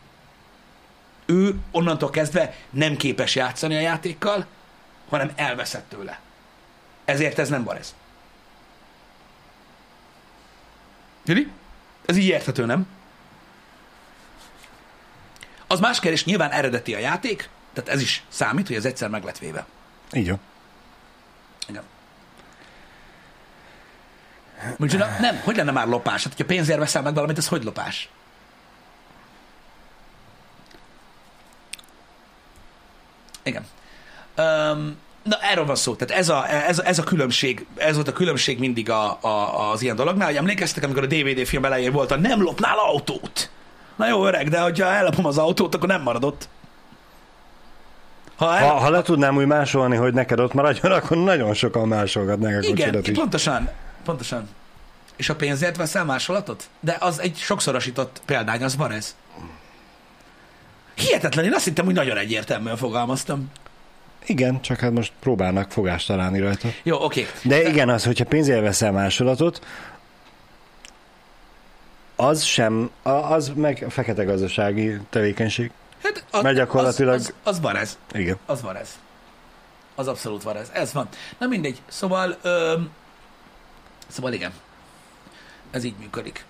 Ő 1.26 1.56
onnantól 1.72 2.10
kezdve 2.10 2.56
nem 2.70 2.96
képes 2.98 3.36
játszani 3.36 3.76
a 3.76 3.80
játékkal, 3.80 4.46
hanem 5.10 5.32
elveszed 5.36 5.84
tőle. 5.84 6.20
Ezért 7.06 7.40
ez 7.40 7.50
nem 7.50 7.64
varez. 7.64 7.96
Jüli? 11.26 11.52
Ez 12.06 12.18
így 12.18 12.28
érthető, 12.28 12.66
nem? 12.66 12.88
Az 15.68 15.80
más 15.80 16.00
kérdés, 16.00 16.26
nyilván 16.26 16.52
eredeti 16.52 16.96
a 16.96 17.00
játék, 17.00 17.50
tehát 17.74 17.90
ez 17.90 18.02
is 18.02 18.24
számít, 18.28 18.68
hogy 18.68 18.76
ez 18.76 18.86
egyszer 18.86 19.10
meg 19.10 19.24
lett 19.24 19.38
véve. 19.38 19.66
Így 20.14 20.30
van. 20.30 20.40
Igen. 21.68 21.84
Micsoda? 24.78 25.08
Nem, 25.20 25.42
hogy 25.44 25.56
lenne 25.56 25.72
már 25.72 25.88
lopás? 25.88 26.24
Hát, 26.24 26.32
hogyha 26.32 26.54
pénzért 26.54 26.80
veszel 26.80 27.02
meg 27.02 27.14
valamit, 27.14 27.38
ez 27.38 27.48
hogy 27.48 27.64
lopás? 27.64 28.10
Igen. 33.48 33.66
Um, 34.38 34.98
na, 35.24 35.38
erről 35.42 35.66
van 35.66 35.76
szó. 35.76 35.96
Tehát 35.96 36.22
ez 36.22 36.30
a, 36.30 36.50
ez, 36.50 36.80
ez 36.80 37.00
a 37.00 37.04
különbség, 37.04 37.66
ez 37.76 37.96
volt 37.96 38.08
a 38.08 38.14
különbség 38.14 38.60
mindig 38.60 38.90
a, 38.90 39.18
a, 39.22 39.72
az 39.72 39.82
ilyen 39.82 39.96
dolognál, 39.96 40.28
hogy 40.28 40.36
emlékeztek, 40.36 40.84
amikor 40.84 41.04
a 41.04 41.08
DVD 41.08 41.46
film 41.46 41.66
elején 41.66 41.92
volt 41.92 42.12
a 42.12 42.16
nem 42.18 42.42
lopnál 42.42 42.78
autót. 42.78 43.50
Na 43.96 44.08
jó, 44.08 44.26
öreg, 44.26 44.50
de 44.50 44.60
hogyha 44.60 44.86
ellopom 44.86 45.26
az 45.26 45.38
autót, 45.38 45.76
akkor 45.76 45.88
nem 45.88 46.02
maradott. 46.02 46.50
Ha, 48.36 48.58
el, 48.58 48.68
Ha, 48.68 48.74
ha 48.74 48.90
le 48.90 49.02
tudnám 49.02 49.36
úgy 49.36 49.46
másolni, 49.46 49.96
hogy 49.96 50.14
neked 50.14 50.40
ott 50.40 50.54
maradjon, 50.54 50.92
akkor 50.92 51.18
nagyon 51.18 51.54
sokan 51.54 51.88
másolgatnák 51.88 52.56
a 52.56 52.60
Igen, 52.60 52.76
kocsidat 52.76 53.08
is. 53.08 53.18
pontosan, 53.18 53.70
pontosan. 54.06 54.50
És 55.16 55.30
a 55.30 55.36
pénzért 55.36 55.78
veszel 55.78 56.06
másolatot? 56.06 56.64
De 56.80 56.98
az 57.00 57.20
egy 57.22 57.38
sokszorosított 57.38 58.22
példány, 58.26 58.64
az 58.64 58.76
van 58.76 58.92
ez. 58.92 59.16
Hihetetlen, 60.98 61.46
én 61.46 61.54
azt 61.54 61.64
hittem, 61.66 61.86
hogy 61.86 61.94
nagyon 61.94 62.18
egyértelműen 62.18 62.78
fogalmaztam. 62.78 63.52
Igen, 64.26 64.62
csak 64.62 64.80
hát 64.80 64.92
most 64.92 65.12
próbálnak 65.20 65.72
fogást 65.72 66.08
találni 66.08 66.40
rajta. 66.40 66.68
Jó, 66.84 67.04
oké. 67.04 67.28
De 67.44 67.68
igen, 67.70 67.90
az, 67.90 68.04
hogyha 68.06 68.26
pénzért 68.26 68.62
veszel 68.62 68.92
másolatot, 68.92 69.66
az 72.16 72.44
sem, 72.44 72.92
a- 73.02 73.10
az 73.10 73.52
meg 73.56 73.86
fekete 73.90 74.24
gazdasági 74.24 74.98
tevékenység. 75.10 75.72
Hát 76.04 76.26
az, 76.32 76.42
Mert 76.44 76.56
gyakorlatilag- 76.56 77.16
Az, 77.16 77.26
az, 77.44 77.56
az 77.56 77.60
van 77.62 77.76
ez. 77.76 77.98
Igen. 78.14 78.38
Az 78.46 78.62
van 78.62 78.76
ez. 78.76 78.90
Az 79.96 80.08
abszolút 80.08 80.44
van 80.44 80.58
ez. 80.58 80.70
Ez 80.74 80.94
van. 80.94 81.08
Na 81.38 81.48
mindegy. 81.48 81.82
Szóval, 81.88 82.38
öm, 82.42 82.90
szóval 84.08 84.34
igen. 84.34 84.52
Ez 85.72 85.84
így 85.84 85.96
működik. 86.00 86.46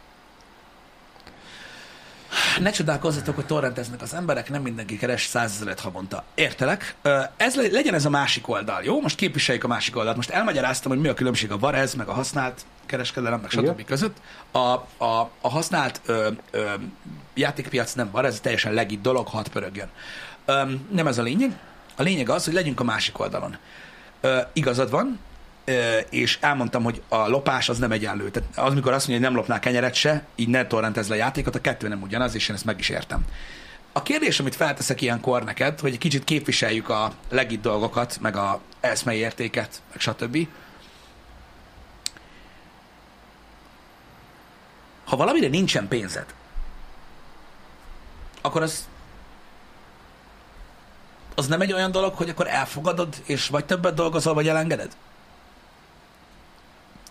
Ne 2.59 2.71
csodálkozzatok, 2.71 3.35
hogy 3.35 3.45
torrenteznek 3.45 4.01
az 4.01 4.13
emberek, 4.13 4.49
nem 4.49 4.61
mindenki 4.61 4.97
keres 4.97 5.25
százezeret 5.25 5.79
havonta. 5.79 6.23
Értelek. 6.35 6.95
Ez 7.37 7.55
le- 7.55 7.67
legyen 7.71 7.93
ez 7.93 8.05
a 8.05 8.09
másik 8.09 8.47
oldal, 8.47 8.83
jó? 8.83 9.01
Most 9.01 9.15
képviseljük 9.15 9.63
a 9.63 9.67
másik 9.67 9.95
oldalt. 9.95 10.15
Most 10.15 10.29
elmagyaráztam, 10.29 10.91
hogy 10.91 11.01
mi 11.01 11.07
a 11.07 11.13
különbség 11.13 11.51
a 11.51 11.57
varez, 11.57 11.93
meg 11.93 12.07
a 12.07 12.13
használt 12.13 12.65
kereskedelem, 12.85 13.39
meg 13.39 13.49
stb. 13.49 13.85
Között. 13.85 14.17
A, 14.51 14.57
a, 14.57 15.29
a 15.41 15.49
használt 15.49 16.01
ö, 16.05 16.29
ö, 16.51 16.73
játékpiac 17.33 17.93
nem 17.93 18.11
var, 18.11 18.25
ez 18.25 18.39
teljesen 18.39 18.73
legit 18.73 19.01
dolog, 19.01 19.27
hat 19.27 19.47
pörögjön. 19.47 19.89
Ö, 20.45 20.61
nem 20.91 21.07
ez 21.07 21.17
a 21.17 21.21
lényeg. 21.21 21.59
A 21.95 22.01
lényeg 22.03 22.29
az, 22.29 22.45
hogy 22.45 22.53
legyünk 22.53 22.79
a 22.79 22.83
másik 22.83 23.19
oldalon. 23.19 23.57
Ö, 24.21 24.39
igazad 24.53 24.89
van, 24.89 25.19
és 26.09 26.37
elmondtam, 26.41 26.83
hogy 26.83 27.01
a 27.07 27.27
lopás 27.27 27.69
az 27.69 27.77
nem 27.77 27.91
egyenlő. 27.91 28.29
Tehát 28.29 28.49
az, 28.57 28.73
mikor 28.73 28.93
azt 28.93 29.07
mondja, 29.07 29.25
hogy 29.25 29.33
nem 29.33 29.35
lopnál 29.35 29.59
kenyeret 29.59 29.93
se, 29.93 30.25
így 30.35 30.47
ne 30.47 30.67
torrentez 30.67 31.07
le 31.07 31.15
a 31.15 31.17
játékot, 31.17 31.55
a 31.55 31.61
kettő 31.61 31.87
nem 31.87 32.01
ugyanaz, 32.01 32.35
és 32.35 32.49
én 32.49 32.55
ezt 32.55 32.65
meg 32.65 32.79
is 32.79 32.89
értem. 32.89 33.25
A 33.91 34.03
kérdés, 34.03 34.39
amit 34.39 34.55
felteszek 34.55 35.01
ilyenkor 35.01 35.43
neked, 35.43 35.79
hogy 35.79 35.91
egy 35.91 35.97
kicsit 35.97 36.23
képviseljük 36.23 36.89
a 36.89 37.11
legit 37.29 37.61
dolgokat, 37.61 38.17
meg 38.21 38.35
a 38.35 38.61
eszmei 38.79 39.17
értéket, 39.17 39.81
meg 39.89 39.99
stb. 39.99 40.47
Ha 45.05 45.15
valamire 45.15 45.47
nincsen 45.47 45.87
pénzed, 45.87 46.25
akkor 48.41 48.61
az 48.61 48.87
az 51.35 51.47
nem 51.47 51.61
egy 51.61 51.73
olyan 51.73 51.91
dolog, 51.91 52.13
hogy 52.13 52.29
akkor 52.29 52.47
elfogadod, 52.47 53.15
és 53.25 53.47
vagy 53.47 53.65
többet 53.65 53.93
dolgozol, 53.93 54.33
vagy 54.33 54.47
elengeded? 54.47 54.95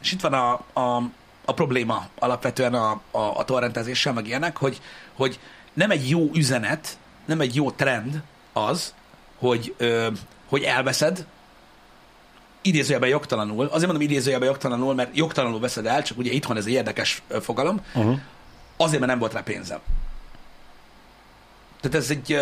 És 0.00 0.12
itt 0.12 0.20
van 0.20 0.32
a, 0.32 0.52
a, 0.80 1.02
a 1.44 1.52
probléma 1.54 2.08
alapvetően 2.18 2.74
a, 2.74 3.00
a, 3.10 3.18
a 3.38 3.44
torrentezéssel, 3.44 4.12
meg 4.12 4.26
ilyenek, 4.26 4.56
hogy, 4.56 4.80
hogy 5.14 5.38
nem 5.72 5.90
egy 5.90 6.08
jó 6.10 6.30
üzenet, 6.34 6.98
nem 7.24 7.40
egy 7.40 7.54
jó 7.54 7.70
trend 7.70 8.22
az, 8.52 8.94
hogy, 9.38 9.74
ö, 9.76 10.08
hogy 10.48 10.62
elveszed, 10.62 11.26
idézőjelben 12.62 13.08
jogtalanul, 13.08 13.64
azért 13.66 13.86
mondom 13.86 14.00
idézőjelben 14.00 14.48
jogtalanul, 14.48 14.94
mert 14.94 15.16
jogtalanul 15.16 15.60
veszed 15.60 15.86
el, 15.86 16.02
csak 16.02 16.18
ugye 16.18 16.32
itthon 16.32 16.56
ez 16.56 16.66
egy 16.66 16.72
érdekes 16.72 17.22
fogalom, 17.40 17.80
Uh-huh. 17.94 18.18
azért, 18.76 18.98
mert 18.98 19.10
nem 19.10 19.20
volt 19.20 19.32
rá 19.32 19.40
pénzem. 19.40 19.78
Tehát 21.80 21.96
ez 21.96 22.10
egy, 22.10 22.40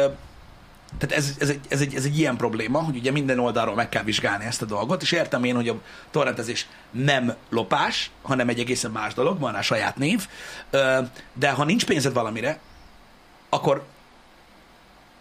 Tehát 0.98 1.16
ez, 1.16 1.34
ez, 1.38 1.48
egy, 1.48 1.60
ez, 1.68 1.80
egy, 1.80 1.94
ez 1.94 2.04
egy 2.04 2.18
ilyen 2.18 2.36
probléma, 2.36 2.82
hogy 2.82 2.96
ugye 2.96 3.10
minden 3.10 3.38
oldalról 3.38 3.74
meg 3.74 3.88
kell 3.88 4.02
vizsgálni 4.02 4.44
ezt 4.44 4.62
a 4.62 4.66
dolgot, 4.66 5.02
és 5.02 5.12
értem 5.12 5.44
én, 5.44 5.54
hogy 5.54 5.68
a 5.68 5.80
torrentezés 6.10 6.66
nem 6.90 7.34
lopás, 7.50 8.10
hanem 8.22 8.48
egy 8.48 8.58
egészen 8.58 8.90
más 8.90 9.14
dolog, 9.14 9.38
van 9.38 9.54
a 9.54 9.62
saját 9.62 9.96
név, 9.96 10.26
de 11.32 11.50
ha 11.50 11.64
nincs 11.64 11.86
pénzed 11.86 12.12
valamire, 12.12 12.58
akkor 13.48 13.84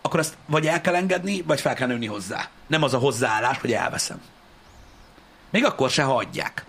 akkor 0.01 0.19
ezt 0.19 0.37
vagy 0.45 0.67
el 0.67 0.81
kell 0.81 0.95
engedni, 0.95 1.41
vagy 1.41 1.61
fel 1.61 1.73
kell 1.73 1.87
nőni 1.87 2.05
hozzá. 2.05 2.49
Nem 2.67 2.83
az 2.83 2.93
a 2.93 2.97
hozzáállás, 2.97 3.57
hogy 3.57 3.73
elveszem. 3.73 4.21
Még 5.49 5.65
akkor 5.65 5.89
se, 5.89 6.03
ha 6.03 6.15
adják. 6.15 6.65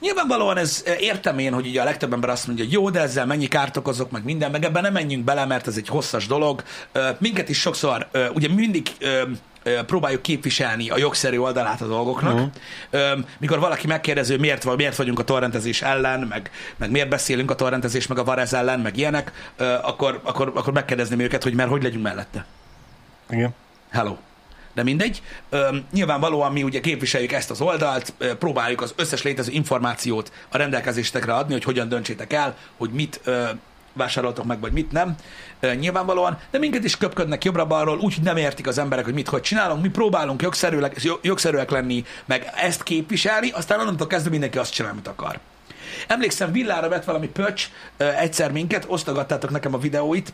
Nyilvánvalóan 0.00 0.56
ez 0.56 0.84
értem 0.98 1.38
én, 1.38 1.52
hogy 1.52 1.66
ugye 1.66 1.80
a 1.80 1.84
legtöbb 1.84 2.12
ember 2.12 2.30
azt 2.30 2.46
mondja, 2.46 2.64
hogy 2.64 2.72
jó, 2.72 2.90
de 2.90 3.00
ezzel 3.00 3.26
mennyi 3.26 3.46
kárt 3.46 3.76
okozok, 3.76 4.10
meg 4.10 4.24
minden, 4.24 4.50
meg 4.50 4.64
ebben 4.64 4.82
nem 4.82 4.92
menjünk 4.92 5.24
bele, 5.24 5.44
mert 5.44 5.66
ez 5.66 5.76
egy 5.76 5.88
hosszas 5.88 6.26
dolog. 6.26 6.62
Minket 7.18 7.48
is 7.48 7.60
sokszor, 7.60 8.08
ugye 8.34 8.48
mindig 8.48 8.88
próbáljuk 9.86 10.22
képviselni 10.22 10.90
a 10.90 10.98
jogszerű 10.98 11.38
oldalát 11.38 11.80
a 11.80 11.86
dolgoknak. 11.86 12.32
Uh-huh. 12.32 13.18
Mikor 13.38 13.58
valaki 13.58 13.86
megkérdezi, 13.86 14.30
hogy 14.30 14.40
miért, 14.40 14.76
miért 14.76 14.96
vagyunk 14.96 15.18
a 15.18 15.24
torrentezés 15.24 15.82
ellen, 15.82 16.20
meg, 16.20 16.50
meg 16.76 16.90
miért 16.90 17.08
beszélünk 17.08 17.50
a 17.50 17.54
torrentezés, 17.54 18.06
meg 18.06 18.18
a 18.18 18.24
varez 18.24 18.52
ellen, 18.54 18.80
meg 18.80 18.96
ilyenek, 18.96 19.52
akkor, 19.82 20.20
akkor, 20.22 20.52
akkor 20.54 20.72
megkérdezném 20.72 21.20
őket, 21.20 21.42
hogy 21.42 21.54
mert 21.54 21.70
hogy 21.70 21.82
legyünk 21.82 22.02
mellette. 22.02 22.46
Igen. 23.30 23.54
Hello. 23.90 24.16
De 24.74 24.82
mindegy. 24.82 25.22
Ö, 25.48 25.76
nyilvánvalóan 25.92 26.52
mi 26.52 26.62
ugye 26.62 26.80
képviseljük 26.80 27.32
ezt 27.32 27.50
az 27.50 27.60
oldalt, 27.60 28.14
próbáljuk 28.38 28.80
az 28.80 28.94
összes 28.96 29.22
létező 29.22 29.52
információt 29.52 30.32
a 30.48 30.56
rendelkezésekre 30.56 31.34
adni, 31.34 31.52
hogy 31.52 31.64
hogyan 31.64 31.88
döntsétek 31.88 32.32
el, 32.32 32.56
hogy 32.76 32.90
mit 32.90 33.20
vásároltok 33.92 34.44
meg, 34.44 34.60
vagy 34.60 34.72
mit 34.72 34.92
nem. 34.92 35.16
Ö, 35.60 35.74
nyilvánvalóan, 35.74 36.38
de 36.50 36.58
minket 36.58 36.84
is 36.84 36.96
köpködnek 36.96 37.44
jobbra-balról, 37.44 37.98
úgyhogy 37.98 38.24
nem 38.24 38.36
értik 38.36 38.66
az 38.66 38.78
emberek, 38.78 39.04
hogy 39.04 39.14
mit 39.14 39.28
hogy 39.28 39.40
csinálunk. 39.40 39.82
Mi 39.82 39.88
próbálunk 39.88 40.42
jogszerűek, 40.42 41.02
jogszerűek 41.22 41.70
lenni, 41.70 42.04
meg 42.24 42.52
ezt 42.56 42.82
képviselni, 42.82 43.50
aztán 43.50 43.80
onnantól 43.80 44.06
kezdve 44.06 44.30
mindenki 44.30 44.58
azt 44.58 44.72
csinál, 44.72 44.90
amit 44.90 45.08
akar. 45.08 45.38
Emlékszem, 46.06 46.52
villára 46.52 46.88
vett 46.88 47.04
valami 47.04 47.28
pöcs 47.28 47.68
egyszer 47.96 48.52
minket, 48.52 48.84
osztogattátok 48.88 49.50
nekem 49.50 49.74
a 49.74 49.78
videóit, 49.78 50.32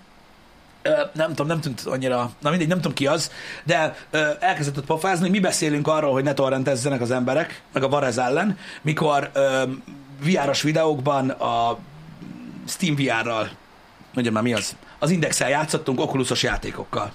nem 1.13 1.29
tudom, 1.29 1.47
nem 1.47 1.61
tűnt 1.61 1.81
annyira, 1.81 2.31
na 2.41 2.51
mindegy, 2.51 2.69
nem 2.69 2.77
tudom 2.77 2.93
ki 2.93 3.07
az, 3.07 3.31
de 3.65 3.97
elkezdett 4.41 4.77
ott 4.77 4.85
pofázni, 4.85 5.29
mi 5.29 5.41
beszélünk 5.41 5.89
arról, 5.89 6.13
hogy 6.13 6.23
ne 6.23 6.35
torrentezzenek 6.35 7.01
az 7.01 7.11
emberek, 7.11 7.63
meg 7.73 7.83
a 7.83 7.89
Varez 7.89 8.19
ellen, 8.19 8.59
mikor 8.83 9.31
ö, 9.33 9.63
VR-os 10.23 10.63
videókban 10.63 11.31
a 11.31 11.79
Steam 12.67 12.95
VR-ral, 12.95 13.51
mondjam 14.15 14.35
már 14.35 14.43
mi 14.43 14.53
az, 14.53 14.77
az 14.99 15.11
Indexel 15.11 15.49
játszottunk 15.49 16.01
Oculusos 16.01 16.43
játékokkal. 16.43 17.13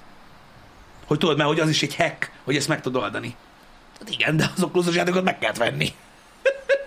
Hogy 1.06 1.18
tudod, 1.18 1.36
mert 1.36 1.48
hogy 1.48 1.60
az 1.60 1.68
is 1.68 1.82
egy 1.82 1.96
hack, 1.96 2.30
hogy 2.44 2.56
ezt 2.56 2.68
meg 2.68 2.80
tudod 2.80 3.02
oldani. 3.02 3.36
Hát 3.98 4.10
igen, 4.10 4.36
de 4.36 4.50
az 4.56 4.62
Oculusos 4.62 4.94
játékot 4.94 5.24
meg 5.24 5.38
kellett 5.38 5.56
venni. 5.56 5.94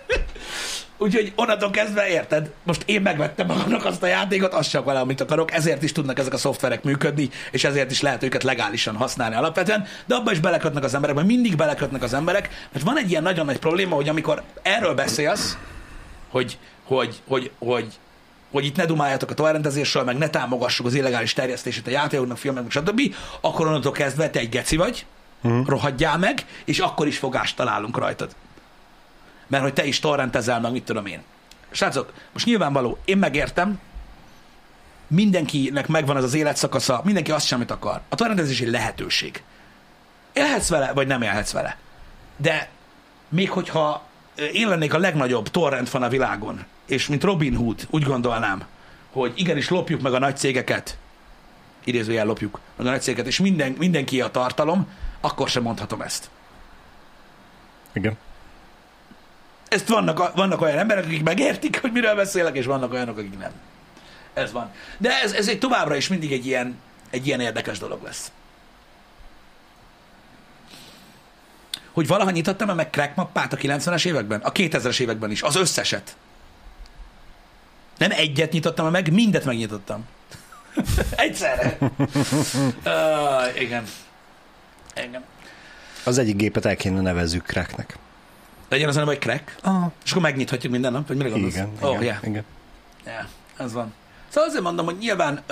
Úgyhogy 0.98 1.32
onnantól 1.36 1.70
kezdve 1.70 2.08
érted, 2.08 2.50
most 2.62 2.82
én 2.86 3.00
megvettem 3.00 3.46
magamnak 3.46 3.84
azt 3.84 4.02
a 4.02 4.06
játékot, 4.06 4.54
azt 4.54 4.70
csak 4.70 4.84
vele, 4.84 5.00
amit 5.00 5.20
akarok, 5.20 5.52
ezért 5.52 5.82
is 5.82 5.92
tudnak 5.92 6.18
ezek 6.18 6.32
a 6.32 6.36
szoftverek 6.36 6.82
működni, 6.82 7.30
és 7.50 7.64
ezért 7.64 7.90
is 7.90 8.00
lehet 8.00 8.22
őket 8.22 8.42
legálisan 8.42 8.96
használni 8.96 9.34
alapvetően, 9.34 9.86
de 10.06 10.14
abban 10.14 10.32
is 10.32 10.40
belekötnek 10.40 10.84
az 10.84 10.94
emberek, 10.94 11.16
mert 11.16 11.26
mindig 11.26 11.56
belekötnek 11.56 12.02
az 12.02 12.14
emberek, 12.14 12.68
mert 12.72 12.84
van 12.84 12.98
egy 12.98 13.10
ilyen 13.10 13.22
nagyon 13.22 13.44
nagy 13.44 13.58
probléma, 13.58 13.94
hogy 13.94 14.08
amikor 14.08 14.42
erről 14.62 14.94
beszélsz, 14.94 15.56
hogy, 16.28 16.58
hogy, 16.84 17.22
hogy, 17.26 17.50
hogy, 17.58 17.92
hogy 18.50 18.64
itt 18.64 18.76
ne 18.76 18.84
dumáljatok 18.84 19.30
a 19.30 19.34
torrentezésről, 19.34 20.04
meg 20.04 20.18
ne 20.18 20.28
támogassuk 20.28 20.86
az 20.86 20.94
illegális 20.94 21.32
terjesztését 21.32 21.86
a 21.86 21.90
játékoknak, 21.90 22.38
filmeknek, 22.38 22.70
stb., 22.70 23.00
akkor 23.40 23.66
onnantól 23.66 23.92
kezdve 23.92 24.30
te 24.30 24.38
egy 24.38 24.48
geci 24.48 24.76
vagy, 24.76 25.06
uh-huh. 25.42 25.66
rohadjál 25.66 26.18
meg, 26.18 26.46
és 26.64 26.78
akkor 26.78 27.06
is 27.06 27.18
fogást 27.18 27.56
találunk 27.56 27.98
rajtad 27.98 28.30
mert 29.46 29.62
hogy 29.62 29.72
te 29.72 29.84
is 29.84 30.00
torrentezel, 30.00 30.60
meg 30.60 30.72
mit 30.72 30.84
tudom 30.84 31.06
én. 31.06 31.22
Srácok, 31.70 32.12
most 32.32 32.46
nyilvánvaló, 32.46 32.98
én 33.04 33.18
megértem, 33.18 33.80
mindenkinek 35.06 35.86
megvan 35.86 36.16
az 36.16 36.24
az 36.24 36.34
életszakasza, 36.34 37.00
mindenki 37.04 37.30
azt 37.30 37.46
sem, 37.46 37.58
amit 37.58 37.70
akar. 37.70 38.00
A 38.08 38.14
torrentezés 38.14 38.60
egy 38.60 38.70
lehetőség. 38.70 39.42
Élhetsz 40.32 40.68
vele, 40.68 40.92
vagy 40.92 41.06
nem 41.06 41.22
élhetsz 41.22 41.52
vele. 41.52 41.76
De 42.36 42.68
még 43.28 43.50
hogyha 43.50 44.04
én 44.52 44.68
lennék 44.68 44.94
a 44.94 44.98
legnagyobb 44.98 45.48
torrent 45.48 45.88
fan 45.88 46.02
a 46.02 46.08
világon, 46.08 46.64
és 46.86 47.06
mint 47.06 47.24
Robin 47.24 47.56
Hood 47.56 47.86
úgy 47.90 48.02
gondolnám, 48.02 48.64
hogy 49.12 49.32
igenis 49.36 49.68
lopjuk 49.68 50.00
meg 50.00 50.14
a 50.14 50.18
nagy 50.18 50.36
cégeket, 50.36 50.98
idézőjel 51.84 52.26
lopjuk 52.26 52.60
meg 52.76 52.86
a 52.86 52.90
nagy 52.90 53.02
cégeket, 53.02 53.26
és 53.26 53.38
minden, 53.38 53.74
mindenki 53.78 54.20
a 54.20 54.30
tartalom, 54.30 54.88
akkor 55.20 55.48
sem 55.48 55.62
mondhatom 55.62 56.00
ezt. 56.00 56.30
Igen 57.92 58.16
ezt 59.68 59.88
vannak, 59.88 60.34
vannak 60.34 60.60
olyan 60.60 60.78
emberek, 60.78 61.04
akik 61.04 61.22
megértik, 61.22 61.80
hogy 61.80 61.92
miről 61.92 62.14
beszélek, 62.14 62.56
és 62.56 62.66
vannak 62.66 62.92
olyanok, 62.92 63.18
akik 63.18 63.38
nem. 63.38 63.52
Ez 64.34 64.52
van. 64.52 64.70
De 64.98 65.20
ez, 65.22 65.32
ez 65.32 65.48
egy 65.48 65.58
továbbra 65.58 65.96
is 65.96 66.08
mindig 66.08 66.32
egy 66.32 66.46
ilyen, 66.46 66.78
egy 67.10 67.26
ilyen 67.26 67.40
érdekes 67.40 67.78
dolog 67.78 68.02
lesz. 68.02 68.32
Hogy 71.92 72.06
valaha 72.06 72.30
nyitottam 72.30 72.76
meg 72.76 72.90
crack 72.90 73.14
mappát 73.14 73.52
a 73.52 73.56
90-es 73.56 74.06
években? 74.06 74.40
A 74.40 74.52
2000-es 74.52 75.00
években 75.00 75.30
is. 75.30 75.42
Az 75.42 75.56
összeset. 75.56 76.16
Nem 77.98 78.10
egyet 78.10 78.52
nyitottam 78.52 78.90
meg, 78.90 79.12
mindet 79.12 79.44
megnyitottam. 79.44 80.06
Egyszerre. 81.16 81.76
uh, 81.80 83.60
igen. 83.60 83.84
Igen. 85.04 85.24
Az 86.04 86.18
egyik 86.18 86.36
gépet 86.36 86.64
el 86.64 86.76
kéne 86.76 87.00
nevezzük 87.00 87.46
cracknek. 87.46 87.98
Legyen 88.68 88.88
az 88.88 88.96
a 88.96 88.98
neve, 88.98 89.10
hogy 89.10 89.20
crack? 89.20 89.56
Ah. 89.62 89.84
És 90.04 90.10
akkor 90.10 90.22
megnyithatjuk 90.22 90.72
minden 90.72 90.92
nap, 90.92 91.08
vagy 91.08 91.16
mire 91.16 91.28
gondolsz? 91.28 91.54
Igen, 91.54 91.70
oh, 91.80 91.90
igen, 91.90 92.02
yeah. 92.02 92.18
igen. 92.22 92.44
Yeah, 93.06 93.24
ez 93.56 93.72
van. 93.72 93.94
Szóval 94.28 94.48
azért 94.48 94.64
mondom, 94.64 94.84
hogy 94.84 94.98
nyilván 94.98 95.42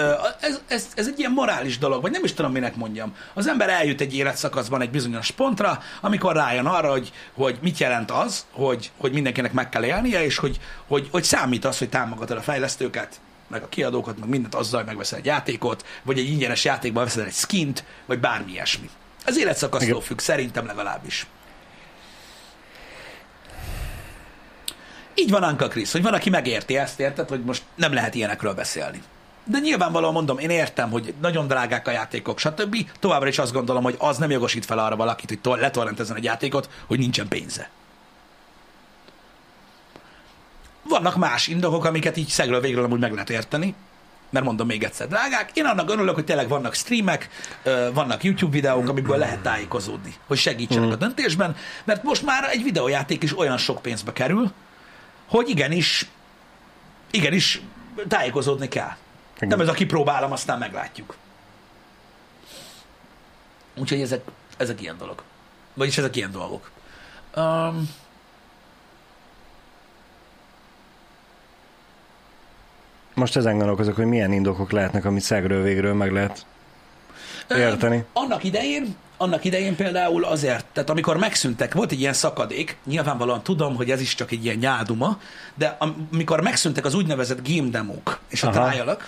ez, 0.40 0.60
ez, 0.68 0.88
ez 0.94 1.06
egy 1.06 1.18
ilyen 1.18 1.30
morális 1.30 1.78
dolog, 1.78 2.02
vagy 2.02 2.10
nem 2.10 2.24
is 2.24 2.32
tudom, 2.32 2.52
minek 2.52 2.76
mondjam. 2.76 3.16
Az 3.34 3.48
ember 3.48 3.68
eljut 3.68 4.00
egy 4.00 4.16
életszakaszban 4.16 4.80
egy 4.80 4.90
bizonyos 4.90 5.30
pontra, 5.30 5.82
amikor 6.00 6.34
rájön 6.34 6.66
arra, 6.66 6.90
hogy, 6.90 7.12
hogy 7.34 7.58
mit 7.62 7.78
jelent 7.78 8.10
az, 8.10 8.46
hogy, 8.50 8.90
hogy 8.96 9.12
mindenkinek 9.12 9.52
meg 9.52 9.68
kell 9.68 9.84
élnie, 9.84 10.24
és 10.24 10.36
hogy, 10.36 10.60
hogy, 10.86 11.08
hogy 11.10 11.24
számít 11.24 11.64
az, 11.64 11.78
hogy 11.78 11.88
támogatod 11.88 12.36
a 12.36 12.42
fejlesztőket, 12.42 13.20
meg 13.48 13.62
a 13.62 13.68
kiadókat, 13.68 14.18
meg 14.18 14.28
mindent 14.28 14.54
azzal, 14.54 14.78
hogy 14.78 14.88
megveszel 14.88 15.18
egy 15.18 15.24
játékot, 15.24 15.86
vagy 16.02 16.18
egy 16.18 16.28
ingyenes 16.28 16.64
játékban 16.64 17.04
veszel 17.04 17.24
egy 17.24 17.32
skint, 17.32 17.84
vagy 18.06 18.18
bármi 18.18 18.52
ilyesmi. 18.52 18.90
Ez 19.24 19.38
életszakasztól 19.38 20.00
függ, 20.00 20.18
szerintem 20.18 20.66
legalábbis. 20.66 21.26
Így 25.14 25.30
van 25.30 25.42
Anka 25.42 25.68
Krisz, 25.68 25.92
hogy 25.92 26.02
van, 26.02 26.14
aki 26.14 26.30
megérti 26.30 26.76
ezt, 26.76 27.00
érted, 27.00 27.28
hogy 27.28 27.44
most 27.44 27.62
nem 27.74 27.92
lehet 27.92 28.14
ilyenekről 28.14 28.54
beszélni. 28.54 29.02
De 29.44 29.58
nyilvánvalóan 29.58 30.12
mondom, 30.12 30.38
én 30.38 30.50
értem, 30.50 30.90
hogy 30.90 31.14
nagyon 31.20 31.46
drágák 31.46 31.88
a 31.88 31.90
játékok, 31.90 32.38
stb. 32.38 32.76
Továbbra 32.98 33.28
is 33.28 33.38
azt 33.38 33.52
gondolom, 33.52 33.82
hogy 33.82 33.94
az 33.98 34.18
nem 34.18 34.30
jogosít 34.30 34.64
fel 34.64 34.78
arra 34.78 34.96
valakit, 34.96 35.28
hogy 35.28 35.40
to- 35.40 35.60
letorrentezzen 35.60 36.16
egy 36.16 36.24
játékot, 36.24 36.68
hogy 36.86 36.98
nincsen 36.98 37.28
pénze. 37.28 37.68
Vannak 40.82 41.16
más 41.16 41.46
indokok, 41.46 41.84
amiket 41.84 42.16
így 42.16 42.28
szegről 42.28 42.60
végről 42.60 42.84
amúgy 42.84 43.00
meg 43.00 43.12
lehet 43.12 43.30
érteni, 43.30 43.74
mert 44.30 44.44
mondom 44.44 44.66
még 44.66 44.82
egyszer, 44.82 45.08
drágák. 45.08 45.50
Én 45.54 45.64
annak 45.64 45.90
örülök, 45.90 46.14
hogy 46.14 46.24
tényleg 46.24 46.48
vannak 46.48 46.74
streamek, 46.74 47.28
vannak 47.92 48.24
YouTube 48.24 48.52
videók, 48.52 48.88
amiből 48.88 49.16
lehet 49.16 49.38
tájékozódni, 49.38 50.14
hogy 50.26 50.38
segítsenek 50.38 50.92
a 50.92 50.96
döntésben, 50.96 51.56
mert 51.84 52.02
most 52.02 52.22
már 52.22 52.48
egy 52.50 52.62
videójáték 52.62 53.22
is 53.22 53.38
olyan 53.38 53.56
sok 53.56 53.82
pénzbe 53.82 54.12
kerül, 54.12 54.52
hogy 55.26 55.48
igenis, 55.48 56.06
igenis 57.10 57.60
tájékozódni 58.08 58.68
kell. 58.68 58.96
Igen. 59.36 59.48
Nem 59.48 59.60
ez 59.60 59.68
a 59.68 59.72
kipróbálom, 59.72 60.32
aztán 60.32 60.58
meglátjuk. 60.58 61.16
Úgyhogy 63.76 64.00
ezek, 64.00 64.24
ezek 64.56 64.80
ilyen 64.80 64.98
dolog. 64.98 65.22
Vagyis 65.74 65.98
ezek 65.98 66.16
ilyen 66.16 66.30
dolgok. 66.30 66.70
Um, 67.36 67.88
Most 73.14 73.36
ezen 73.36 73.56
gondolkozok, 73.56 73.96
hogy 73.96 74.06
milyen 74.06 74.32
indokok 74.32 74.70
lehetnek, 74.70 75.04
amit 75.04 75.22
szegről 75.22 75.62
végről 75.62 75.94
meg 75.94 76.12
lehet 76.12 76.46
érteni. 77.48 78.04
Annak 78.12 78.44
idején, 78.44 78.96
annak 79.16 79.44
idején 79.44 79.76
például 79.76 80.24
azért, 80.24 80.66
tehát 80.72 80.90
amikor 80.90 81.16
megszűntek, 81.16 81.74
volt 81.74 81.92
egy 81.92 82.00
ilyen 82.00 82.12
szakadék, 82.12 82.76
nyilvánvalóan 82.86 83.42
tudom, 83.42 83.76
hogy 83.76 83.90
ez 83.90 84.00
is 84.00 84.14
csak 84.14 84.30
egy 84.30 84.44
ilyen 84.44 84.56
nyáduma, 84.56 85.20
de 85.54 85.76
amikor 86.12 86.40
megszűntek 86.40 86.84
az 86.84 86.94
úgynevezett 86.94 87.48
game 87.48 87.68
demók 87.68 88.20
és 88.28 88.42
a 88.42 88.50
trial 88.50 88.98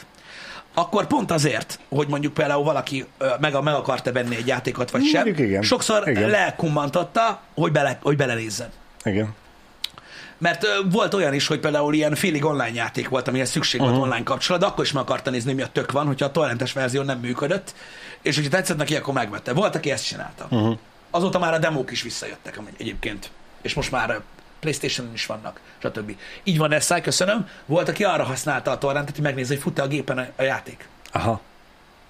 akkor 0.78 1.06
pont 1.06 1.30
azért, 1.30 1.78
hogy 1.88 2.08
mondjuk 2.08 2.34
például 2.34 2.64
valaki 2.64 3.04
meg, 3.40 3.62
meg 3.62 3.74
akarta 3.74 4.12
venni 4.12 4.36
egy 4.36 4.46
játékot, 4.46 4.90
vagy 4.90 5.04
sem, 5.04 5.26
igen. 5.26 5.62
sokszor 5.62 6.08
igen. 6.08 6.30
lekummantotta, 6.30 7.40
hogy, 7.54 7.72
bele, 7.72 7.98
hogy 8.02 8.16
belenézzen. 8.16 8.68
Igen. 9.04 9.34
Mert 10.38 10.66
volt 10.90 11.14
olyan 11.14 11.34
is, 11.34 11.46
hogy 11.46 11.60
például 11.60 11.94
ilyen 11.94 12.14
félig 12.14 12.44
online 12.44 12.74
játék 12.74 13.08
volt, 13.08 13.28
amihez 13.28 13.50
szükség 13.50 13.80
volt 13.80 13.96
online 13.96 14.22
kapcsolat, 14.22 14.60
de 14.60 14.66
akkor 14.66 14.84
is 14.84 14.92
meg 14.92 15.02
akarta 15.02 15.30
nézni, 15.30 15.52
mi 15.52 15.62
a 15.62 15.66
tök 15.66 15.92
van, 15.92 16.06
hogyha 16.06 16.26
a 16.26 16.30
torrentes 16.30 16.72
verzió 16.72 17.02
nem 17.02 17.18
működött, 17.18 17.74
és 18.26 18.34
hogyha 18.34 18.50
tetszett 18.50 18.76
neki, 18.76 18.96
akkor 18.96 19.14
megvette. 19.14 19.52
Volt, 19.52 19.74
aki 19.74 19.90
ezt 19.90 20.06
csinálta. 20.06 20.46
Uh-huh. 20.50 20.78
Azóta 21.10 21.38
már 21.38 21.54
a 21.54 21.58
demók 21.58 21.90
is 21.90 22.02
visszajöttek 22.02 22.60
egyébként, 22.78 23.30
és 23.62 23.74
most 23.74 23.90
már 23.90 24.10
ö, 24.10 24.16
Playstation-on 24.60 25.14
is 25.14 25.26
vannak, 25.26 25.60
stb. 25.78 26.16
Így 26.44 26.58
van 26.58 26.72
ez, 26.72 26.94
köszönöm. 27.02 27.48
Volt, 27.66 27.88
aki 27.88 28.04
arra 28.04 28.24
használta 28.24 28.70
a 28.70 28.78
torrentet, 28.78 29.14
hogy 29.14 29.24
megnézze, 29.24 29.54
hogy 29.54 29.62
fut-e 29.62 29.82
a 29.82 29.86
gépen 29.86 30.32
a, 30.36 30.42
játék. 30.42 30.88
Aha. 31.12 31.40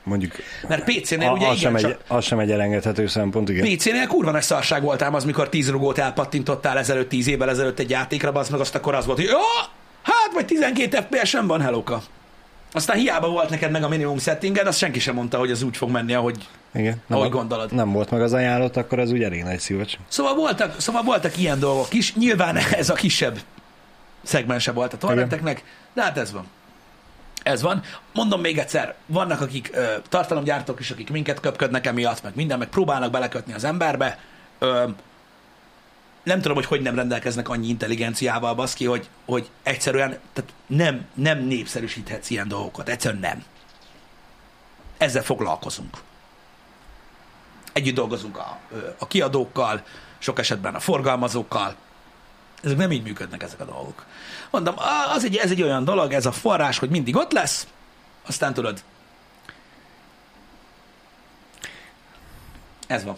Mondjuk, 0.03 0.33
Mert 0.69 0.85
PC-nél 0.85 1.29
a, 1.29 1.33
ugye 1.33 1.47
az, 1.47 1.59
igen, 1.59 1.73
sem 1.73 1.91
csak... 1.91 1.91
egy, 1.91 1.99
az 2.07 2.25
sem 2.25 2.39
egy 2.39 2.51
elengedhető 2.51 3.07
szempont, 3.07 3.49
igen. 3.49 3.77
PC-nél 3.77 4.07
kurva 4.07 4.31
nagy 4.31 4.43
szarság 4.43 4.83
voltál 4.83 5.15
az, 5.15 5.25
mikor 5.25 5.49
tíz 5.49 5.71
rugót 5.71 5.99
elpattintottál 5.99 6.79
ezelőtt, 6.79 7.09
tíz 7.09 7.27
évvel 7.27 7.49
ezelőtt 7.49 7.79
egy 7.79 7.91
játékra, 7.91 8.33
az 8.33 8.49
meg 8.49 8.61
azt 8.61 8.75
akkor 8.75 8.95
az 8.95 9.07
volt, 9.07 9.19
hogy 9.19 9.27
ja, 9.27 9.39
hát 10.03 10.33
vagy 10.33 10.47
12 10.47 11.07
FPS-en 11.11 11.47
van, 11.47 11.61
helóka. 11.61 12.03
Aztán 12.77 12.97
hiába 12.97 13.29
volt 13.29 13.51
neked 13.51 13.71
meg 13.71 13.83
a 13.83 13.89
minimum 13.89 14.19
settinged, 14.19 14.67
azt 14.67 14.79
senki 14.79 14.99
sem 14.99 15.15
mondta, 15.15 15.39
hogy 15.39 15.51
az 15.51 15.63
úgy 15.63 15.77
fog 15.77 15.91
menni, 15.91 16.15
ahogy... 16.15 16.49
igen. 16.75 17.03
ahogy 17.09 17.27
a- 17.27 17.31
gondolod. 17.31 17.73
Nem 17.73 17.93
volt 17.93 18.11
meg 18.11 18.23
az 18.23 18.33
ajánlott, 18.33 18.77
akkor 18.77 18.99
az 18.99 19.11
úgy 19.11 19.23
elég 19.23 19.43
nagy 19.43 19.59
szívacs. 19.59 19.97
Szóval 20.09 20.35
voltak, 20.35 20.81
szóval 20.81 21.03
voltak 21.03 21.39
ilyen 21.39 21.59
dolgok 21.59 21.93
is. 21.93 22.15
Nyilván 22.15 22.57
ez 22.81 22.91
a 22.91 22.95
kisebb 22.95 23.39
szegmense 24.23 24.73
volt 24.73 24.93
a 24.93 24.97
torrenteknek, 24.97 25.65
de 25.95 26.03
hát 26.03 26.19
ez 26.19 26.33
van. 26.33 26.47
Ez 27.43 27.63
van. 27.63 27.83
Mondom 28.13 28.41
még 28.41 28.59
egyszer, 28.59 28.95
vannak 29.07 29.41
akik 29.41 29.71
ö, 29.73 29.85
tartalomgyártók 30.09 30.81
is, 30.81 30.91
akik 30.91 31.11
minket 31.11 31.41
köpködnek 31.41 31.87
emiatt, 31.87 32.23
meg 32.23 32.33
minden, 32.35 32.59
meg 32.59 32.69
próbálnak 32.69 33.11
belekötni 33.11 33.53
az 33.53 33.65
emberbe. 33.65 34.19
Ö, 34.59 34.85
nem 36.27 36.41
tudom, 36.41 36.57
hogy 36.57 36.67
hogy 36.67 36.83
nem 36.83 36.95
rendelkeznek 36.95 37.49
annyi 37.49 37.69
intelligenciával, 37.69 38.55
baszki, 38.55 38.85
hogy, 38.85 39.09
hogy 39.25 39.51
egyszerűen 39.63 40.19
tehát 40.33 40.53
nem, 40.67 41.07
nem 41.15 41.39
népszerűsíthetsz 41.39 42.31
ilyen 42.31 42.49
dolgokat. 42.49 42.89
Egyszerűen 42.89 43.21
nem. 43.21 43.45
Ezzel 44.97 45.23
foglalkozunk. 45.23 45.97
Együtt 47.73 47.95
dolgozunk 47.95 48.39
a, 48.39 48.59
a 48.99 49.07
kiadókkal, 49.07 49.85
sok 50.19 50.39
esetben 50.39 50.75
a 50.75 50.81
forgalmazókkal. 50.81 51.75
Ezek 52.63 52.77
nem 52.77 52.93
így 52.93 53.03
működnek 53.03 53.43
ezek 53.43 53.61
a 53.61 53.65
dolgok. 53.65 54.07
Mondom, 54.51 54.75
az 55.15 55.25
egy, 55.25 55.37
ez 55.37 55.51
egy 55.51 55.63
olyan 55.63 55.85
dolog, 55.85 56.13
ez 56.13 56.27
a 56.27 56.33
forrás, 56.33 56.79
hogy 56.79 56.91
mindig 56.91 57.17
ott 57.17 57.33
lesz, 57.33 57.67
aztán 58.27 58.55
tudod, 58.55 58.83
ez 62.87 63.05
van. 63.05 63.17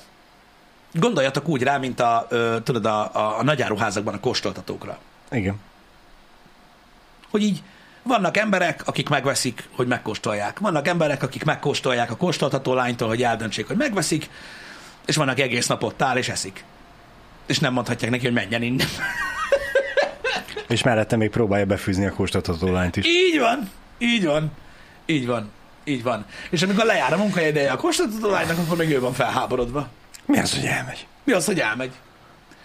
Gondoljatok 0.92 1.48
úgy 1.48 1.62
rá, 1.62 1.76
mint 1.76 2.00
a, 2.00 2.26
ö, 2.28 2.56
tudod, 2.64 2.86
a, 2.86 3.14
a, 3.14 3.38
a 3.38 3.42
nagyáruházakban 3.42 4.14
a 4.14 4.20
kóstoltatókra. 4.20 4.98
Igen. 5.30 5.60
Hogy 7.30 7.42
így 7.42 7.62
vannak 8.02 8.36
emberek, 8.36 8.82
akik 8.86 9.08
megveszik, 9.08 9.68
hogy 9.76 9.86
megkóstolják. 9.86 10.58
Vannak 10.58 10.88
emberek, 10.88 11.22
akik 11.22 11.44
megkóstolják 11.44 12.10
a 12.10 12.16
kóstoltató 12.16 12.74
lánytól, 12.74 13.08
hogy 13.08 13.22
eldöntsék, 13.22 13.66
hogy 13.66 13.76
megveszik, 13.76 14.30
és 15.06 15.16
vannak 15.16 15.38
egész 15.38 15.66
nap 15.66 15.82
ott 15.82 16.02
áll 16.02 16.16
és 16.16 16.28
eszik. 16.28 16.64
És 17.46 17.58
nem 17.58 17.72
mondhatják 17.72 18.10
neki, 18.10 18.24
hogy 18.24 18.34
menjen 18.34 18.62
innen. 18.62 18.86
És 20.68 20.82
mellette 20.82 21.16
még 21.16 21.30
próbálja 21.30 21.64
befűzni 21.66 22.06
a 22.06 22.12
kóstoltató 22.12 22.72
lányt 22.72 22.96
is. 22.96 23.06
Így 23.06 23.38
van, 23.38 23.70
így 23.98 24.24
van, 24.24 24.52
így 25.06 25.26
van, 25.26 25.50
így 25.84 26.02
van. 26.02 26.24
És 26.50 26.62
amikor 26.62 26.84
lejár 26.84 27.12
a 27.12 27.16
munkaideje 27.16 27.72
a 27.72 27.76
kóstoltató 27.76 28.30
lánynak, 28.30 28.58
akkor 28.58 28.76
meg 28.76 28.90
ő 28.90 29.00
van 29.00 29.12
felháborodva. 29.12 29.88
Mi 30.28 30.38
az, 30.38 30.54
hogy 30.54 30.64
elmegy? 30.66 31.06
Mi 31.24 31.32
az, 31.32 31.44
hogy 31.44 31.60
elmegy? 31.60 31.92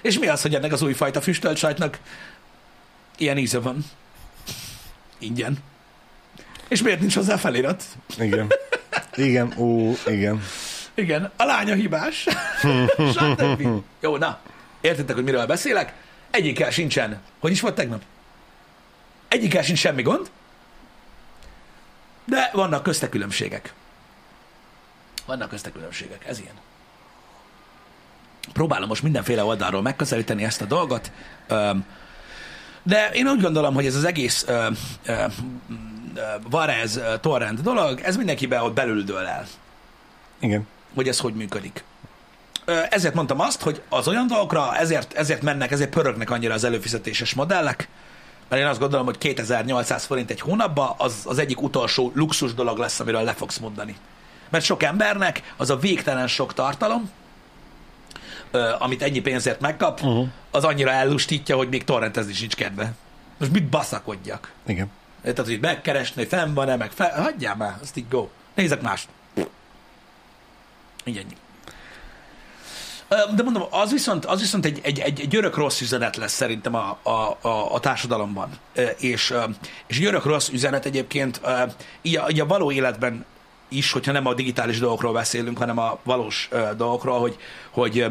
És 0.01 0.19
mi 0.19 0.27
az, 0.27 0.41
hogy 0.41 0.55
ennek 0.55 0.71
az 0.71 0.81
újfajta 0.81 1.21
füstölt 1.21 1.57
sajtnak 1.57 1.99
ilyen 3.17 3.37
íze 3.37 3.59
van? 3.59 3.85
Ingyen. 5.17 5.57
És 6.67 6.81
miért 6.81 6.99
nincs 6.99 7.15
hozzá 7.15 7.37
felirat? 7.37 7.83
Igen. 8.17 8.51
Igen, 9.15 9.53
ó, 9.57 9.91
igen. 10.07 10.41
Igen, 10.93 11.31
a 11.35 11.43
lánya 11.43 11.73
hibás. 11.73 12.27
Stb. 13.15 13.67
Jó, 13.99 14.17
na, 14.17 14.39
értitek, 14.81 15.15
hogy 15.15 15.23
miről 15.23 15.45
beszélek? 15.45 15.93
Egyikkel 16.31 16.71
sincsen. 16.71 17.21
Hogy 17.39 17.51
is 17.51 17.61
volt 17.61 17.75
tegnap? 17.75 18.01
Egyikkel 19.27 19.63
sincs 19.63 19.79
semmi 19.79 20.01
gond, 20.01 20.31
de 22.25 22.49
vannak 22.53 22.83
közte 22.83 23.09
különbségek. 23.09 23.73
Vannak 25.25 25.49
közte 25.49 25.71
különbségek, 25.71 26.25
ez 26.25 26.39
ilyen. 26.39 26.55
Próbálom 28.53 28.87
most 28.87 29.03
mindenféle 29.03 29.43
oldalról 29.43 29.81
megközelíteni 29.81 30.43
ezt 30.43 30.61
a 30.61 30.65
dolgot, 30.65 31.11
de 32.83 33.09
én 33.13 33.27
úgy 33.27 33.41
gondolom, 33.41 33.73
hogy 33.73 33.85
ez 33.85 33.95
az 33.95 34.03
egész 34.03 34.45
Varez 36.49 36.99
torrent 37.21 37.61
dolog, 37.61 37.99
ez 37.99 38.17
mindenkiben 38.17 38.61
ott 38.61 38.73
belül 38.73 39.03
dől 39.03 39.25
el 39.25 39.45
Igen. 40.39 40.67
hogy 40.95 41.07
ez 41.07 41.19
hogy 41.19 41.33
működik. 41.33 41.83
Ezért 42.89 43.13
mondtam 43.13 43.39
azt, 43.39 43.61
hogy 43.61 43.81
az 43.89 44.07
olyan 44.07 44.27
dolgokra 44.27 44.75
ezért, 44.75 45.13
ezért 45.13 45.41
mennek, 45.41 45.71
ezért 45.71 45.89
pörögnek 45.89 46.29
annyira 46.29 46.53
az 46.53 46.63
előfizetéses 46.63 47.33
modellek, 47.33 47.87
mert 48.49 48.61
én 48.61 48.67
azt 48.67 48.79
gondolom, 48.79 49.05
hogy 49.05 49.17
2800 49.17 50.05
forint 50.05 50.29
egy 50.29 50.41
hónapban 50.41 50.93
az, 50.97 51.21
az 51.25 51.37
egyik 51.37 51.61
utolsó 51.61 52.11
luxus 52.15 52.53
dolog 52.53 52.77
lesz, 52.77 52.99
amiről 52.99 53.23
le 53.23 53.33
fogsz 53.33 53.57
mondani. 53.57 53.95
Mert 54.49 54.63
sok 54.63 54.83
embernek 54.83 55.53
az 55.57 55.69
a 55.69 55.77
végtelen 55.77 56.27
sok 56.27 56.53
tartalom, 56.53 57.09
amit 58.79 59.01
ennyi 59.01 59.19
pénzért 59.19 59.59
megkap, 59.59 60.01
uh-huh. 60.01 60.27
az 60.51 60.63
annyira 60.63 60.91
ellustítja, 60.91 61.55
hogy 61.55 61.69
még 61.69 61.83
torrentezni 61.83 62.33
sincs 62.33 62.55
kedve. 62.55 62.93
Most 63.37 63.51
mit 63.51 63.63
baszakodjak? 63.63 64.51
Igen. 64.65 64.91
Tehát, 65.21 65.37
hogy 65.37 65.59
megkeresni, 65.61 66.21
hogy 66.21 66.27
fenn 66.27 66.53
van-e, 66.53 66.75
meg 66.75 66.91
fel... 66.91 67.21
Hagyjál 67.21 67.55
már, 67.55 67.77
azt 67.81 67.97
így 67.97 68.07
go. 68.09 68.27
Nézzek 68.55 68.81
mást. 68.81 69.07
Így 71.03 71.17
ennyi. 71.17 71.35
De 73.35 73.43
mondom, 73.43 73.63
az 73.69 73.91
viszont, 73.91 74.25
az 74.25 74.39
viszont 74.39 74.65
egy, 74.65 74.79
egy, 74.83 74.99
egy, 74.99 75.19
egy 75.19 75.35
örök 75.35 75.55
rossz 75.55 75.81
üzenet 75.81 76.15
lesz 76.15 76.33
szerintem 76.33 76.75
a, 76.75 76.97
a, 77.01 77.37
a, 77.41 77.73
a 77.73 77.79
társadalomban. 77.79 78.49
És, 78.97 79.33
és 79.87 79.97
egy 79.97 80.05
örök 80.05 80.25
rossz 80.25 80.49
üzenet 80.49 80.85
egyébként 80.85 81.41
így 82.01 82.17
a, 82.17 82.29
így 82.29 82.39
a 82.39 82.45
való 82.45 82.71
életben 82.71 83.25
is, 83.67 83.91
hogyha 83.91 84.11
nem 84.11 84.25
a 84.25 84.33
digitális 84.33 84.79
dolgokról 84.79 85.13
beszélünk, 85.13 85.57
hanem 85.57 85.77
a 85.77 85.99
valós 86.03 86.49
dolgokról, 86.77 87.19
hogy, 87.19 87.37
hogy, 87.71 88.05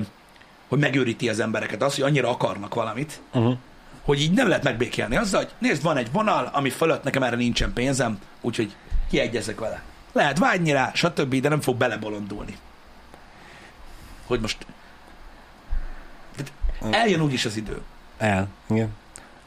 hogy 0.73 0.81
megőríti 0.81 1.29
az 1.29 1.41
embereket. 1.41 1.83
Az, 1.83 1.95
hogy 1.95 2.05
annyira 2.05 2.29
akarnak 2.31 2.75
valamit, 2.75 3.21
Uh-huh. 3.33 3.57
hogy 4.05 4.21
így 4.21 4.33
nem 4.33 4.49
lehet 4.49 4.63
megbékélni 4.63 5.17
azzal, 5.17 5.41
hogy 5.41 5.53
nézd, 5.59 5.83
van 5.83 5.97
egy 5.97 6.13
vonal, 6.13 6.51
ami 6.53 6.71
fölött 6.71 7.03
nekem 7.03 7.23
erre 7.23 7.37
nincsen 7.37 7.73
pénzem, 7.73 8.19
úgyhogy 8.41 8.75
kiegyezek 9.11 9.59
vele. 9.61 9.83
Lehet 10.13 10.39
vágyni 10.39 10.73
rá, 10.73 10.91
stb., 10.95 11.35
de 11.41 11.49
nem 11.49 11.61
fog 11.61 11.77
belebolondulni. 11.77 12.57
Hogy 14.27 14.41
most... 14.41 14.67
Tehát 16.37 16.53
eljön 16.95 17.21
úgyis 17.21 17.45
az 17.45 17.57
idő. 17.57 17.81
El. 18.19 18.49
Igen. 18.71 18.89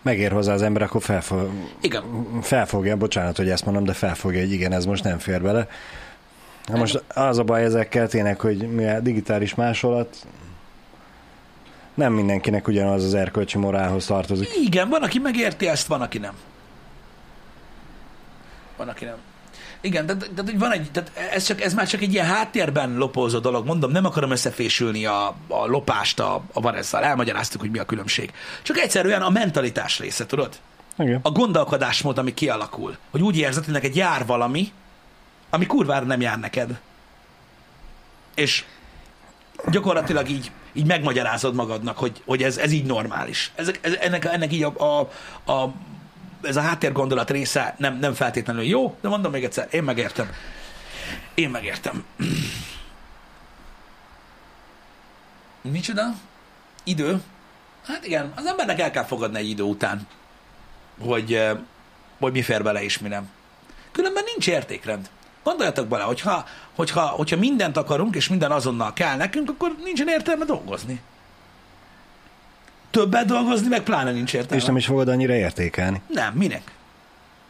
Megér 0.02 0.32
hozzá 0.32 0.54
az 0.54 0.62
ember, 0.62 0.82
akkor 0.82 1.02
felfog, 1.02 1.50
Igen. 1.82 2.04
felfogja, 2.42 2.98
bocsánat, 2.98 3.38
hogy 3.38 3.50
ezt 3.50 3.66
mondom, 3.66 3.84
de 3.84 3.94
felfogja, 3.94 4.40
hogy 4.40 4.52
igen, 4.52 4.72
ez 4.72 4.86
most 4.86 5.04
nem 5.04 5.20
fér 5.20 5.42
bele. 5.42 5.68
Na 6.66 6.78
most 6.78 7.04
az 7.08 7.38
a 7.38 7.44
baj 7.44 7.64
ezekkel 7.64 8.08
tényleg, 8.08 8.40
hogy 8.40 8.58
mivel 8.58 9.02
digitális 9.02 9.56
másolat, 9.56 10.26
nem 11.96 12.14
mindenkinek 12.14 12.68
ugyanaz 12.68 13.04
az 13.04 13.14
erkölcsi 13.14 13.58
morálhoz 13.58 14.06
tartozik. 14.06 14.50
Igen, 14.66 14.90
van, 14.90 15.04
aki 15.04 15.20
megérti 15.20 15.68
ezt, 15.68 15.88
van, 15.88 16.02
aki 16.02 16.18
nem. 16.18 16.34
Van, 18.78 18.88
aki 18.88 19.06
nem. 19.06 19.18
Igen, 19.82 20.06
de, 20.06 20.14
de, 20.14 20.42
de 20.42 20.52
van 20.58 20.72
egy, 20.72 20.92
tehát 20.92 21.12
ez, 21.34 21.46
csak, 21.46 21.62
ez 21.62 21.74
már 21.74 21.88
csak 21.88 22.02
egy 22.02 22.14
ilyen 22.14 22.26
háttérben 22.26 22.98
lopózó 22.98 23.40
dolog, 23.40 23.66
mondom, 23.66 23.92
nem 23.92 24.06
akarom 24.06 24.32
összefésülni 24.32 25.06
a, 25.06 25.28
a 25.48 25.66
lopást 25.66 26.20
a, 26.20 26.44
a 26.54 26.62
varezzal, 26.62 27.04
elmagyaráztuk, 27.04 27.62
hogy 27.62 27.72
mi 27.72 27.80
a 27.80 27.86
különbség. 27.86 28.32
Csak 28.62 28.78
egyszerűen 28.78 29.22
a 29.22 29.30
mentalitás 29.30 30.00
része, 30.00 30.26
tudod? 30.26 30.60
Igen. 30.98 31.20
A 31.24 31.32
gondolkodásmód, 31.32 32.18
ami 32.18 32.34
kialakul. 32.34 32.98
Hogy 33.12 33.22
úgy 33.22 33.38
érzed, 33.38 33.64
hogy 33.64 33.74
neked 33.74 33.96
jár 33.96 34.26
valami, 34.26 34.72
ami 35.50 35.66
kurvára 35.66 36.06
nem 36.06 36.22
jár 36.22 36.40
neked. 36.40 36.80
És 38.36 38.64
gyakorlatilag 39.70 40.30
így, 40.30 40.52
így 40.76 40.86
megmagyarázod 40.86 41.56
magadnak, 41.56 41.98
hogy, 41.98 42.22
hogy 42.26 42.44
ez, 42.44 42.58
ez 42.58 42.72
így 42.72 42.86
normális. 42.86 43.52
Ezek, 43.56 43.80
ez, 43.82 43.94
ennek, 43.94 44.26
ennek 44.26 44.54
így 44.54 44.64
a, 44.64 44.74
a, 44.78 45.10
a, 45.52 45.74
ez 46.42 46.56
a 46.56 46.62
háttérgondolat 46.62 47.30
része 47.30 47.76
nem, 47.78 47.98
nem 48.00 48.14
feltétlenül 48.14 48.64
jó, 48.64 48.98
de 49.02 49.08
mondom 49.08 49.32
még 49.32 49.44
egyszer, 49.44 49.68
én 49.72 49.84
megértem. 49.84 50.30
Én 51.34 51.50
megértem. 51.50 52.06
Micsoda? 55.62 56.04
Idő? 56.84 57.22
Hát 57.86 58.06
igen, 58.06 58.32
az 58.36 58.46
embernek 58.46 58.80
el 58.80 58.92
kell 58.92 59.04
fogadni 59.04 59.38
egy 59.38 59.50
idő 59.50 59.64
után, 59.64 60.08
hogy, 61.00 61.34
eh, 61.34 61.58
hogy 62.20 62.32
mi 62.32 62.42
fér 62.42 62.64
bele 62.64 62.84
és 62.84 63.00
mi 63.00 63.08
nem. 63.08 63.30
Különben 63.92 64.24
nincs 64.24 64.48
értékrend. 64.48 65.10
Gondoljatok 65.46 65.88
bele, 65.88 66.04
hogyha, 66.04 66.46
hogyha, 66.76 67.02
hogyha 67.02 67.38
mindent 67.38 67.78
akarunk, 67.78 68.16
és 68.16 68.28
minden 68.28 68.52
azonnal 68.52 68.94
kell 68.94 69.16
nekünk, 69.16 69.50
akkor 69.50 69.76
nincsen 69.84 70.08
értelme 70.08 70.46
dolgozni. 70.46 71.02
többet 72.90 73.26
dolgozni, 73.26 73.68
meg 73.68 73.82
pláne 73.82 74.12
nincs 74.12 74.34
értelme. 74.34 74.56
És 74.56 74.66
nem 74.66 74.78
is 74.78 74.86
fogod 74.86 75.08
annyira 75.08 75.34
értékelni. 75.34 76.02
Nem, 76.08 76.34
minek? 76.34 76.72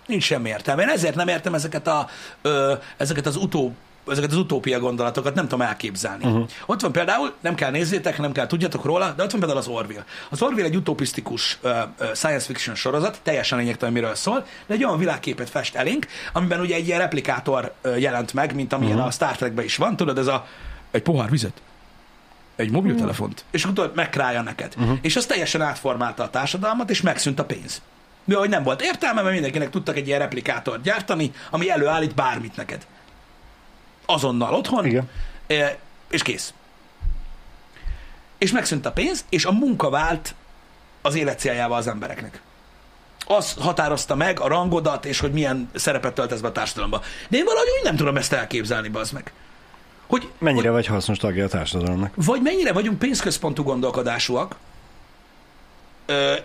Nincs 0.06 0.24
semmi 0.24 0.50
értelme. 0.50 0.82
Én 0.82 0.90
ezért 0.90 1.16
nem 1.16 1.28
értem 1.28 1.54
ezeket, 1.54 1.88
a, 1.88 2.08
ö, 2.42 2.74
ezeket 2.98 3.26
az 3.26 3.36
utó 3.36 3.74
ezeket 4.08 4.32
az 4.32 4.38
utópia 4.38 4.80
gondolatokat 4.80 5.36
nem 5.36 5.48
tudom 5.48 5.66
elképzelni. 5.66 6.26
Uh-huh. 6.26 6.48
Ott 6.66 6.82
van 6.82 6.92
például, 6.92 7.34
nem 7.40 7.56
kell 7.56 7.72
nézzétek, 7.72 8.18
nem 8.18 8.32
kell 8.32 8.48
tudjatok 8.48 8.86
róla, 8.86 9.12
de 9.12 9.24
ott 9.24 9.32
van 9.32 9.40
például 9.40 9.60
az 9.60 9.68
Orville. 9.68 10.06
Az 10.30 10.42
Orville 10.42 10.68
egy 10.68 10.76
utopisztikus 10.76 11.58
uh, 11.62 11.72
science 12.14 12.46
fiction 12.46 12.76
sorozat, 12.76 13.20
teljesen 13.24 13.58
lényegtelen 13.58 13.94
miről 13.94 14.16
szól, 14.16 14.46
de 14.68 14.74
egy 14.74 14.84
olyan 14.84 14.98
világképet 14.98 15.50
fest 15.50 15.76
elénk, 15.76 16.08
amiben 16.34 16.60
ugye 16.60 16.76
egy 16.76 16.88
ilyen 16.88 17.00
replikátor 17.00 17.74
uh, 17.84 18.00
jelent 18.00 18.34
meg, 18.34 18.56
mint 18.56 18.74
amilyen 18.74 18.94
uh-huh. 18.94 19.08
a 19.08 19.12
Star 19.12 19.36
Trekben 19.36 19.66
is 19.66 19.76
van, 19.76 19.96
tudod, 19.96 20.18
ez 20.18 20.28
a 20.28 20.48
egy 20.92 21.02
pohár 21.02 21.30
vizet, 21.30 21.62
egy 22.56 22.72
mobiltelefont, 22.72 23.34
uh-huh. 23.34 23.48
és 23.52 23.64
akkor 23.64 23.92
megkrálja 23.96 24.42
neked. 24.42 24.74
Uh-huh. 24.78 24.98
És 25.02 25.16
az 25.16 25.26
teljesen 25.26 25.62
átformálta 25.62 26.24
a 26.24 26.30
társadalmat, 26.30 26.90
és 26.90 27.02
megszűnt 27.02 27.40
a 27.40 27.46
pénz. 27.46 27.82
Mi, 28.24 28.34
hogy 28.34 28.50
nem 28.50 28.64
volt 28.64 28.82
értelme, 28.82 29.22
mert 29.22 29.34
mindenkinek 29.34 29.70
tudtak 29.70 29.98
egy 29.98 30.08
ilyen 30.08 30.20
replikátort 30.20 30.82
gyártani, 30.82 31.32
ami 31.50 31.70
előállít 31.70 32.16
bármit 32.16 32.56
neked 32.56 32.86
azonnal 34.06 34.54
otthon, 34.54 34.86
Igen. 34.86 35.10
és 36.10 36.22
kész. 36.22 36.54
És 38.38 38.52
megszűnt 38.52 38.86
a 38.86 38.92
pénz, 38.92 39.26
és 39.30 39.46
a 39.46 39.52
munka 39.52 39.90
vált 39.90 40.36
az 41.02 41.16
élet 41.16 41.40
céljával 41.40 41.78
az 41.78 41.88
embereknek. 41.88 42.42
Az 43.28 43.54
határozta 43.60 44.16
meg 44.16 44.40
a 44.40 44.48
rangodat, 44.48 45.06
és 45.06 45.20
hogy 45.20 45.32
milyen 45.32 45.70
szerepet 45.74 46.14
töltesz 46.14 46.40
be 46.40 46.48
a 46.48 46.52
társadalomba. 46.52 47.02
De 47.30 47.38
én 47.38 47.46
valahogy 47.46 47.70
úgy 47.78 47.84
nem 47.84 47.96
tudom 47.96 48.18
ezt 48.18 48.34
elképzelni, 48.34 48.90
bazd 48.90 49.14
meg. 49.14 49.34
Hogy, 50.08 50.30
mennyire 50.38 50.68
hogy, 50.68 50.76
vagy 50.76 50.86
hasznos 50.86 51.18
tagja 51.18 51.46
a 51.46 51.48
társadalomnak? 51.48 52.14
Vagy 52.16 52.42
mennyire 52.42 52.74
vagyunk 52.74 53.00
pénzközpontú 53.00 53.64
gondolkodásúak, 53.64 54.56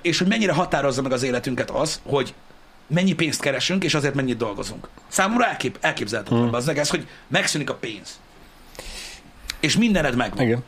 és 0.02 0.18
hogy 0.18 0.28
mennyire 0.28 0.52
határozza 0.52 1.02
meg 1.02 1.12
az 1.12 1.22
életünket 1.22 1.70
az, 1.70 2.00
hogy 2.06 2.34
mennyi 2.90 3.12
pénzt 3.12 3.40
keresünk, 3.40 3.84
és 3.84 3.94
azért 3.94 4.14
mennyit 4.14 4.36
dolgozunk. 4.36 4.88
Számomra 5.08 5.46
elkép, 5.46 5.78
elképzelhetetlen 5.80 6.42
hmm. 6.42 6.54
az 6.54 6.68
ez, 6.68 6.90
hogy 6.90 7.08
megszűnik 7.26 7.70
a 7.70 7.74
pénz. 7.74 8.20
És 9.60 9.76
mindened 9.76 10.16
megvan. 10.16 10.44
Igen. 10.44 10.64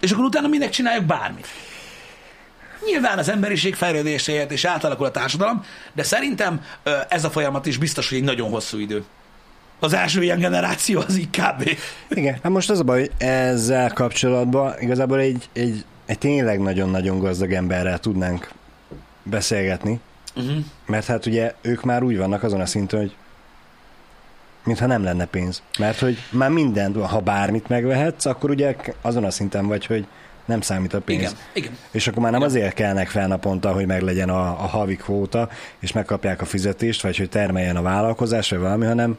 És 0.00 0.10
akkor 0.10 0.24
utána 0.24 0.48
minek 0.48 0.70
csináljuk 0.70 1.04
bármit. 1.04 1.46
Nyilván 2.86 3.18
az 3.18 3.28
emberiség 3.28 3.74
fejlődéséért 3.74 4.50
és 4.50 4.64
átalakul 4.64 5.06
a 5.06 5.10
társadalom, 5.10 5.64
de 5.92 6.02
szerintem 6.02 6.64
ez 7.08 7.24
a 7.24 7.30
folyamat 7.30 7.66
is 7.66 7.76
biztos, 7.76 8.08
hogy 8.08 8.18
egy 8.18 8.24
nagyon 8.24 8.50
hosszú 8.50 8.78
idő. 8.78 9.04
Az 9.78 9.92
első 9.92 10.22
ilyen 10.22 10.38
generáció 10.38 11.00
az 11.00 11.16
így 11.16 11.30
kb. 11.30 11.70
Igen, 12.08 12.38
hát 12.42 12.52
most 12.52 12.70
az 12.70 12.78
a 12.78 12.82
baj, 12.82 13.00
hogy 13.00 13.10
ezzel 13.18 13.92
kapcsolatban 13.92 14.74
igazából 14.80 15.18
egy, 15.18 15.48
egy 15.52 15.84
egy 16.06 16.18
tényleg 16.18 16.60
nagyon-nagyon 16.60 17.18
gazdag 17.18 17.52
emberrel 17.52 17.98
tudnánk 17.98 18.52
beszélgetni, 19.22 20.00
uh-huh. 20.36 20.56
mert 20.86 21.06
hát 21.06 21.26
ugye 21.26 21.54
ők 21.60 21.82
már 21.82 22.02
úgy 22.02 22.16
vannak 22.16 22.42
azon 22.42 22.60
a 22.60 22.66
szinten, 22.66 23.00
hogy 23.00 23.16
mintha 24.64 24.86
nem 24.86 25.02
lenne 25.02 25.24
pénz. 25.24 25.62
Mert 25.78 25.98
hogy 25.98 26.18
már 26.30 26.50
mindent, 26.50 26.96
ha 26.96 27.20
bármit 27.20 27.68
megvehetsz, 27.68 28.24
akkor 28.24 28.50
ugye 28.50 28.76
azon 29.00 29.24
a 29.24 29.30
szinten 29.30 29.66
vagy, 29.66 29.86
hogy 29.86 30.06
nem 30.44 30.60
számít 30.60 30.94
a 30.94 31.00
pénz. 31.00 31.20
Igen, 31.20 31.34
igen. 31.52 31.76
És 31.90 32.06
akkor 32.06 32.22
már 32.22 32.30
nem 32.30 32.40
igen. 32.40 32.52
azért 32.52 32.74
kelnek 32.74 33.08
fel 33.08 33.26
naponta, 33.26 33.72
hogy 33.72 33.86
meglegyen 33.86 34.28
a, 34.28 34.40
a 34.40 34.66
havi 34.66 34.96
kvóta, 34.96 35.48
és 35.78 35.92
megkapják 35.92 36.40
a 36.40 36.44
fizetést, 36.44 37.02
vagy 37.02 37.16
hogy 37.16 37.28
termeljen 37.28 37.76
a 37.76 37.82
vállalkozás, 37.82 38.50
vagy 38.50 38.58
valami, 38.58 38.86
hanem 38.86 39.18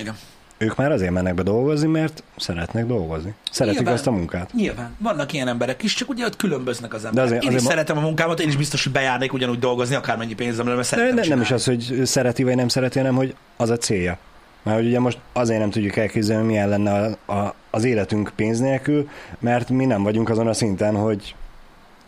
igen 0.00 0.16
ők 0.62 0.76
már 0.76 0.92
azért 0.92 1.10
mennek 1.10 1.34
be 1.34 1.42
dolgozni, 1.42 1.88
mert 1.88 2.22
szeretnek 2.36 2.86
dolgozni. 2.86 3.34
Szeretik 3.50 3.78
nyilván, 3.78 3.94
azt 3.94 4.06
a 4.06 4.10
munkát. 4.10 4.52
Nyilván. 4.52 4.96
Vannak 4.98 5.32
ilyen 5.32 5.48
emberek 5.48 5.82
is, 5.82 5.94
csak 5.94 6.08
ugye 6.08 6.24
ott 6.24 6.36
különböznek 6.36 6.94
az 6.94 7.04
emberek. 7.04 7.28
De 7.28 7.36
azért, 7.36 7.42
én 7.42 7.48
azért 7.48 7.62
is 7.62 7.66
ma... 7.66 7.70
szeretem 7.70 7.96
a 7.96 8.00
munkámat, 8.00 8.40
én 8.40 8.48
is 8.48 8.56
biztos, 8.56 8.82
hogy 8.84 8.92
bejárnék 8.92 9.32
ugyanúgy 9.32 9.58
dolgozni, 9.58 9.94
akármennyi 9.94 10.34
pénzem 10.34 10.64
lenne, 10.64 10.76
mert 10.76 10.88
szeretem 10.88 11.16
de, 11.16 11.28
Nem 11.28 11.40
is 11.40 11.50
az, 11.50 11.64
hogy 11.64 12.00
szereti 12.04 12.42
vagy 12.42 12.56
nem 12.56 12.68
szereti, 12.68 12.98
hanem 12.98 13.14
hogy 13.14 13.34
az 13.56 13.70
a 13.70 13.76
célja. 13.76 14.18
Mert 14.62 14.76
hogy 14.76 14.86
ugye 14.86 15.00
most 15.00 15.18
azért 15.32 15.60
nem 15.60 15.70
tudjuk 15.70 15.96
elképzelni, 15.96 16.46
milyen 16.46 16.68
lenne 16.68 17.16
a, 17.26 17.32
a, 17.32 17.54
az 17.70 17.84
életünk 17.84 18.32
pénz 18.36 18.58
nélkül, 18.58 19.08
mert 19.38 19.68
mi 19.68 19.84
nem 19.84 20.02
vagyunk 20.02 20.28
azon 20.28 20.46
a 20.46 20.52
szinten, 20.52 20.94
hogy 20.94 21.34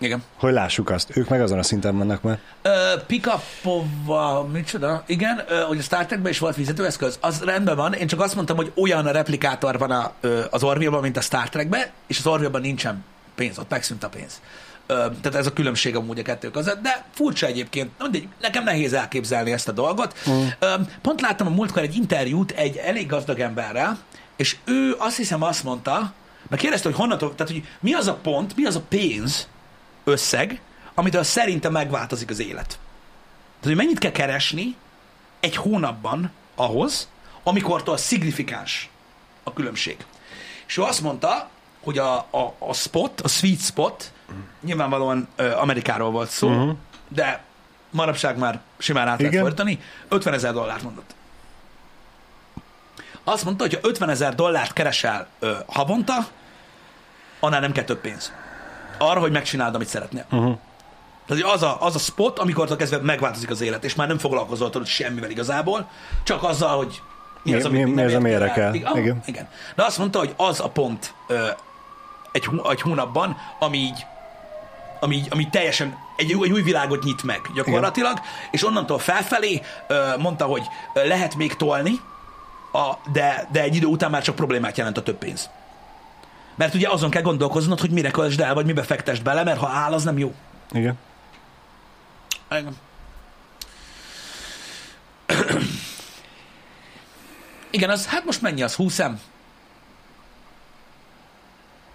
igen. 0.05 0.23
Hogy 0.37 0.53
lássuk 0.53 0.91
azt. 0.91 1.17
Ők 1.17 1.29
meg 1.29 1.41
azon 1.41 1.59
a 1.59 1.63
szinten 1.63 1.97
vannak 1.99 2.23
már. 2.23 2.39
Uh, 2.65 3.03
Pikapova, 3.07 4.49
micsoda? 4.53 5.03
Igen, 5.07 5.43
uh, 5.49 5.61
hogy 5.61 5.79
a 5.79 5.83
Star 5.83 6.07
Trekben 6.07 6.31
is 6.31 6.39
volt 6.39 6.55
fizetőeszköz. 6.55 7.19
Az 7.21 7.43
rendben 7.45 7.77
van, 7.77 7.93
én 7.93 8.07
csak 8.07 8.21
azt 8.21 8.35
mondtam, 8.35 8.57
hogy 8.57 8.73
olyan 8.75 9.13
replikátor 9.13 9.79
van 9.79 9.91
a, 9.91 10.13
uh, 10.23 10.45
az 10.51 10.63
Orville-ban, 10.63 11.01
mint 11.01 11.17
a 11.17 11.21
Star 11.21 11.49
Trekben, 11.49 11.87
és 12.07 12.19
az 12.19 12.27
Orville-ban 12.27 12.61
nincsen 12.61 13.05
pénz, 13.35 13.59
ott 13.59 13.71
megszűnt 13.71 14.05
a 14.05 14.09
pénz. 14.09 14.41
Uh, 14.89 14.97
tehát 14.97 15.35
ez 15.35 15.47
a 15.47 15.53
különbség 15.53 15.97
amúgy 15.97 16.19
a 16.19 16.23
kettő 16.23 16.51
között, 16.51 16.83
de 16.83 17.05
furcsa 17.15 17.47
egyébként. 17.47 17.91
Mindegy, 17.99 18.29
nekem 18.41 18.65
nehéz 18.65 18.93
elképzelni 18.93 19.53
ezt 19.53 19.69
a 19.69 19.73
dolgot. 19.73 20.15
Mm. 20.31 20.33
Uh, 20.33 20.49
pont 21.03 21.21
láttam 21.21 21.47
a 21.47 21.51
múltkor 21.51 21.83
egy 21.83 21.97
interjút 21.97 22.51
egy 22.51 22.77
elég 22.77 23.07
gazdag 23.07 23.41
emberrel, 23.41 23.99
és 24.37 24.57
ő 24.65 24.95
azt 24.99 25.17
hiszem 25.17 25.43
azt 25.43 25.65
mondta, 25.65 26.13
mert 26.49 26.63
kérdezte, 26.63 26.89
hogy 26.89 26.99
honnan, 26.99 27.19
tehát 27.19 27.53
hogy 27.53 27.63
mi 27.81 27.93
az 27.93 28.07
a 28.07 28.15
pont, 28.15 28.57
mi 28.57 28.65
az 28.65 28.77
a 28.77 28.83
pénz, 28.89 29.49
összeg, 30.05 30.61
amitől 30.95 31.23
szerintem 31.23 31.73
megváltozik 31.73 32.31
az 32.31 32.41
élet. 32.41 32.79
Tehát, 33.61 33.65
hogy 33.65 33.77
mennyit 33.77 33.99
kell 33.99 34.11
keresni 34.11 34.77
egy 35.41 35.57
hónapban 35.57 36.31
ahhoz, 36.55 37.09
amikortól 37.43 37.97
szignifikáns 37.97 38.91
a 39.43 39.53
különbség. 39.53 40.05
És 40.67 40.77
ő 40.77 40.83
azt 40.83 41.01
mondta, 41.01 41.49
hogy 41.83 41.99
a, 41.99 42.17
a, 42.17 42.55
a 42.59 42.73
spot, 42.73 43.21
a 43.21 43.29
sweet 43.29 43.61
spot, 43.61 44.13
nyilvánvalóan 44.61 45.29
ö, 45.37 45.53
Amerikáról 45.53 46.11
volt 46.11 46.31
szó, 46.31 46.49
uh-huh. 46.49 46.77
de 47.09 47.45
manapság 47.91 48.39
már 48.39 48.61
simán 48.79 49.09
át 49.09 49.21
lehet 49.21 49.39
fordítani, 49.39 49.81
50 50.09 50.35
ezer 50.35 50.53
dollárt 50.53 50.83
mondott. 50.83 51.15
Azt 53.25 53.45
mondta, 53.45 53.65
hogy 53.65 53.75
ha 53.75 53.81
50 53.83 54.09
ezer 54.09 54.35
dollárt 54.35 54.73
keresel 54.73 55.29
ö, 55.39 55.57
havonta, 55.67 56.29
annál 57.41 57.61
nem 57.61 57.73
kell 57.73 57.85
több 57.85 58.01
pénz 58.01 58.33
arra, 58.99 59.21
hogy 59.21 59.33
megcsináld, 59.33 59.75
amit 59.75 59.89
szeretnél. 59.89 60.25
Uh-huh. 60.31 60.59
Tehát 61.27 61.45
az 61.45 61.63
a, 61.63 61.77
az 61.81 61.95
a 61.95 61.99
spot, 61.99 62.39
amikor 62.39 62.77
kezdve 62.77 62.99
megváltozik 62.99 63.51
az 63.51 63.61
élet, 63.61 63.85
és 63.85 63.95
már 63.95 64.09
nem 64.09 64.19
foglalkozol 64.19 64.71
tudod 64.71 64.87
semmivel 64.87 65.31
igazából, 65.31 65.89
csak 66.23 66.43
azzal, 66.43 66.77
hogy 66.77 67.03
mi 67.43 67.55
az, 67.55 67.65
amit 67.65 67.85
mi, 67.85 67.91
mi 67.91 68.03
az, 68.03 68.15
ami 68.15 68.31
érdekel. 68.31 68.75
Igen, 68.75 68.97
igen. 68.97 69.23
igen. 69.27 69.49
De 69.75 69.85
azt 69.85 69.99
mondta, 69.99 70.19
hogy 70.19 70.35
az 70.37 70.61
a 70.61 70.69
pont 70.69 71.15
ö, 71.27 71.47
egy, 72.33 72.49
egy 72.71 72.81
hónapban, 72.81 73.37
ami 73.59 73.79
így, 73.79 74.07
ami, 75.01 75.15
így, 75.15 75.27
ami 75.31 75.49
teljesen 75.49 75.99
egy, 76.17 76.31
egy 76.31 76.53
új 76.53 76.63
világot 76.63 77.05
nyit 77.05 77.23
meg 77.23 77.41
gyakorlatilag, 77.55 78.13
igen. 78.13 78.25
és 78.51 78.65
onnantól 78.65 78.99
felfelé 78.99 79.63
ö, 79.87 80.17
mondta, 80.19 80.45
hogy 80.45 80.63
lehet 80.95 81.35
még 81.35 81.57
tolni, 81.57 82.01
a, 82.73 83.11
de, 83.13 83.49
de 83.53 83.63
egy 83.63 83.75
idő 83.75 83.87
után 83.87 84.11
már 84.11 84.23
csak 84.23 84.35
problémát 84.35 84.77
jelent 84.77 84.97
a 84.97 85.03
több 85.03 85.17
pénz. 85.17 85.51
Mert 86.55 86.75
ugye 86.75 86.89
azon 86.89 87.11
kell 87.11 87.23
gondolkoznod, 87.23 87.81
hogy 87.81 87.91
mire 87.91 88.11
költsd 88.11 88.41
el, 88.41 88.55
vagy 88.55 88.67
mibe 88.67 88.83
fektest 88.83 89.23
bele, 89.23 89.45
mert 89.45 89.59
ha 89.59 89.69
áll, 89.69 89.93
az 89.93 90.05
nem 90.05 90.19
jó. 90.19 90.35
Igen. 90.73 90.99
Igen. 92.51 92.77
Igen, 97.71 97.91
az, 97.91 98.07
hát 98.07 98.25
most 98.25 98.43
mennyi 98.43 98.63
az? 98.63 98.75
20 98.75 98.99
em? 98.99 99.21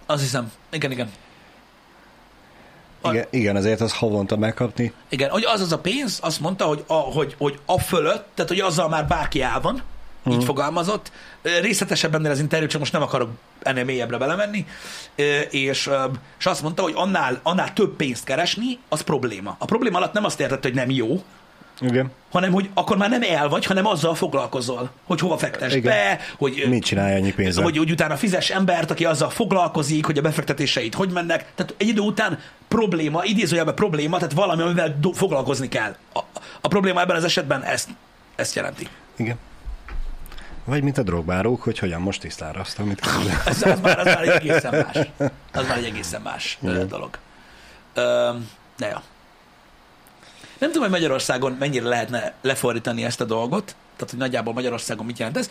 Az 0.06 0.20
hiszem. 0.20 0.52
Igen, 0.70 0.90
igen. 0.90 1.12
A, 3.00 3.10
igen, 3.10 3.26
igen, 3.30 3.56
azért 3.56 3.80
az 3.80 3.94
havonta 3.94 4.36
megkapni. 4.36 4.92
Igen, 5.08 5.30
hogy 5.30 5.44
az 5.44 5.60
az 5.60 5.72
a 5.72 5.78
pénz, 5.78 6.18
azt 6.22 6.40
mondta, 6.40 6.64
hogy 6.64 6.84
a, 6.86 6.94
hogy, 6.94 7.34
hogy 7.38 7.58
a 7.64 7.78
fölött, 7.78 8.28
tehát 8.34 8.50
hogy 8.50 8.60
azzal 8.60 8.88
már 8.88 9.06
bárki 9.06 9.42
el 9.42 9.60
van, 9.60 9.82
így 10.26 10.32
uh-huh. 10.32 10.44
fogalmazott. 10.44 11.12
Részletesebben 11.42 12.24
az 12.24 12.40
interjú, 12.40 12.66
csak 12.66 12.80
most 12.80 12.92
nem 12.92 13.02
akarok 13.02 13.30
ennél 13.62 13.84
mélyebbre 13.84 14.18
belemenni, 14.18 14.66
és, 15.50 15.90
és 16.38 16.46
azt 16.46 16.62
mondta, 16.62 16.82
hogy 16.82 16.92
annál, 16.96 17.40
annál 17.42 17.72
több 17.72 17.96
pénzt 17.96 18.24
keresni, 18.24 18.78
az 18.88 19.00
probléma. 19.00 19.56
A 19.58 19.64
probléma 19.64 19.96
alatt 19.96 20.12
nem 20.12 20.24
azt 20.24 20.40
értett, 20.40 20.62
hogy 20.62 20.74
nem 20.74 20.90
jó, 20.90 21.22
igen. 21.80 22.10
hanem 22.30 22.52
hogy 22.52 22.70
akkor 22.74 22.96
már 22.96 23.10
nem 23.10 23.22
el 23.22 23.48
vagy, 23.48 23.64
hanem 23.64 23.86
azzal 23.86 24.14
foglalkozol, 24.14 24.90
hogy 25.04 25.20
hova 25.20 25.38
fektess 25.38 25.74
Igen. 25.74 25.92
be, 25.92 26.20
hogy 26.38 26.64
mit 26.68 26.84
csinálja 26.84 27.16
ennyi 27.16 27.32
pénzzel. 27.32 27.62
Hogy, 27.62 27.76
hogy 27.76 27.90
utána 27.90 28.16
fizes 28.16 28.50
embert, 28.50 28.90
aki 28.90 29.04
azzal 29.04 29.30
foglalkozik, 29.30 30.06
hogy 30.06 30.18
a 30.18 30.22
befektetéseit 30.22 30.94
hogy 30.94 31.10
mennek. 31.10 31.46
Tehát 31.54 31.74
egy 31.76 31.88
idő 31.88 32.00
után 32.00 32.38
probléma, 32.68 33.24
idézőjelben 33.24 33.74
probléma, 33.74 34.16
tehát 34.16 34.32
valami, 34.32 34.62
amivel 34.62 34.96
do- 35.00 35.16
foglalkozni 35.16 35.68
kell. 35.68 35.96
A, 36.12 36.20
a 36.60 36.68
probléma 36.68 37.00
ebben 37.00 37.16
az 37.16 37.24
esetben 37.24 37.62
ezt, 37.62 37.88
ezt 38.36 38.54
jelenti. 38.54 38.88
Igen. 39.16 39.38
Vagy 40.70 40.82
mint 40.82 40.98
a 40.98 41.02
drogbárók, 41.02 41.62
hogy 41.62 41.78
hogyan 41.78 42.00
most 42.00 42.20
tisztára 42.20 42.60
azt, 42.60 42.78
amit 42.78 43.00
az, 43.44 43.62
az, 43.62 43.80
már, 43.80 43.98
az 43.98 44.04
már 44.04 44.22
egy 44.22 44.28
egészen 44.28 44.74
más. 44.74 45.28
Az 45.52 45.66
már 45.66 45.78
egy 45.78 45.84
egészen 45.84 46.22
más 46.22 46.58
Igen. 46.62 46.88
dolog. 46.88 47.18
Ö, 47.94 48.32
ja. 48.78 49.02
Nem 50.58 50.68
tudom, 50.68 50.82
hogy 50.82 50.90
Magyarországon 50.90 51.52
mennyire 51.52 51.88
lehetne 51.88 52.34
lefordítani 52.40 53.04
ezt 53.04 53.20
a 53.20 53.24
dolgot, 53.24 53.64
tehát 53.94 54.10
hogy 54.10 54.18
nagyjából 54.18 54.52
Magyarországon 54.52 55.06
mit 55.06 55.18
jelent 55.18 55.36
ez. 55.36 55.50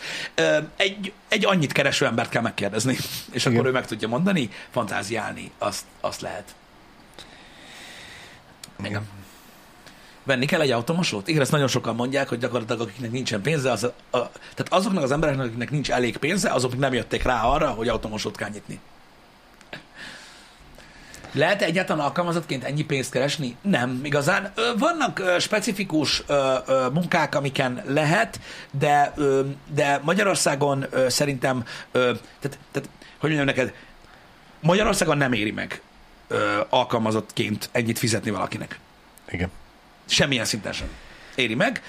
Egy, 0.76 1.12
egy 1.28 1.46
annyit 1.46 1.72
kereső 1.72 2.06
embert 2.06 2.30
kell 2.30 2.42
megkérdezni, 2.42 2.96
és 3.32 3.46
akkor 3.46 3.58
Igen. 3.58 3.66
ő 3.66 3.72
meg 3.72 3.86
tudja 3.86 4.08
mondani, 4.08 4.50
fantáziálni, 4.70 5.50
azt, 5.58 5.84
azt 6.00 6.20
lehet. 6.20 6.54
Igen. 8.84 9.08
Venni 10.22 10.46
kell 10.46 10.60
egy 10.60 10.70
automosót? 10.70 11.28
Igen, 11.28 11.40
ezt 11.40 11.50
nagyon 11.50 11.68
sokan 11.68 11.94
mondják, 11.94 12.28
hogy 12.28 12.38
gyakorlatilag 12.38 12.80
akiknek 12.80 13.10
nincsen 13.10 13.42
pénze, 13.42 13.70
az, 13.70 13.84
a, 13.84 13.86
a, 14.10 14.30
tehát 14.30 14.66
azoknak 14.68 15.02
az 15.02 15.12
embereknek, 15.12 15.46
akiknek 15.46 15.70
nincs 15.70 15.90
elég 15.90 16.16
pénze, 16.16 16.50
azok 16.50 16.78
nem 16.78 16.94
jöttek 16.94 17.22
rá 17.22 17.42
arra, 17.42 17.70
hogy 17.70 17.88
automosót 17.88 18.36
kell 18.36 18.48
nyitni. 18.48 18.80
Lehet 21.32 21.62
egyáltalán 21.62 22.04
alkalmazottként 22.04 22.64
ennyi 22.64 22.84
pénzt 22.84 23.10
keresni? 23.10 23.56
Nem, 23.62 24.00
igazán. 24.02 24.52
Vannak 24.78 25.22
specifikus 25.38 26.22
munkák, 26.92 27.34
amiken 27.34 27.82
lehet, 27.86 28.40
de, 28.70 29.14
de 29.74 30.00
Magyarországon 30.02 30.86
szerintem, 31.08 31.64
tehát, 31.92 32.58
tehát, 32.70 32.88
hogy 33.18 33.30
mondjam 33.30 33.44
neked, 33.44 33.74
Magyarországon 34.60 35.16
nem 35.16 35.32
éri 35.32 35.50
meg 35.50 35.82
alkalmazottként 36.68 37.68
ennyit 37.72 37.98
fizetni 37.98 38.30
valakinek. 38.30 38.78
Igen. 39.30 39.50
Semmilyen 40.10 40.44
szinten 40.44 40.72
sem. 40.72 40.88
Éri 41.34 41.54
meg, 41.54 41.82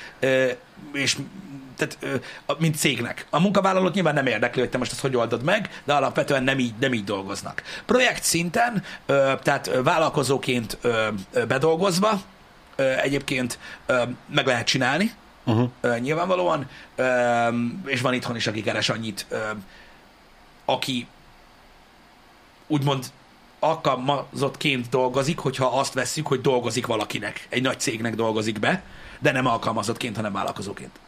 és 0.93 1.17
tehát, 1.75 1.97
mint 2.59 2.75
cégnek. 2.77 3.25
A 3.29 3.39
munkavállalót 3.39 3.93
nyilván 3.93 4.13
nem 4.13 4.25
érdekli, 4.25 4.59
hogy 4.61 4.69
te 4.69 4.77
most 4.77 4.91
ezt 4.91 5.01
hogy 5.01 5.15
oldod 5.15 5.43
meg, 5.43 5.81
de 5.83 5.93
alapvetően 5.93 6.43
nem 6.43 6.59
így, 6.59 6.73
nem 6.79 6.93
így 6.93 7.03
dolgoznak. 7.03 7.63
Projekt 7.85 8.23
szinten, 8.23 8.83
tehát 9.41 9.71
vállalkozóként 9.83 10.77
bedolgozva, 11.47 12.21
egyébként 12.75 13.59
meg 14.25 14.45
lehet 14.45 14.67
csinálni, 14.67 15.11
Uh-huh. 15.43 15.97
nyilvánvalóan, 15.99 16.69
és 17.85 18.01
van 18.01 18.13
itthon 18.13 18.35
is, 18.35 18.47
aki 18.47 18.61
keres 18.61 18.89
annyit, 18.89 19.25
aki 20.65 21.07
úgymond 22.67 23.05
alkalmazottként 23.63 24.89
dolgozik, 24.89 25.39
hogyha 25.39 25.79
azt 25.79 25.93
vesszük, 25.93 26.27
hogy 26.27 26.41
dolgozik 26.41 26.85
valakinek, 26.85 27.47
egy 27.49 27.61
nagy 27.61 27.79
cégnek 27.79 28.15
dolgozik 28.15 28.59
be, 28.59 28.83
de 29.19 29.31
nem 29.31 29.45
alkalmazottként, 29.45 30.15
hanem 30.15 30.33
vállalkozóként. 30.33 30.99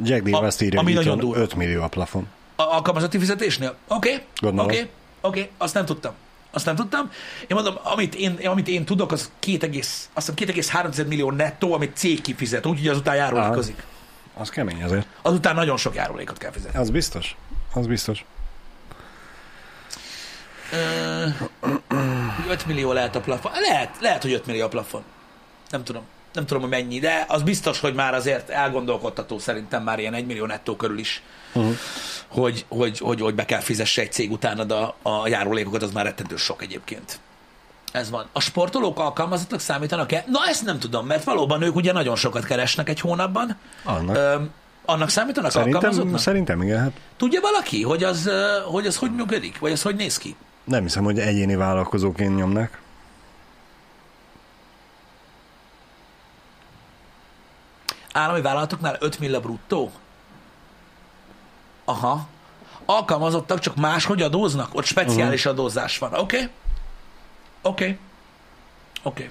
Jack 0.03 0.33
A- 0.33 0.43
azt 0.43 0.61
írja, 0.61 0.79
ami 0.79 0.93
nagyon 0.93 1.17
durva. 1.17 1.41
5 1.41 1.55
millió 1.55 1.83
a 1.83 1.87
plafon. 1.87 2.27
A 2.55 2.61
alkalmazotti 2.61 3.19
fizetésnél? 3.19 3.75
Oké, 3.87 4.23
okay. 4.41 4.49
oké, 4.49 4.61
okay. 4.61 4.77
oké, 4.77 4.89
okay. 5.21 5.49
azt 5.57 5.73
nem 5.73 5.85
tudtam. 5.85 6.13
Azt 6.53 6.65
nem 6.65 6.75
tudtam. 6.75 7.11
Én 7.41 7.55
mondom, 7.55 7.75
amit 7.83 8.15
én, 8.15 8.39
amit 8.43 8.67
én 8.67 8.85
tudok, 8.85 9.11
az 9.11 9.31
2, 9.39 9.69
azt 10.13 10.33
hiszem 10.35 10.35
2,3 10.35 11.07
millió 11.07 11.31
nettó, 11.31 11.73
amit 11.73 11.97
cég 11.97 12.21
kifizet, 12.21 12.65
úgyhogy 12.65 12.87
azután 12.87 13.15
járulékozik. 13.15 13.83
Az 14.33 14.49
kemény 14.49 14.83
azért. 14.83 15.07
Azután 15.21 15.55
nagyon 15.55 15.77
sok 15.77 15.95
járulékot 15.95 16.37
kell 16.37 16.51
fizetni. 16.51 16.79
Az 16.79 16.89
biztos. 16.89 17.35
Az 17.73 17.87
biztos. 17.87 18.25
Ö, 20.71 21.27
5 22.49 22.65
millió 22.65 22.91
lehet 22.91 23.15
a 23.15 23.21
plafon. 23.21 23.51
Lehet, 23.69 23.97
lehet, 23.99 24.21
hogy 24.21 24.33
5 24.33 24.45
millió 24.45 24.63
a 24.65 24.67
plafon. 24.67 25.03
Nem 25.69 25.83
tudom. 25.83 26.03
Nem 26.33 26.45
tudom, 26.45 26.61
hogy 26.61 26.71
mennyi, 26.71 26.99
de 26.99 27.25
az 27.27 27.41
biztos, 27.41 27.79
hogy 27.79 27.93
már 27.93 28.13
azért 28.13 28.49
elgondolkodtató 28.49 29.39
szerintem 29.39 29.83
már 29.83 29.99
ilyen 29.99 30.13
1 30.13 30.25
millió 30.25 30.45
nettó 30.45 30.75
körül 30.75 30.97
is, 30.99 31.21
Uh-huh. 31.55 31.73
hogy, 32.27 32.65
hogy, 32.67 32.97
hogy, 32.99 33.19
hogy 33.21 33.35
be 33.35 33.45
kell 33.45 33.59
fizesse 33.59 34.01
egy 34.01 34.11
cég 34.11 34.31
utánad 34.31 34.71
a, 34.71 34.95
a 35.01 35.27
járulékokat, 35.27 35.81
az 35.83 35.91
már 35.91 36.05
rettentő 36.05 36.35
sok 36.35 36.61
egyébként. 36.61 37.19
Ez 37.91 38.09
van. 38.09 38.25
A 38.31 38.39
sportolók 38.39 38.99
alkalmazottak 38.99 39.59
számítanak-e? 39.59 40.23
Na, 40.27 40.39
ezt 40.47 40.65
nem 40.65 40.79
tudom, 40.79 41.05
mert 41.05 41.23
valóban 41.23 41.61
ők 41.61 41.75
ugye 41.75 41.91
nagyon 41.91 42.15
sokat 42.15 42.45
keresnek 42.45 42.89
egy 42.89 42.99
hónapban. 42.99 43.55
Annak. 43.83 44.15
Ö, 44.15 44.35
annak 44.85 45.09
számítanak 45.09 45.51
Szerintem, 45.51 45.75
alkalmazottnak? 45.75 46.19
szerintem 46.19 46.61
igen, 46.61 46.79
hát 46.79 46.91
Tudja 47.17 47.41
valaki, 47.41 47.83
hogy 47.83 48.03
az, 48.03 48.29
hogy 48.65 48.85
az 48.87 48.97
hogy 48.97 49.11
működik? 49.15 49.59
Vagy 49.59 49.71
az 49.71 49.81
hogy 49.81 49.95
néz 49.95 50.17
ki? 50.17 50.35
nem 50.63 50.83
hiszem, 50.83 51.03
hogy 51.03 51.19
egyéni 51.19 51.55
vállalkozóként 51.55 52.35
nyomnak. 52.35 52.81
Állami 58.13 58.41
vállalatoknál 58.41 58.97
5 58.99 59.19
milla 59.19 59.39
bruttó? 59.39 59.91
Aha. 61.85 62.27
Alkalmazottak 62.85 63.59
csak 63.59 63.75
máshogy 63.75 64.21
adóznak? 64.21 64.75
Ott 64.75 64.85
speciális 64.85 65.45
uh-huh. 65.45 65.59
adózás 65.59 65.97
van. 65.97 66.13
Oké? 66.13 66.21
Okay? 66.21 66.49
Oké. 67.61 67.83
Okay. 67.83 67.97
Oké. 69.03 69.23
Okay. 69.23 69.29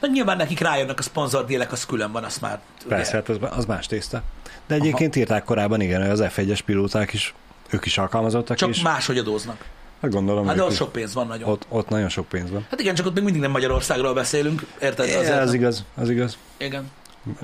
Na 0.00 0.08
nyilván 0.08 0.36
nekik 0.36 0.60
rájönnek 0.60 0.98
a 0.98 1.02
szponzordélek, 1.02 1.72
az 1.72 1.86
külön 1.86 2.12
van, 2.12 2.24
azt 2.24 2.40
már... 2.40 2.60
Persze, 2.88 3.12
hát 3.12 3.28
az, 3.28 3.36
az 3.50 3.64
más 3.64 3.86
tészta. 3.86 4.22
De 4.66 4.74
egyébként 4.74 5.10
Aha. 5.10 5.20
írták 5.20 5.44
korábban, 5.44 5.80
igen, 5.80 6.00
hogy 6.00 6.10
az 6.10 6.20
F1-es 6.22 6.60
pilóták 6.64 7.12
is, 7.12 7.34
ők 7.70 7.86
is 7.86 7.98
alkalmazottak, 7.98 8.56
Csak 8.56 8.68
és 8.68 8.82
máshogy 8.82 9.18
adóznak. 9.18 9.64
hát 10.02 10.10
gondolom, 10.10 10.46
Hát 10.46 10.56
de 10.56 10.62
ott 10.62 10.70
is- 10.70 10.76
sok 10.76 10.92
pénz 10.92 11.14
van 11.14 11.26
nagyon. 11.26 11.48
ott, 11.48 11.66
ott 11.68 11.88
nagyon 11.88 12.08
sok 12.08 12.28
pénz 12.28 12.50
van. 12.50 12.66
Hát 12.70 12.80
igen, 12.80 12.94
csak 12.94 13.06
ott 13.06 13.14
még 13.14 13.24
mindig 13.24 13.42
nem 13.42 13.50
Magyarországról 13.50 14.14
beszélünk, 14.14 14.66
érted? 14.80 15.06
É, 15.06 15.14
Azért 15.14 15.40
az 15.40 15.46
nem- 15.50 15.54
igaz, 15.54 15.84
az 15.94 16.10
igaz. 16.10 16.38
Igen. 16.56 16.90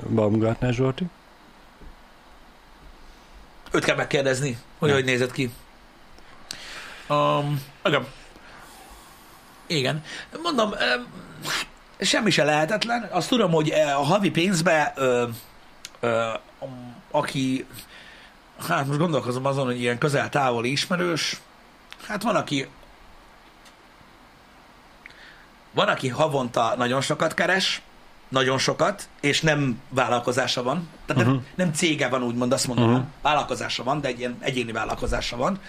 Baumgartner 0.09 0.73
Zsolti. 0.73 1.05
Őt 3.71 3.83
kell 3.85 3.95
megkérdezni, 3.95 4.57
hogy 4.79 4.89
Ja. 4.89 4.95
hogy 4.95 5.05
nézett 5.05 5.31
ki. 5.31 5.51
Um, 7.09 7.61
igen. 7.85 8.07
Igen. 9.67 10.03
Mondom, 10.43 10.73
em, 10.73 11.07
semmi 11.99 12.29
se 12.29 12.43
lehetetlen. 12.43 13.07
Azt 13.11 13.29
tudom, 13.29 13.51
hogy 13.51 13.69
a 13.71 14.03
havi 14.03 14.31
pénzbe, 14.31 14.93
ö, 14.95 15.27
ö, 15.99 16.29
aki, 17.11 17.65
hát 18.67 18.85
most 18.87 18.99
gondolkozom 18.99 19.45
azon, 19.45 19.65
hogy 19.65 19.79
ilyen 19.79 19.97
közel-távoli 19.97 20.71
ismerős, 20.71 21.41
hát 22.07 22.23
van, 22.23 22.35
aki 22.35 22.67
van, 25.71 25.87
aki 25.87 26.07
havonta 26.09 26.73
nagyon 26.77 27.01
sokat 27.01 27.33
keres, 27.33 27.81
nagyon 28.29 28.57
sokat, 28.57 29.09
és 29.21 29.41
nem 29.41 29.81
vállalkozása 29.89 30.63
van. 30.63 30.89
Tehát 31.05 31.23
nem, 31.25 31.33
Mhm. 31.33 31.43
nem 31.55 31.73
cége 31.73 32.07
van, 32.09 32.23
úgymond 32.23 32.51
azt 32.51 32.67
mondom, 32.67 32.85
Mhm. 32.85 32.93
uh-huh. 32.95 33.09
vállalkozása 33.21 33.83
van, 33.83 34.01
de 34.01 34.07
egy 34.07 34.19
ilyen 34.19 34.37
egyéni 34.39 34.71
vállalkozása 34.71 35.37
van, 35.37 35.59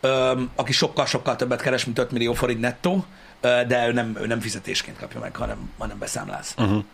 Öm, 0.00 0.50
aki 0.54 0.72
sokkal-sokkal 0.72 1.36
többet 1.36 1.60
keres, 1.62 1.84
mint 1.84 1.98
5 1.98 2.10
millió 2.10 2.32
forint 2.34 2.60
nettó, 2.60 3.04
de 3.40 3.86
ő 3.88 3.92
nem, 3.92 4.16
ő 4.20 4.26
nem 4.26 4.40
fizetésként 4.40 4.98
kapja 4.98 5.20
meg, 5.20 5.36
hanem, 5.36 5.70
hanem 5.78 5.98
beszámláz. 5.98 6.54
Uh-huh. 6.58 6.84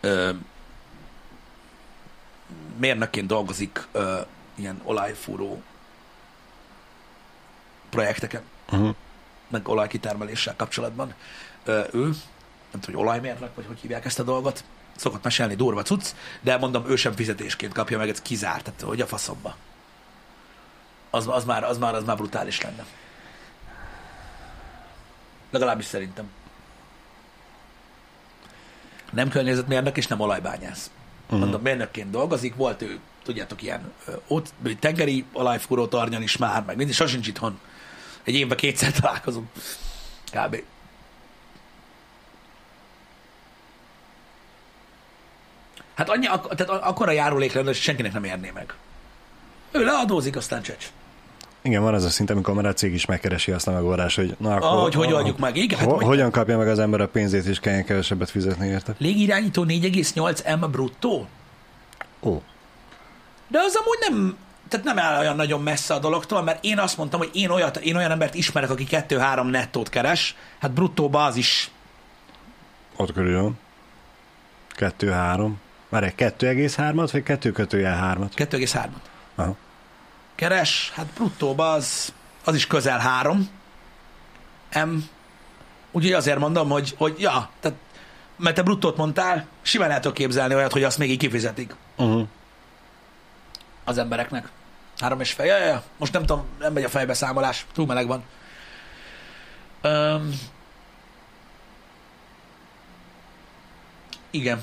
Ö, 0.00 0.30
mérnökként 2.78 3.26
dolgozik 3.26 3.86
ö, 3.92 4.18
ilyen 4.54 4.80
olajfúró 4.84 5.62
projekteken, 7.90 8.42
Uh-huh. 8.72 8.94
meg 9.48 9.68
olajkitermeléssel 9.68 10.56
kapcsolatban. 10.56 11.14
Ö, 11.64 11.80
ő, 11.92 12.10
nem 12.72 12.80
tudom, 12.80 12.96
hogy 12.96 13.04
olajmérnök, 13.04 13.54
vagy 13.54 13.66
hogy 13.66 13.78
hívják 13.80 14.04
ezt 14.04 14.18
a 14.18 14.22
dolgot, 14.22 14.64
szokott 14.96 15.22
mesélni, 15.22 15.54
durva 15.54 15.82
cucc, 15.82 16.06
de 16.40 16.56
mondom, 16.56 16.88
ő 16.88 16.96
sem 16.96 17.12
fizetésként 17.12 17.72
kapja 17.72 17.98
meg, 17.98 18.08
ez 18.08 18.22
kizárt, 18.22 18.64
tehát 18.64 18.80
hogy 18.80 19.00
a 19.00 19.06
faszomba. 19.06 19.56
Az, 21.10 21.28
az, 21.28 21.44
már, 21.44 21.64
az, 21.64 21.78
már, 21.78 21.94
az 21.94 22.04
már 22.04 22.16
brutális 22.16 22.60
lenne. 22.60 22.86
Legalábbis 25.50 25.84
szerintem. 25.84 26.30
Nem 29.12 29.28
környezetmérnök 29.28 29.96
és 29.96 30.06
nem 30.06 30.20
olajbányász. 30.20 30.90
Uh-huh. 31.24 31.38
Mondom, 31.38 31.62
mérnökként 31.62 32.10
dolgozik, 32.10 32.54
volt 32.54 32.82
ő, 32.82 32.98
tudjátok, 33.22 33.62
ilyen 33.62 33.92
ott, 34.26 34.52
tengeri 34.78 35.24
olajfúró 35.32 35.86
tornyon 35.86 36.22
is 36.22 36.36
már, 36.36 36.64
meg 36.64 36.76
mindig 36.76 36.94
sosincs 36.94 37.26
itthon. 37.26 37.60
Egy 38.22 38.34
évben 38.34 38.56
kétszer 38.56 38.92
találkozunk. 38.92 39.48
Kb. 40.32 40.62
Hát 45.98 46.08
annyi, 46.08 46.26
ak- 46.26 46.54
tehát 46.56 46.72
ak- 46.72 46.84
akkora 46.84 47.10
járulék 47.10 47.52
lenne, 47.52 47.66
hogy 47.66 47.76
senkinek 47.76 48.12
nem 48.12 48.24
érné 48.24 48.50
meg. 48.54 48.74
Ő 49.70 49.84
leadózik, 49.84 50.36
aztán 50.36 50.62
csecs. 50.62 50.86
Igen, 51.62 51.82
van 51.82 51.94
az 51.94 52.04
a 52.04 52.08
szint, 52.08 52.30
amikor 52.30 52.54
már 52.54 52.66
a 52.66 52.72
cég 52.72 52.92
is 52.94 53.06
megkeresi 53.06 53.52
azt 53.52 53.66
a 53.68 53.70
megoldást, 53.72 54.16
hogy 54.16 54.34
na 54.38 54.54
akkor... 54.54 54.68
Ah, 54.86 54.94
hogy 54.94 55.12
oldjuk 55.12 55.38
meg. 55.38 55.56
Igen, 55.56 55.78
hát 55.78 55.88
Ho- 55.88 56.02
hogyan 56.02 56.30
kapja 56.30 56.58
meg 56.58 56.68
az 56.68 56.78
ember 56.78 57.00
a 57.00 57.08
pénzét, 57.08 57.44
és 57.44 57.60
kelljen 57.60 57.84
kevesebbet 57.84 58.30
fizetni 58.30 58.66
érte? 58.66 58.94
Légirányító 58.98 59.64
4,8 59.64 60.60
M 60.60 60.70
bruttó? 60.70 61.28
Ó, 62.22 62.42
De 63.48 63.58
az 63.58 63.74
amúgy 63.74 63.98
nem, 64.08 64.36
tehát 64.68 64.86
nem 64.86 64.98
áll 64.98 65.18
olyan 65.20 65.36
nagyon 65.36 65.62
messze 65.62 65.94
a 65.94 65.98
dologtól, 65.98 66.42
mert 66.42 66.64
én 66.64 66.78
azt 66.78 66.96
mondtam, 66.96 67.18
hogy 67.20 67.30
én, 67.32 67.50
olyat, 67.50 67.76
én 67.76 67.96
olyan 67.96 68.10
embert 68.10 68.34
ismerek, 68.34 68.70
aki 68.70 68.86
2-3 68.90 69.50
nettót 69.50 69.88
keres, 69.88 70.36
hát 70.60 70.72
bruttóba 70.72 71.24
az 71.24 71.36
is. 71.36 71.70
ott 72.96 73.12
körül 73.12 73.42
van. 73.42 73.58
Várj, 75.88 76.06
2,3-at, 76.16 77.08
vagy 77.12 77.22
2 77.22 77.52
kötőjel 77.52 78.16
3-at? 78.18 78.30
2,3-at. 78.34 78.88
Aha. 79.34 79.56
keres, 80.34 80.92
hát 80.94 81.06
bruttóba 81.06 81.72
az, 81.72 82.12
az 82.44 82.54
is 82.54 82.66
közel 82.66 82.98
három. 82.98 83.50
M. 84.74 84.96
Úgyhogy 85.90 86.12
azért 86.12 86.38
mondom, 86.38 86.68
hogy, 86.68 86.94
hogy 86.96 87.20
ja, 87.20 87.50
tehát, 87.60 87.78
mert 88.36 88.54
te 88.54 88.62
bruttót 88.62 88.96
mondtál, 88.96 89.46
simán 89.62 89.90
el 89.90 90.00
tudok 90.00 90.16
képzelni 90.16 90.54
olyat, 90.54 90.72
hogy 90.72 90.82
azt 90.82 90.98
még 90.98 91.10
így 91.10 91.18
kifizetik 91.18 91.74
Uh-huh. 91.96 92.26
az 93.84 93.98
embereknek. 93.98 94.48
Három 94.98 95.20
és 95.20 95.32
fél. 95.32 95.46
Ja, 95.46 95.56
ja, 95.56 95.66
ja. 95.66 95.82
Most 95.96 96.12
nem 96.12 96.26
tudom, 96.26 96.44
nem 96.58 96.72
megy 96.72 96.84
a 96.84 96.88
fejbeszámolás, 96.88 97.66
túl 97.72 97.86
meleg 97.86 98.06
van. 98.06 98.24
Um, 99.82 100.30
igen. 104.30 104.62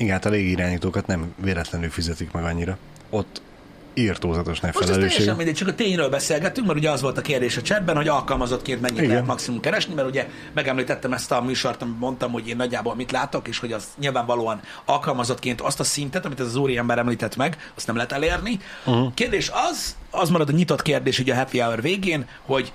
Igen, 0.00 0.12
hát 0.12 0.24
a 0.24 0.28
légirányítókat 0.28 1.06
nem 1.06 1.34
véletlenül 1.36 1.90
fizetik 1.90 2.30
meg 2.32 2.44
annyira. 2.44 2.78
Ott 3.10 3.40
írtózatos 3.94 4.60
Most 4.60 4.80
ez 4.80 4.88
teljesen 4.88 5.36
mindegy, 5.36 5.54
csak 5.54 5.68
a 5.68 5.74
tényről 5.74 6.08
beszélgetünk, 6.08 6.66
mert 6.66 6.78
ugye 6.78 6.90
az 6.90 7.00
volt 7.00 7.18
a 7.18 7.20
kérdés 7.20 7.56
a 7.56 7.62
chatben, 7.62 7.96
hogy 7.96 8.08
alkalmazottként 8.08 8.80
mennyit 8.80 8.98
Igen. 8.98 9.10
lehet 9.10 9.26
maximum 9.26 9.60
keresni, 9.60 9.94
mert 9.94 10.08
ugye 10.08 10.28
megemlítettem 10.52 11.12
ezt 11.12 11.32
a 11.32 11.42
műsort, 11.42 11.82
amit 11.82 11.98
mondtam, 11.98 12.32
hogy 12.32 12.48
én 12.48 12.56
nagyjából 12.56 12.94
mit 12.94 13.12
látok, 13.12 13.48
és 13.48 13.58
hogy 13.58 13.72
az 13.72 13.84
nyilvánvalóan 13.98 14.60
alkalmazottként 14.84 15.60
azt 15.60 15.80
a 15.80 15.84
szintet, 15.84 16.24
amit 16.24 16.40
ez 16.40 16.46
az 16.46 16.56
úri 16.56 16.76
ember 16.76 16.98
említett 16.98 17.36
meg, 17.36 17.72
azt 17.76 17.86
nem 17.86 17.96
lehet 17.96 18.12
elérni. 18.12 18.58
Uh-huh. 18.84 19.14
Kérdés 19.14 19.50
az, 19.70 19.96
az 20.10 20.30
marad 20.30 20.48
a 20.48 20.52
nyitott 20.52 20.82
kérdés 20.82 21.18
ugye 21.18 21.32
a 21.32 21.36
happy 21.36 21.58
hour 21.58 21.82
végén, 21.82 22.26
hogy 22.46 22.72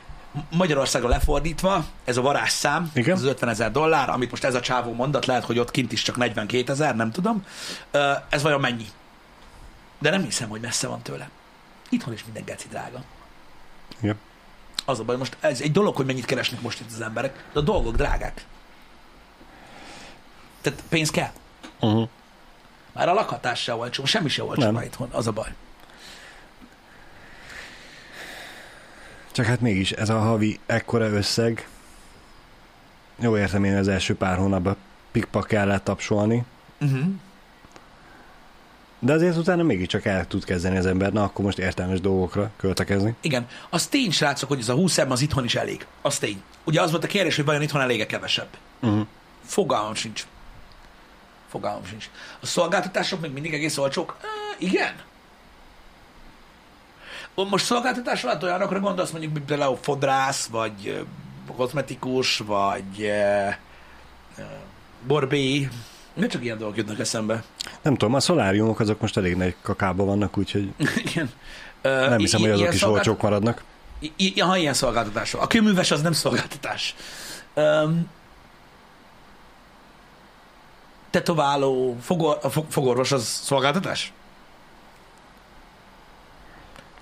Magyarországra 0.52 1.08
lefordítva, 1.10 1.86
ez 2.04 2.18
a 2.18 2.22
varázsszám, 2.22 2.92
Igen. 2.94 3.16
az 3.16 3.24
50 3.24 3.50
ezer 3.50 3.72
dollár, 3.72 4.10
amit 4.10 4.30
most 4.30 4.44
ez 4.44 4.56
a 4.56 4.60
csávó 4.60 4.94
mondat, 4.94 5.26
lehet, 5.26 5.44
hogy 5.44 5.60
ott 5.60 5.72
kint 5.72 5.92
is 5.92 6.02
csak 6.02 6.18
42 6.18 6.72
ezer, 6.72 6.96
nem 6.96 7.12
tudom. 7.12 7.46
Ez 8.30 8.42
vajon 8.42 8.60
mennyi? 8.60 8.86
De 10.00 10.10
nem 10.10 10.24
hiszem, 10.24 10.50
hogy 10.50 10.62
messze 10.62 10.88
van 10.88 11.02
tőle. 11.02 11.30
Itthon 11.90 12.14
is 12.14 12.24
minden 12.24 12.44
geci 12.46 12.68
drága. 12.68 13.04
Igen. 14.02 14.20
Az 14.86 15.00
a 15.00 15.04
baj, 15.04 15.18
most 15.18 15.38
ez 15.40 15.62
egy 15.62 15.72
dolog, 15.72 15.96
hogy 15.96 16.06
mennyit 16.06 16.26
keresnek 16.26 16.62
most 16.62 16.80
itt 16.80 16.92
az 16.92 17.02
emberek, 17.02 17.46
de 17.54 17.60
a 17.60 17.64
dolgok 17.64 17.96
drágák. 17.96 18.46
Tehát 20.62 20.84
pénz 20.90 21.10
kell. 21.10 21.32
Uh-huh. 21.80 22.10
Már 22.92 23.10
a 23.10 23.14
lakhatás 23.14 23.62
se 23.62 23.76
olcsó, 23.76 24.06
semmi 24.06 24.30
se 24.30 24.44
olcsó 24.44 24.82
itthon, 24.82 25.10
az 25.12 25.28
a 25.28 25.32
baj. 25.32 25.54
Csak 29.36 29.46
hát 29.46 29.62
mégis 29.62 29.92
ez 29.92 30.10
a 30.10 30.20
havi 30.20 30.60
ekkora 30.66 31.10
összeg. 31.10 31.68
Jó 33.20 33.38
értem 33.38 33.64
én 33.64 33.76
az 33.76 33.88
első 33.88 34.16
pár 34.16 34.38
hónapban 34.38 34.76
pikpak 35.12 35.48
kellett 35.48 35.84
tapsolni, 35.84 36.44
Uh-huh. 36.82 37.06
de 39.00 39.14
azért 39.14 39.38
utána 39.38 39.64
mégiscsak 39.64 40.06
el 40.06 40.28
tud 40.28 40.44
kezdeni 40.46 40.78
az 40.78 40.86
ember, 40.86 41.12
na 41.14 41.24
akkor 41.24 41.46
most 41.46 41.58
értelmes 41.58 42.02
dolgokra 42.02 42.52
költekezni. 42.58 43.16
Igen, 43.22 43.48
az 43.70 43.88
tény, 43.88 44.12
srácok, 44.12 44.50
hogy 44.50 44.60
ez 44.60 44.70
a 44.70 44.74
20 44.74 44.98
az 44.98 45.22
itthon 45.22 45.44
is 45.44 45.56
elég. 45.56 45.86
Az 46.02 46.18
tény. 46.18 46.42
Ugye 46.64 46.82
az 46.82 46.92
volt 46.92 47.04
a 47.04 47.08
kérdés, 47.08 47.36
hogy 47.36 47.46
vajon 47.46 47.62
itthon 47.62 47.82
elég-e 47.82 48.06
kevesebb. 48.06 48.48
Uh-huh. 48.82 49.08
Fogalmam 49.46 49.94
sincs. 49.94 50.26
Fogalmam 51.50 51.86
sincs. 51.86 52.10
A 52.40 52.46
szolgáltatások 52.46 53.22
még 53.22 53.32
mindig 53.32 53.54
egész 53.54 53.78
olcsók? 53.78 54.18
E, 54.22 54.26
igen. 54.60 54.94
Most 57.36 57.66
szolgáltatás 57.66 58.24
alatt 58.24 58.44
olyanokra 58.44 58.80
gondolsz, 58.80 59.12
mondjuk 59.12 59.46
például 59.46 59.78
fodrász, 59.82 60.46
vagy 60.46 61.06
kozmetikus, 61.56 62.38
vagy 62.38 63.02
ö, 63.02 63.48
ö, 64.38 64.42
borbély. 65.08 65.70
Nem 66.14 66.30
csak 66.30 66.44
ilyen 66.44 66.58
dolgok 66.58 66.78
jutnak 66.78 67.00
eszembe. 67.00 67.44
Nem 67.82 67.96
tudom, 67.96 68.14
a 68.14 68.20
szoláriumok 68.20 68.80
azok 68.80 69.00
most 69.02 69.18
elég 69.18 69.36
nagy 69.36 69.56
kakába 69.62 70.04
vannak, 70.06 70.38
úgyhogy 70.38 70.74
Igen. 71.06 71.30
Nem 71.82 72.18
hiszem, 72.18 72.42
hogy 72.42 72.50
azok 72.50 72.74
is 72.74 72.80
szolgált- 72.80 73.08
olcsók 73.08 73.22
maradnak. 73.22 73.64
I- 74.16 74.40
ha 74.40 74.58
ilyen 74.58 74.74
szolgáltatások. 74.74 75.42
A 75.42 75.48
kőműves 75.48 75.92
az 75.92 76.02
nem 76.02 76.12
szolgáltatás. 76.14 76.96
Um, 77.54 78.10
tetováló, 81.10 81.98
fogor, 82.02 82.40
fogorvos 82.70 83.12
az 83.12 83.24
szolgáltatás? 83.44 84.14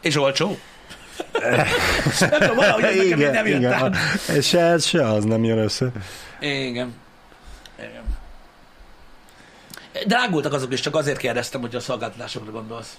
És 0.03 0.15
olcsó? 0.15 0.57
nem 2.19 2.39
tudom, 2.39 2.55
valahogy 2.55 2.83
ez 2.83 2.95
nekem 2.95 3.19
így 3.19 3.31
nem 3.31 3.47
jött 3.47 3.59
igen. 3.59 3.73
át. 3.73 3.95
Se 4.41 4.59
ez, 4.59 4.85
se 4.85 5.07
az 5.07 5.23
nem 5.23 5.43
jön 5.43 5.57
össze. 5.57 5.91
Igen. 6.39 6.93
Igen. 7.77 8.03
Drágultak 10.05 10.53
azok 10.53 10.73
is, 10.73 10.79
csak 10.79 10.95
azért 10.95 11.17
kérdeztem, 11.17 11.61
hogy 11.61 11.75
a 11.75 11.79
szolgáltatásokra 11.79 12.51
gondolsz. 12.51 12.97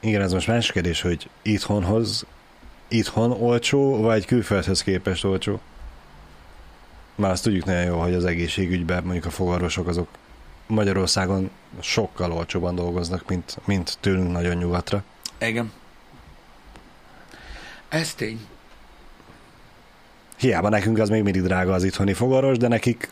Igen, 0.00 0.22
ez 0.22 0.32
most 0.32 0.46
más 0.46 0.72
kérdés, 0.72 1.00
hogy 1.00 1.28
itthonhoz, 1.42 2.26
itthon 2.88 3.30
olcsó, 3.30 4.00
vagy 4.00 4.24
külföldhöz 4.24 4.82
képest 4.82 5.24
olcsó? 5.24 5.60
Már 7.14 7.30
azt 7.30 7.42
tudjuk 7.42 7.64
nagyon 7.64 7.84
jó, 7.84 8.00
hogy 8.00 8.14
az 8.14 8.24
egészségügyben 8.24 9.02
mondjuk 9.02 9.24
a 9.24 9.30
fogorvosok 9.30 9.86
azok 9.86 10.08
Magyarországon 10.68 11.50
sokkal 11.80 12.32
olcsóban 12.32 12.74
dolgoznak, 12.74 13.28
mint, 13.28 13.58
mint 13.64 13.98
tőlünk 14.00 14.32
nagyon 14.32 14.56
nyugatra. 14.56 15.02
Igen. 15.38 15.72
Ez 17.88 18.14
tény. 18.14 18.46
Hiába 20.36 20.68
nekünk 20.68 20.98
az 20.98 21.08
még 21.08 21.22
mindig 21.22 21.42
drága 21.42 21.72
az 21.72 21.84
itthoni 21.84 22.12
fogorvos, 22.12 22.56
de 22.56 22.68
nekik 22.68 23.10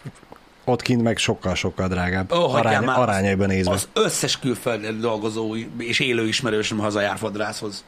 ott 0.64 0.82
kint 0.82 1.02
meg 1.02 1.16
sokkal-sokkal 1.16 1.88
drágább. 1.88 2.30
Hagyjál 2.30 2.54
Arány, 2.54 2.84
már, 2.84 2.98
arányaiban 2.98 3.46
nézve. 3.48 3.72
Az 3.72 3.88
összes 3.92 4.38
külföldön 4.38 5.00
dolgozó 5.00 5.56
és 5.78 6.00
élő 6.00 6.26
ismerősöm 6.26 6.78
hazajár 6.78 7.18
fodrászhoz. 7.18 7.84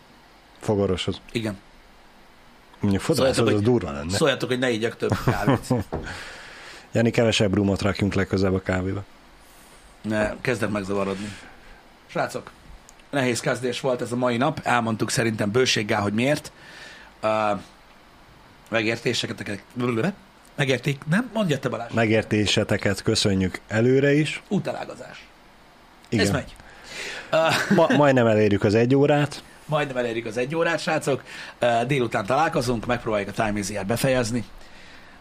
Fogorvoshoz. 0.60 1.20
Igen. 1.32 1.58
Mondjuk 2.80 3.02
fodrászhoz 3.02 3.46
az 3.46 3.52
hogy- 3.52 3.62
durva 3.62 3.90
lenne. 3.92 4.12
Szóljatok, 4.16 4.48
hogy 4.48 4.58
ne 4.58 4.70
igyak 4.70 4.96
több 4.96 5.10
kávét. 5.24 5.66
Jani, 6.92 7.10
kevesebb 7.10 7.54
rumot 7.54 7.82
rakjunk 7.82 8.14
legközelebb 8.14 8.54
a 8.54 8.62
kávéba. 8.62 9.04
Ne, 10.02 10.40
kezdek 10.40 10.70
megzavarodni. 10.70 11.36
Srácok, 12.06 12.50
nehéz 13.10 13.40
kezdés 13.40 13.80
volt 13.80 14.00
ez 14.00 14.12
a 14.12 14.16
mai 14.16 14.36
nap. 14.36 14.60
Elmondtuk 14.62 15.10
szerintem 15.10 15.50
bőséggel, 15.50 16.00
hogy 16.00 16.12
miért. 16.12 16.52
Uh, 17.22 17.60
megértéseket... 18.68 19.62
Megérték? 20.54 21.02
Nem? 21.10 21.30
Mondja 21.32 21.58
te 21.58 21.68
Balázs. 21.68 21.92
Megértéseteket 21.92 23.02
köszönjük 23.02 23.60
előre 23.68 24.12
is. 24.14 24.42
Útelágazás. 24.48 25.26
Igen. 26.08 26.24
Ez 26.24 26.30
megy. 26.30 26.54
Uh, 27.32 27.76
Ma, 27.76 27.96
majdnem 27.96 28.26
elérjük 28.26 28.64
az 28.64 28.74
egy 28.74 28.94
órát. 28.94 29.42
majdnem 29.64 29.96
elérjük 29.96 30.26
az 30.26 30.36
egy 30.36 30.54
órát, 30.54 30.80
srácok. 30.80 31.22
Uh, 31.60 31.82
délután 31.82 32.26
találkozunk, 32.26 32.86
megpróbáljuk 32.86 33.28
a 33.28 33.32
Time 33.32 33.58
is 33.58 33.72
befejezni. 33.86 34.44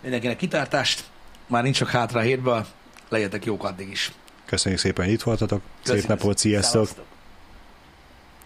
Mindenkinek 0.02 0.38
kitartást. 0.38 1.04
Már 1.48 1.64
nincs 1.64 1.76
sok 1.76 1.90
hátra 1.90 2.20
a 2.20 2.24
hétből. 2.24 2.66
Legyetek 3.10 3.46
jók 3.46 3.64
addig 3.64 3.90
is. 3.90 4.12
Köszönjük 4.48 4.82
szépen, 4.82 5.06
hogy 5.06 5.14
itt 5.14 5.22
voltatok. 5.22 5.62
Szép 5.62 5.82
Köszönjük. 5.84 6.08
napot, 6.08 6.38
sziasztok! 6.38 6.90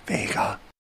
Vége! 0.06 0.70